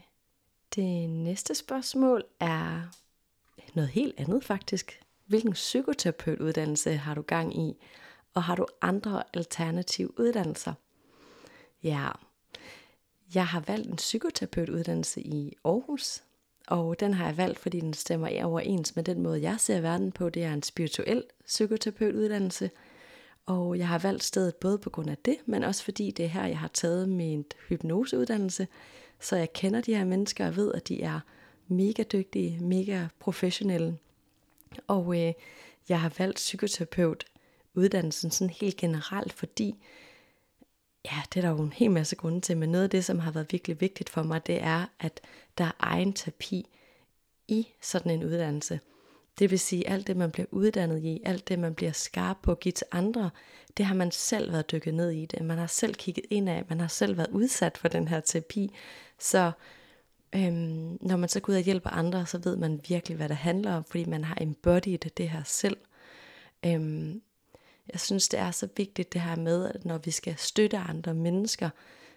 det 0.75 1.10
næste 1.10 1.55
spørgsmål 1.55 2.23
er 2.39 2.82
noget 3.73 3.89
helt 3.89 4.19
andet 4.19 4.43
faktisk. 4.43 5.01
Hvilken 5.25 5.53
psykoterapeutuddannelse 5.53 6.97
har 6.97 7.13
du 7.13 7.21
gang 7.21 7.58
i? 7.58 7.77
Og 8.34 8.43
har 8.43 8.55
du 8.55 8.65
andre 8.82 9.23
alternative 9.34 10.19
uddannelser? 10.19 10.73
Ja, 11.84 12.10
jeg 13.36 13.47
har 13.47 13.60
valgt 13.60 13.89
en 13.89 13.95
psykoterapeutuddannelse 13.95 15.21
i 15.21 15.58
Aarhus, 15.65 16.23
og 16.67 16.99
den 16.99 17.13
har 17.13 17.25
jeg 17.25 17.38
valgt, 17.38 17.60
fordi 17.60 17.79
den 17.79 17.93
stemmer 17.93 18.43
overens 18.43 18.95
med 18.95 19.03
den 19.03 19.21
måde, 19.21 19.41
jeg 19.41 19.60
ser 19.60 19.82
verden 19.82 20.12
på. 20.12 20.29
Det 20.29 20.43
er 20.43 20.53
en 20.53 20.63
spirituel 20.63 21.23
psykoterapeutuddannelse, 21.45 22.71
og 23.49 23.77
jeg 23.77 23.88
har 23.88 23.99
valgt 23.99 24.23
stedet 24.23 24.55
både 24.55 24.77
på 24.77 24.89
grund 24.89 25.09
af 25.09 25.17
det, 25.25 25.38
men 25.45 25.63
også 25.63 25.83
fordi 25.83 26.12
det 26.12 26.25
er 26.25 26.29
her, 26.29 26.45
jeg 26.45 26.59
har 26.59 26.67
taget 26.67 27.09
min 27.09 27.45
hypnoseuddannelse, 27.69 28.67
så 29.19 29.35
jeg 29.35 29.53
kender 29.53 29.81
de 29.81 29.95
her 29.95 30.05
mennesker 30.05 30.47
og 30.47 30.55
ved, 30.55 30.71
at 30.73 30.88
de 30.88 31.01
er 31.01 31.19
mega 31.67 32.03
dygtige, 32.03 32.59
mega 32.59 33.07
professionelle. 33.19 33.97
Og 34.88 35.27
øh, 35.27 35.33
jeg 35.89 36.01
har 36.01 36.13
valgt 36.17 36.35
psykoterapeut 36.35 37.25
uddannelsen 37.73 38.31
sådan 38.31 38.53
helt 38.62 38.77
generelt, 38.77 39.33
fordi 39.33 39.75
ja, 41.05 41.21
det 41.33 41.38
er 41.38 41.41
der 41.41 41.49
jo 41.49 41.63
en 41.63 41.73
hel 41.73 41.91
masse 41.91 42.15
grunde 42.15 42.41
til, 42.41 42.57
men 42.57 42.69
noget 42.69 42.83
af 42.83 42.89
det, 42.89 43.05
som 43.05 43.19
har 43.19 43.31
været 43.31 43.51
virkelig 43.51 43.81
vigtigt 43.81 44.09
for 44.09 44.23
mig, 44.23 44.47
det 44.47 44.62
er, 44.62 44.85
at 44.99 45.21
der 45.57 45.63
er 45.63 45.71
egen 45.79 46.13
terapi 46.13 46.65
i 47.47 47.67
sådan 47.81 48.12
en 48.12 48.23
uddannelse. 48.23 48.79
Det 49.39 49.52
vil 49.52 49.60
sige, 49.60 49.89
alt 49.89 50.08
det, 50.08 50.17
man 50.17 50.32
bliver 50.32 50.45
uddannet 50.52 51.04
i, 51.04 51.21
alt 51.25 51.47
det, 51.47 51.60
man 51.60 51.75
bliver 51.75 51.91
skarp 51.91 52.38
på 52.41 52.52
at 52.52 52.60
give 52.60 52.71
til 52.71 52.88
andre, 52.91 53.30
det 53.78 53.86
har 53.86 53.95
man 53.95 54.12
selv 54.12 54.52
været 54.52 54.71
dykket 54.71 54.93
ned 54.93 55.12
i 55.12 55.25
det. 55.25 55.45
Man 55.45 55.58
har 55.58 55.67
selv 55.67 55.95
kigget 55.95 56.25
ind 56.30 56.49
af, 56.49 56.65
man 56.69 56.80
har 56.80 56.88
selv 56.88 57.17
været 57.17 57.30
udsat 57.32 57.78
for 57.78 57.88
den 57.88 58.08
her 58.08 58.19
terapi. 58.19 58.75
Så 59.19 59.52
øhm, 60.36 60.97
når 61.02 61.17
man 61.17 61.30
så 61.30 61.39
går 61.39 61.54
ud 61.54 61.58
og 61.58 61.63
hjælper 61.63 61.89
andre, 61.89 62.25
så 62.25 62.38
ved 62.38 62.56
man 62.56 62.82
virkelig, 62.88 63.17
hvad 63.17 63.30
det 63.30 63.38
handler 63.38 63.73
om, 63.73 63.84
fordi 63.84 64.06
man 64.06 64.23
har 64.23 64.38
embodied 64.41 64.97
det 64.97 65.30
her 65.30 65.43
selv. 65.43 65.78
Øhm, 66.65 67.21
jeg 67.93 67.99
synes, 67.99 68.30
det 68.30 68.39
er 68.39 68.52
så 68.52 68.67
vigtigt 68.78 69.13
det 69.13 69.21
her 69.21 69.36
med, 69.36 69.69
at 69.69 69.86
når 69.86 69.97
vi 69.97 70.12
skal 70.12 70.38
støtte 70.38 70.78
andre 70.78 71.13
mennesker, 71.13 71.69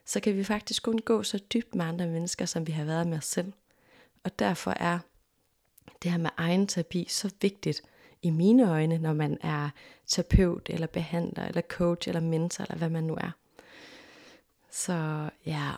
så 0.05 0.21
kan 0.21 0.37
vi 0.37 0.45
faktisk 0.45 0.83
kun 0.83 0.99
gå 0.99 1.23
så 1.23 1.39
dybt 1.39 1.75
med 1.75 1.85
andre 1.85 2.07
mennesker, 2.07 2.47
som 2.47 2.67
vi 2.67 2.73
har 2.73 2.85
været 2.85 3.07
med 3.07 3.19
os 3.19 3.25
selv. 3.25 3.53
Og 4.25 4.39
derfor 4.39 4.71
er 4.71 4.99
det 6.03 6.11
her 6.11 6.19
med 6.19 6.31
egen 6.37 6.67
terapi 6.67 7.07
så 7.09 7.31
vigtigt 7.41 7.83
i 8.23 8.31
mine 8.31 8.71
øjne, 8.71 8.99
når 8.99 9.13
man 9.13 9.39
er 9.41 9.71
terapeut, 10.07 10.71
eller 10.71 10.87
behandler, 10.87 11.45
eller 11.45 11.63
coach, 11.63 12.09
eller 12.09 12.21
mentor, 12.21 12.65
eller 12.65 12.77
hvad 12.77 12.91
man 12.91 13.05
nu 13.05 13.15
er. 13.15 13.31
Så 14.71 15.29
ja, 15.47 15.71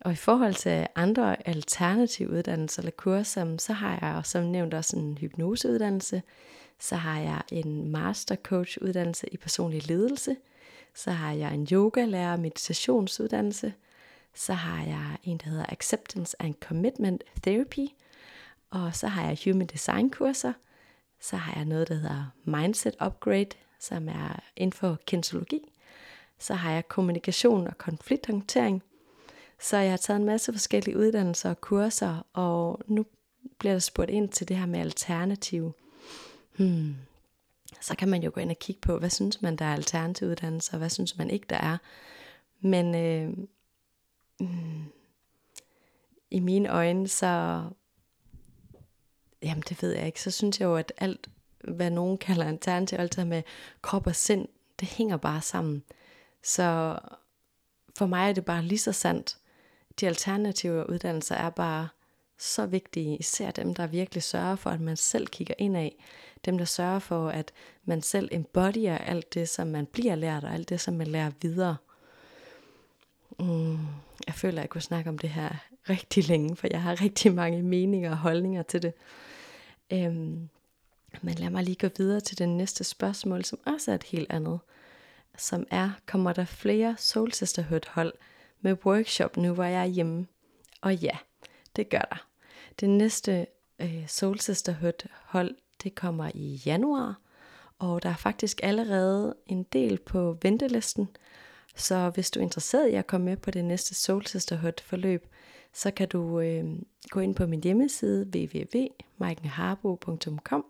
og 0.00 0.12
i 0.12 0.16
forhold 0.16 0.54
til 0.54 0.86
andre 0.94 1.48
alternative 1.48 2.30
uddannelser 2.30 2.82
eller 2.82 2.90
kurser, 2.90 3.56
så 3.58 3.72
har 3.72 3.98
jeg 4.02 4.26
som 4.26 4.44
nævnt 4.44 4.74
også 4.74 4.96
en 4.96 5.18
hypnoseuddannelse, 5.18 6.22
så 6.80 6.96
har 6.96 7.20
jeg 7.20 7.42
en 7.50 7.88
master 7.88 8.36
coach 8.36 8.78
uddannelse 8.80 9.28
i 9.32 9.36
personlig 9.36 9.88
ledelse, 9.88 10.36
så 10.94 11.10
har 11.10 11.32
jeg 11.32 11.54
en 11.54 11.68
yoga-lærer 11.72 12.36
meditationsuddannelse, 12.36 13.74
så 14.34 14.52
har 14.52 14.84
jeg 14.84 15.16
en, 15.24 15.38
der 15.38 15.50
hedder 15.50 15.66
Acceptance 15.68 16.42
and 16.42 16.54
Commitment 16.60 17.22
Therapy, 17.42 17.88
og 18.72 18.96
så 18.96 19.06
har 19.06 19.26
jeg 19.26 19.38
Human 19.44 19.66
Design 19.66 20.10
kurser, 20.10 20.52
så 21.20 21.36
har 21.36 21.54
jeg 21.56 21.64
noget, 21.64 21.88
der 21.88 21.94
hedder 21.94 22.24
Mindset 22.44 22.94
Upgrade, 23.06 23.50
som 23.78 24.08
er 24.08 24.40
inden 24.56 24.72
for 24.72 24.98
kinesologi, 25.06 25.60
så 26.38 26.54
har 26.54 26.72
jeg 26.72 26.88
kommunikation 26.88 27.66
og 27.66 27.78
konflikthåndtering, 27.78 28.82
så 29.60 29.76
jeg 29.76 29.92
har 29.92 29.96
taget 29.96 30.20
en 30.20 30.26
masse 30.26 30.52
forskellige 30.52 30.98
uddannelser 30.98 31.50
og 31.50 31.60
kurser, 31.60 32.26
og 32.32 32.80
nu 32.86 33.06
bliver 33.58 33.72
der 33.72 33.78
spurgt 33.78 34.10
ind 34.10 34.28
til 34.28 34.48
det 34.48 34.56
her 34.56 34.66
med 34.66 34.80
alternativ 34.80 35.72
hmm, 36.56 36.94
så 37.80 37.96
kan 37.96 38.08
man 38.08 38.22
jo 38.22 38.30
gå 38.34 38.40
ind 38.40 38.50
og 38.50 38.58
kigge 38.58 38.80
på, 38.80 38.98
hvad 38.98 39.10
synes 39.10 39.42
man, 39.42 39.56
der 39.56 39.64
er 39.64 39.72
alternative 39.74 40.30
uddannelser, 40.30 40.72
og 40.72 40.78
hvad 40.78 40.90
synes 40.90 41.18
man 41.18 41.30
ikke, 41.30 41.46
der 41.50 41.56
er. 41.56 41.78
Men 42.60 42.94
øh, 42.94 43.36
hmm, 44.40 44.84
i 46.30 46.40
mine 46.40 46.68
øjne, 46.68 47.08
så, 47.08 47.62
jamen 49.42 49.62
det 49.68 49.82
ved 49.82 49.92
jeg 49.92 50.06
ikke, 50.06 50.22
så 50.22 50.30
synes 50.30 50.60
jeg 50.60 50.66
jo, 50.66 50.76
at 50.76 50.92
alt, 50.98 51.28
hvad 51.60 51.90
nogen 51.90 52.18
kalder 52.18 52.44
alternativ, 52.44 52.98
altid 52.98 53.24
med 53.24 53.42
krop 53.82 54.06
og 54.06 54.16
sind, 54.16 54.48
det 54.80 54.88
hænger 54.88 55.16
bare 55.16 55.42
sammen. 55.42 55.82
Så 56.42 56.98
for 57.98 58.06
mig 58.06 58.28
er 58.28 58.32
det 58.32 58.44
bare 58.44 58.62
lige 58.62 58.78
så 58.78 58.92
sandt. 58.92 59.36
De 60.00 60.06
alternative 60.06 60.90
uddannelser 60.90 61.34
er 61.34 61.50
bare 61.50 61.88
så 62.38 62.66
vigtige, 62.66 63.16
især 63.16 63.50
dem, 63.50 63.74
der 63.74 63.86
virkelig 63.86 64.22
sørger 64.22 64.56
for, 64.56 64.70
at 64.70 64.80
man 64.80 64.96
selv 64.96 65.26
kigger 65.26 65.54
ind 65.58 65.76
af. 65.76 65.96
Dem, 66.44 66.58
der 66.58 66.64
sørger 66.64 66.98
for, 66.98 67.28
at 67.28 67.52
man 67.84 68.02
selv 68.02 68.28
embodyer 68.32 68.98
alt 68.98 69.34
det, 69.34 69.48
som 69.48 69.66
man 69.66 69.86
bliver 69.86 70.14
lært, 70.14 70.44
og 70.44 70.54
alt 70.54 70.68
det, 70.68 70.80
som 70.80 70.94
man 70.94 71.06
lærer 71.06 71.30
videre. 71.40 71.76
Mm, 73.38 73.78
jeg 74.26 74.34
føler, 74.34 74.58
at 74.58 74.62
jeg 74.62 74.70
kunne 74.70 74.82
snakke 74.82 75.10
om 75.10 75.18
det 75.18 75.30
her 75.30 75.50
rigtig 75.88 76.28
længe, 76.28 76.56
for 76.56 76.68
jeg 76.70 76.82
har 76.82 77.00
rigtig 77.00 77.34
mange 77.34 77.62
meninger 77.62 78.10
og 78.10 78.16
holdninger 78.16 78.62
til 78.62 78.82
det. 78.82 78.92
Øhm, 79.92 80.48
men 81.22 81.34
lad 81.34 81.50
mig 81.50 81.64
lige 81.64 81.88
gå 81.88 81.88
videre 81.96 82.20
til 82.20 82.38
det 82.38 82.48
næste 82.48 82.84
spørgsmål, 82.84 83.44
som 83.44 83.58
også 83.66 83.90
er 83.90 83.94
et 83.94 84.02
helt 84.02 84.32
andet. 84.32 84.60
Som 85.38 85.66
er, 85.70 85.90
kommer 86.06 86.32
der 86.32 86.44
flere 86.44 86.94
Soul 86.98 87.32
Sisterhood 87.32 87.88
hold 87.88 88.12
med 88.60 88.76
workshop 88.84 89.36
nu, 89.36 89.54
hvor 89.54 89.64
jeg 89.64 89.80
er 89.80 89.86
hjemme? 89.86 90.26
Og 90.80 90.94
ja, 90.94 91.18
det 91.76 91.88
gør 91.88 92.06
der. 92.10 92.26
Det 92.80 92.90
næste 92.90 93.46
øh, 93.78 94.08
Soul 94.08 94.40
Sisterhood 94.40 95.08
hold, 95.24 95.54
det 95.82 95.94
kommer 95.94 96.30
i 96.34 96.62
januar, 96.66 97.20
og 97.78 98.02
der 98.02 98.08
er 98.08 98.16
faktisk 98.16 98.60
allerede 98.62 99.36
en 99.46 99.62
del 99.62 99.98
på 99.98 100.38
ventelisten. 100.42 101.08
Så 101.76 102.10
hvis 102.10 102.30
du 102.30 102.40
er 102.40 102.44
interesseret 102.44 102.88
i 102.88 102.94
at 102.94 103.06
komme 103.06 103.24
med 103.24 103.36
på 103.36 103.50
det 103.50 103.64
næste 103.64 103.94
Soul 103.94 104.26
Sisterhood 104.26 104.82
forløb, 104.82 105.26
så 105.72 105.90
kan 105.90 106.08
du 106.08 106.40
øh, 106.40 106.64
gå 107.10 107.20
ind 107.20 107.34
på 107.34 107.46
min 107.46 107.62
hjemmeside 107.62 108.26
www.maikenharbo.com 108.34 110.64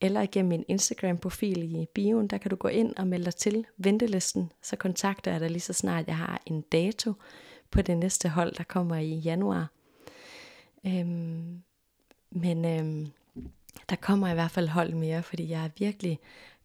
eller 0.00 0.20
igennem 0.20 0.48
min 0.48 0.64
Instagram-profil 0.68 1.76
i 1.76 1.86
bioen, 1.94 2.28
der 2.28 2.38
kan 2.38 2.50
du 2.50 2.56
gå 2.56 2.68
ind 2.68 2.96
og 2.96 3.06
melde 3.06 3.24
dig 3.24 3.34
til 3.34 3.66
ventelisten, 3.76 4.52
så 4.62 4.76
kontakter 4.76 5.30
jeg 5.30 5.40
dig 5.40 5.50
lige 5.50 5.60
så 5.60 5.72
snart 5.72 6.06
jeg 6.06 6.16
har 6.16 6.42
en 6.46 6.60
dato 6.60 7.12
på 7.70 7.82
det 7.82 7.98
næste 7.98 8.28
hold, 8.28 8.54
der 8.54 8.64
kommer 8.64 8.96
i 8.96 9.14
januar. 9.14 9.70
Øhm, 10.86 11.62
men 12.30 12.64
øhm, 12.64 13.06
der 13.90 13.96
kommer 13.96 14.28
i 14.28 14.34
hvert 14.34 14.50
fald 14.50 14.68
hold 14.68 14.94
mere, 14.94 15.22
fordi 15.22 15.48
jeg 15.48 15.64
er 15.64 15.70
virkelig 15.78 16.18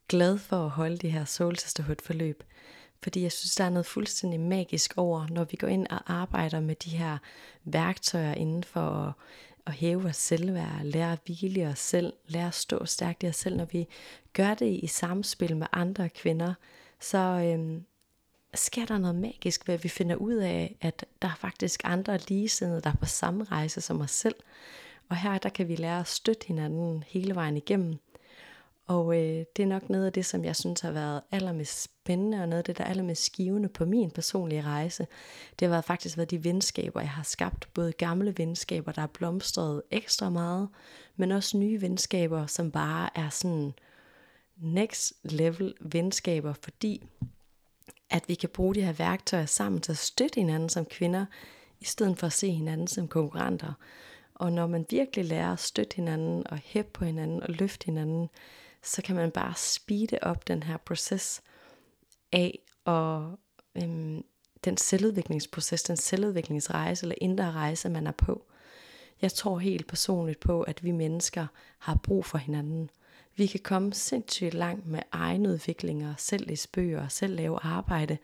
glad 0.08 0.38
for 0.38 0.66
at 0.66 0.70
holde 0.70 0.98
det 0.98 1.12
her 1.12 1.26
Soul 1.26 1.58
Sisterhood 1.58 1.96
forløb. 2.04 2.44
Fordi 3.06 3.22
jeg 3.22 3.32
synes, 3.32 3.56
der 3.56 3.64
er 3.64 3.70
noget 3.70 3.86
fuldstændig 3.86 4.40
magisk 4.40 4.94
over, 4.98 5.28
når 5.30 5.44
vi 5.44 5.58
går 5.58 5.68
ind 5.68 5.88
og 5.88 6.14
arbejder 6.14 6.60
med 6.60 6.76
de 6.76 6.90
her 6.90 7.18
værktøjer 7.64 8.34
inden 8.34 8.64
for 8.64 8.82
at, 8.82 9.14
at 9.66 9.74
hæve 9.74 10.02
vores 10.02 10.16
selvværd, 10.16 10.84
lære 10.84 11.12
at 11.12 11.20
hvile 11.26 11.68
os 11.68 11.80
selv, 11.80 12.14
lære 12.28 12.48
at 12.48 12.54
stå 12.54 12.86
stærkt 12.86 13.24
i 13.24 13.28
os 13.28 13.36
selv. 13.36 13.58
Når 13.58 13.66
vi 13.66 13.88
gør 14.34 14.54
det 14.54 14.80
i 14.84 14.88
samspil 14.88 15.58
med 15.58 15.68
andre 15.72 16.10
kvinder, 16.10 16.54
så, 17.00 17.18
øhm, 17.18 17.86
sker 18.54 18.86
der 18.86 18.98
noget 18.98 19.16
magisk 19.16 19.68
ved, 19.68 19.76
at 19.76 19.84
vi 19.84 19.90
finder 19.90 20.16
ud 20.16 20.36
af, 20.36 20.76
at 20.82 21.06
der 21.22 21.28
er 21.28 21.36
faktisk 21.36 21.82
andre 21.84 22.18
ligesindede, 22.28 22.82
der 22.82 22.90
er 22.90 22.96
på 22.96 23.06
samme 23.06 23.44
rejse 23.44 23.82
som 23.82 24.02
os 24.02 24.12
selv. 24.12 24.36
Og 25.10 25.16
her 25.16 25.38
der 25.38 25.50
kan 25.50 25.68
vi 25.68 25.76
lære 25.76 26.00
at 26.00 26.08
støtte 26.08 26.48
hinanden 26.48 27.04
hele 27.08 27.36
vejen 27.36 27.58
igennem. 27.58 28.00
Og 28.88 29.16
øh, 29.16 29.46
det 29.56 29.64
er 29.64 29.68
nok 29.68 29.90
noget 29.90 30.06
af 30.06 30.14
det, 30.14 30.26
som 30.26 30.46
jeg 30.46 30.56
synes 30.56 30.82
har 30.82 30.92
været 30.92 31.22
allermest 31.32 31.84
spændende, 31.84 32.42
og 32.42 32.50
noget 32.50 32.58
af 32.58 32.64
det, 32.64 32.78
der 32.78 32.84
er 32.84 32.90
allermest 32.90 33.26
skivende 33.26 33.70
på 33.70 33.86
min 33.86 34.12
personlige 34.12 34.62
rejse. 34.62 35.08
Det 35.60 35.66
har 35.66 35.70
været 35.70 35.86
faktisk 35.86 36.18
været 36.18 36.32
de 36.32 36.44
venskaber, 36.44 37.02
jeg 37.02 37.10
har 37.10 37.24
skabt. 37.24 37.70
Både 37.74 37.92
gamle 37.92 38.34
venskaber, 38.38 38.92
der 38.92 39.02
er 39.02 39.08
blomstret 39.08 39.82
ekstra 39.92 40.30
meget, 40.30 40.70
men 41.16 41.32
også 41.32 41.58
nye 41.58 41.82
venskaber, 41.82 42.46
som 42.46 42.72
bare 42.72 43.10
er 43.16 43.30
sådan 43.30 43.74
next 44.58 45.14
level 45.24 45.74
venskaber, 45.80 46.54
fordi 46.54 47.04
at 48.10 48.24
vi 48.28 48.36
kan 48.36 48.50
bruge 48.50 48.76
de 48.76 48.82
her 48.82 48.94
værktøjer 48.94 49.46
sammen 49.46 49.82
til 49.82 49.92
at 49.92 49.98
støtte 49.98 50.40
hinanden 50.40 50.70
som 50.70 50.86
kvinder, 50.86 51.26
i 51.80 51.86
stedet 51.86 52.18
for 52.18 52.28
at 52.28 52.34
se 52.34 52.52
hinanden 52.52 52.88
som 52.88 53.08
konkurrenter. 53.08 53.74
Og 54.36 54.52
når 54.52 54.68
man 54.68 54.86
virkelig 54.90 55.26
lærer 55.26 55.54
at 55.54 55.60
støtte 55.60 55.96
hinanden, 55.96 56.48
og 56.48 56.58
hæppe 56.58 56.92
på 56.94 57.06
hinanden, 57.06 57.44
og 57.44 57.50
løfte 57.50 57.86
hinanden, 57.86 58.30
så 58.86 59.02
kan 59.02 59.16
man 59.16 59.32
bare 59.32 59.54
speede 59.58 60.18
op 60.22 60.48
den 60.48 60.64
her 60.64 60.78
proces 60.78 61.42
af, 62.32 62.60
og 62.86 63.40
øhm, 63.76 64.24
den 64.66 64.78
selvudviklingsproces, 64.78 65.84
den 65.84 65.98
selvudviklingsrejse, 65.98 67.04
eller 67.04 67.16
indre 67.22 67.52
rejse, 67.52 67.90
man 67.90 68.08
er 68.08 68.12
på. 68.12 68.46
Jeg 69.22 69.32
tror 69.32 69.60
helt 69.60 69.88
personligt 69.88 70.40
på, 70.40 70.62
at 70.62 70.84
vi 70.84 70.92
mennesker 70.92 71.48
har 71.80 71.96
brug 72.04 72.26
for 72.26 72.38
hinanden. 72.38 72.90
Vi 73.36 73.48
kan 73.48 73.60
komme 73.60 73.94
sindssygt 73.94 74.54
langt 74.54 74.88
med 74.88 75.00
egne 75.12 75.50
udviklinger, 75.50 76.14
selv 76.18 76.48
læse 76.48 76.70
bøger, 76.70 77.08
selv 77.08 77.36
lave 77.36 77.60
arbejde, 77.64 78.18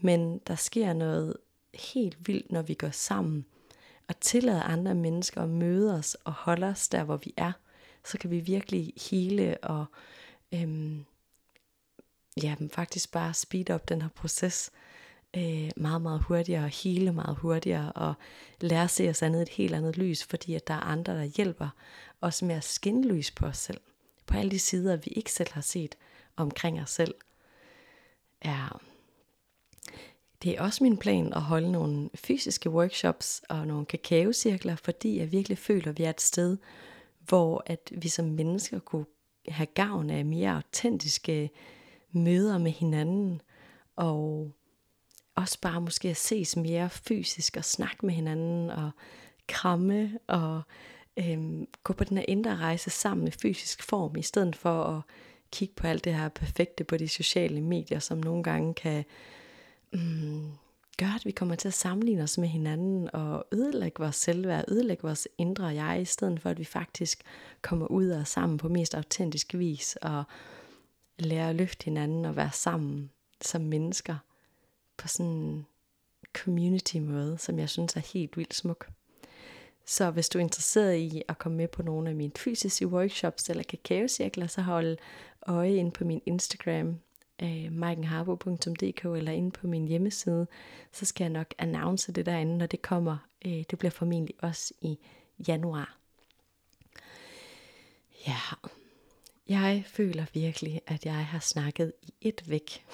men 0.00 0.38
der 0.38 0.54
sker 0.54 0.92
noget 0.92 1.36
helt 1.74 2.28
vildt, 2.28 2.52
når 2.52 2.62
vi 2.62 2.74
går 2.74 2.90
sammen 2.90 3.46
og 4.08 4.20
tillader 4.20 4.62
andre 4.62 4.94
mennesker 4.94 5.42
at 5.42 5.48
møde 5.48 5.94
os 5.94 6.14
og 6.14 6.32
holde 6.32 6.66
os 6.66 6.88
der, 6.88 7.04
hvor 7.04 7.16
vi 7.16 7.34
er. 7.36 7.52
Så 8.06 8.18
kan 8.18 8.30
vi 8.30 8.40
virkelig 8.40 8.92
hele 9.10 9.58
og 9.62 9.84
øhm, 10.54 11.04
ja, 12.42 12.54
faktisk 12.70 13.12
bare 13.12 13.34
speed 13.34 13.70
op 13.70 13.88
den 13.88 14.02
her 14.02 14.08
proces 14.08 14.70
øh, 15.36 15.70
meget, 15.76 16.02
meget 16.02 16.22
hurtigere 16.22 16.64
og 16.64 16.82
hele 16.82 17.12
meget 17.12 17.36
hurtigere 17.36 17.92
og 17.92 18.14
lære 18.60 18.84
at 18.84 18.90
se 18.90 19.08
os 19.10 19.22
andet 19.22 19.42
et 19.42 19.48
helt 19.48 19.74
andet 19.74 19.98
lys, 19.98 20.24
fordi 20.24 20.54
at 20.54 20.68
der 20.68 20.74
er 20.74 20.80
andre, 20.80 21.18
der 21.18 21.24
hjælper 21.24 21.68
os 22.20 22.42
med 22.42 22.54
at 22.54 22.64
skinne 22.64 23.08
lys 23.08 23.30
på 23.30 23.46
os 23.46 23.58
selv. 23.58 23.80
På 24.26 24.36
alle 24.36 24.50
de 24.50 24.58
sider, 24.58 24.96
vi 24.96 25.10
ikke 25.10 25.32
selv 25.32 25.52
har 25.52 25.60
set 25.60 25.94
omkring 26.36 26.80
os 26.80 26.90
selv. 26.90 27.14
Ja, 28.44 28.66
det 30.42 30.52
er 30.52 30.62
også 30.62 30.84
min 30.84 30.96
plan 30.96 31.32
at 31.32 31.42
holde 31.42 31.72
nogle 31.72 32.10
fysiske 32.14 32.70
workshops 32.70 33.42
og 33.48 33.66
nogle 33.66 33.86
kakaocirkler, 33.86 34.76
fordi 34.76 35.18
jeg 35.18 35.32
virkelig 35.32 35.58
føler, 35.58 35.88
at 35.88 35.98
vi 35.98 36.04
er 36.04 36.10
et 36.10 36.20
sted, 36.20 36.56
hvor 37.28 37.62
at 37.66 37.92
vi 37.92 38.08
som 38.08 38.24
mennesker 38.24 38.78
kunne 38.78 39.06
have 39.48 39.66
gavn 39.66 40.10
af 40.10 40.24
mere 40.24 40.50
autentiske 40.50 41.50
møder 42.12 42.58
med 42.58 42.70
hinanden, 42.70 43.42
og 43.96 44.52
også 45.34 45.60
bare 45.60 45.80
måske 45.80 46.08
at 46.08 46.16
ses 46.16 46.56
mere 46.56 46.90
fysisk 46.90 47.56
og 47.56 47.64
snakke 47.64 48.06
med 48.06 48.14
hinanden 48.14 48.70
og 48.70 48.90
kramme 49.48 50.18
og 50.26 50.62
øhm, 51.16 51.66
gå 51.84 51.92
på 51.92 52.04
den 52.04 52.16
her 52.16 52.24
indre 52.28 52.56
rejse 52.56 52.90
sammen 52.90 53.28
i 53.28 53.30
fysisk 53.30 53.82
form, 53.82 54.16
i 54.16 54.22
stedet 54.22 54.56
for 54.56 54.84
at 54.84 55.02
kigge 55.52 55.74
på 55.74 55.86
alt 55.86 56.04
det 56.04 56.14
her 56.14 56.28
perfekte 56.28 56.84
på 56.84 56.96
de 56.96 57.08
sociale 57.08 57.60
medier, 57.60 57.98
som 57.98 58.18
nogle 58.18 58.42
gange 58.42 58.74
kan 58.74 59.04
mm, 59.92 60.50
gør, 60.96 61.16
at 61.16 61.24
vi 61.24 61.30
kommer 61.30 61.54
til 61.54 61.68
at 61.68 61.74
sammenligne 61.74 62.22
os 62.22 62.38
med 62.38 62.48
hinanden 62.48 63.10
og 63.12 63.46
ødelægge 63.52 64.02
vores 64.02 64.16
selvværd, 64.16 64.64
ødelægge 64.68 65.02
vores 65.02 65.28
indre 65.38 65.66
jeg, 65.66 66.02
i 66.02 66.04
stedet 66.04 66.40
for 66.40 66.50
at 66.50 66.58
vi 66.58 66.64
faktisk 66.64 67.22
kommer 67.62 67.86
ud 67.86 68.10
og 68.10 68.26
sammen 68.26 68.58
på 68.58 68.68
mest 68.68 68.94
autentisk 68.94 69.54
vis 69.54 69.96
og 70.02 70.24
lære 71.18 71.48
at 71.48 71.56
løfte 71.56 71.84
hinanden 71.84 72.24
og 72.24 72.36
være 72.36 72.52
sammen 72.52 73.10
som 73.40 73.60
mennesker 73.60 74.16
på 74.96 75.08
sådan 75.08 75.32
en 75.32 75.66
community 76.32 76.96
måde, 76.96 77.38
som 77.38 77.58
jeg 77.58 77.68
synes 77.68 77.96
er 77.96 78.12
helt 78.12 78.36
vildt 78.36 78.54
smuk. 78.54 78.88
Så 79.84 80.10
hvis 80.10 80.28
du 80.28 80.38
er 80.38 80.42
interesseret 80.42 80.96
i 80.96 81.22
at 81.28 81.38
komme 81.38 81.58
med 81.58 81.68
på 81.68 81.82
nogle 81.82 82.08
af 82.08 82.16
mine 82.16 82.32
fysiske 82.36 82.86
workshops 82.86 83.50
eller 83.50 83.62
kakaocirkler, 83.62 84.46
så 84.46 84.62
hold 84.62 84.98
øje 85.46 85.74
ind 85.74 85.92
på 85.92 86.04
min 86.04 86.22
Instagram, 86.26 86.98
øh, 87.42 87.72
maikenharbo.dk 87.72 89.04
eller 89.04 89.32
inde 89.32 89.50
på 89.50 89.66
min 89.66 89.88
hjemmeside, 89.88 90.46
så 90.92 91.04
skal 91.04 91.24
jeg 91.24 91.30
nok 91.30 91.54
announce 91.58 92.12
det 92.12 92.26
derinde, 92.26 92.58
når 92.58 92.66
det 92.66 92.82
kommer. 92.82 93.16
Øh, 93.46 93.64
det 93.70 93.78
bliver 93.78 93.90
formentlig 93.90 94.34
også 94.42 94.74
i 94.80 94.98
januar. 95.48 95.98
Ja, 98.26 98.38
jeg 99.48 99.84
føler 99.86 100.26
virkelig, 100.34 100.80
at 100.86 101.06
jeg 101.06 101.26
har 101.26 101.38
snakket 101.38 101.92
i 102.02 102.14
et 102.20 102.50
væk 102.50 102.84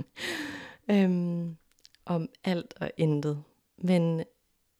øhm, 0.90 1.56
om 2.04 2.28
alt 2.44 2.74
og 2.80 2.90
intet. 2.96 3.42
Men 3.78 4.24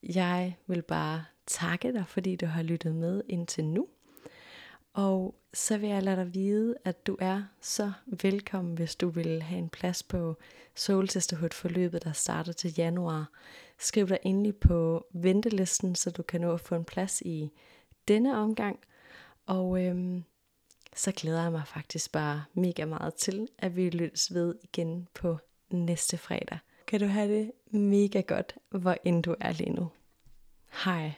jeg 0.02 0.56
vil 0.66 0.82
bare 0.82 1.24
takke 1.46 1.92
dig, 1.92 2.04
fordi 2.08 2.36
du 2.36 2.46
har 2.46 2.62
lyttet 2.62 2.94
med 2.94 3.22
indtil 3.28 3.64
nu. 3.64 3.88
Og 4.96 5.34
så 5.54 5.78
vil 5.78 5.88
jeg 5.88 6.02
lade 6.02 6.16
dig 6.16 6.34
vide, 6.34 6.74
at 6.84 7.06
du 7.06 7.16
er 7.20 7.42
så 7.60 7.92
velkommen, 8.06 8.74
hvis 8.74 8.96
du 8.96 9.08
vil 9.08 9.42
have 9.42 9.58
en 9.58 9.68
plads 9.68 10.02
på 10.02 10.36
Soul 10.74 11.08
Sisterhood 11.08 11.50
forløbet, 11.52 12.04
der 12.04 12.12
starter 12.12 12.52
til 12.52 12.74
januar. 12.78 13.30
Skriv 13.78 14.08
dig 14.08 14.18
endelig 14.22 14.56
på 14.56 15.06
ventelisten, 15.12 15.94
så 15.94 16.10
du 16.10 16.22
kan 16.22 16.40
nå 16.40 16.52
at 16.52 16.60
få 16.60 16.74
en 16.74 16.84
plads 16.84 17.20
i 17.20 17.50
denne 18.08 18.36
omgang. 18.36 18.78
Og 19.46 19.84
øhm, 19.84 20.24
så 20.94 21.12
glæder 21.12 21.42
jeg 21.42 21.52
mig 21.52 21.66
faktisk 21.66 22.12
bare 22.12 22.44
mega 22.54 22.84
meget 22.84 23.14
til, 23.14 23.48
at 23.58 23.76
vi 23.76 23.90
lyttes 23.90 24.34
ved 24.34 24.54
igen 24.62 25.08
på 25.14 25.38
næste 25.70 26.18
fredag. 26.18 26.58
Kan 26.86 27.00
du 27.00 27.06
have 27.06 27.38
det 27.38 27.52
mega 27.70 28.20
godt, 28.20 28.54
hvor 28.70 28.96
end 29.04 29.22
du 29.22 29.34
er 29.40 29.52
lige 29.52 29.72
nu. 29.72 29.88
Hej. 30.84 31.12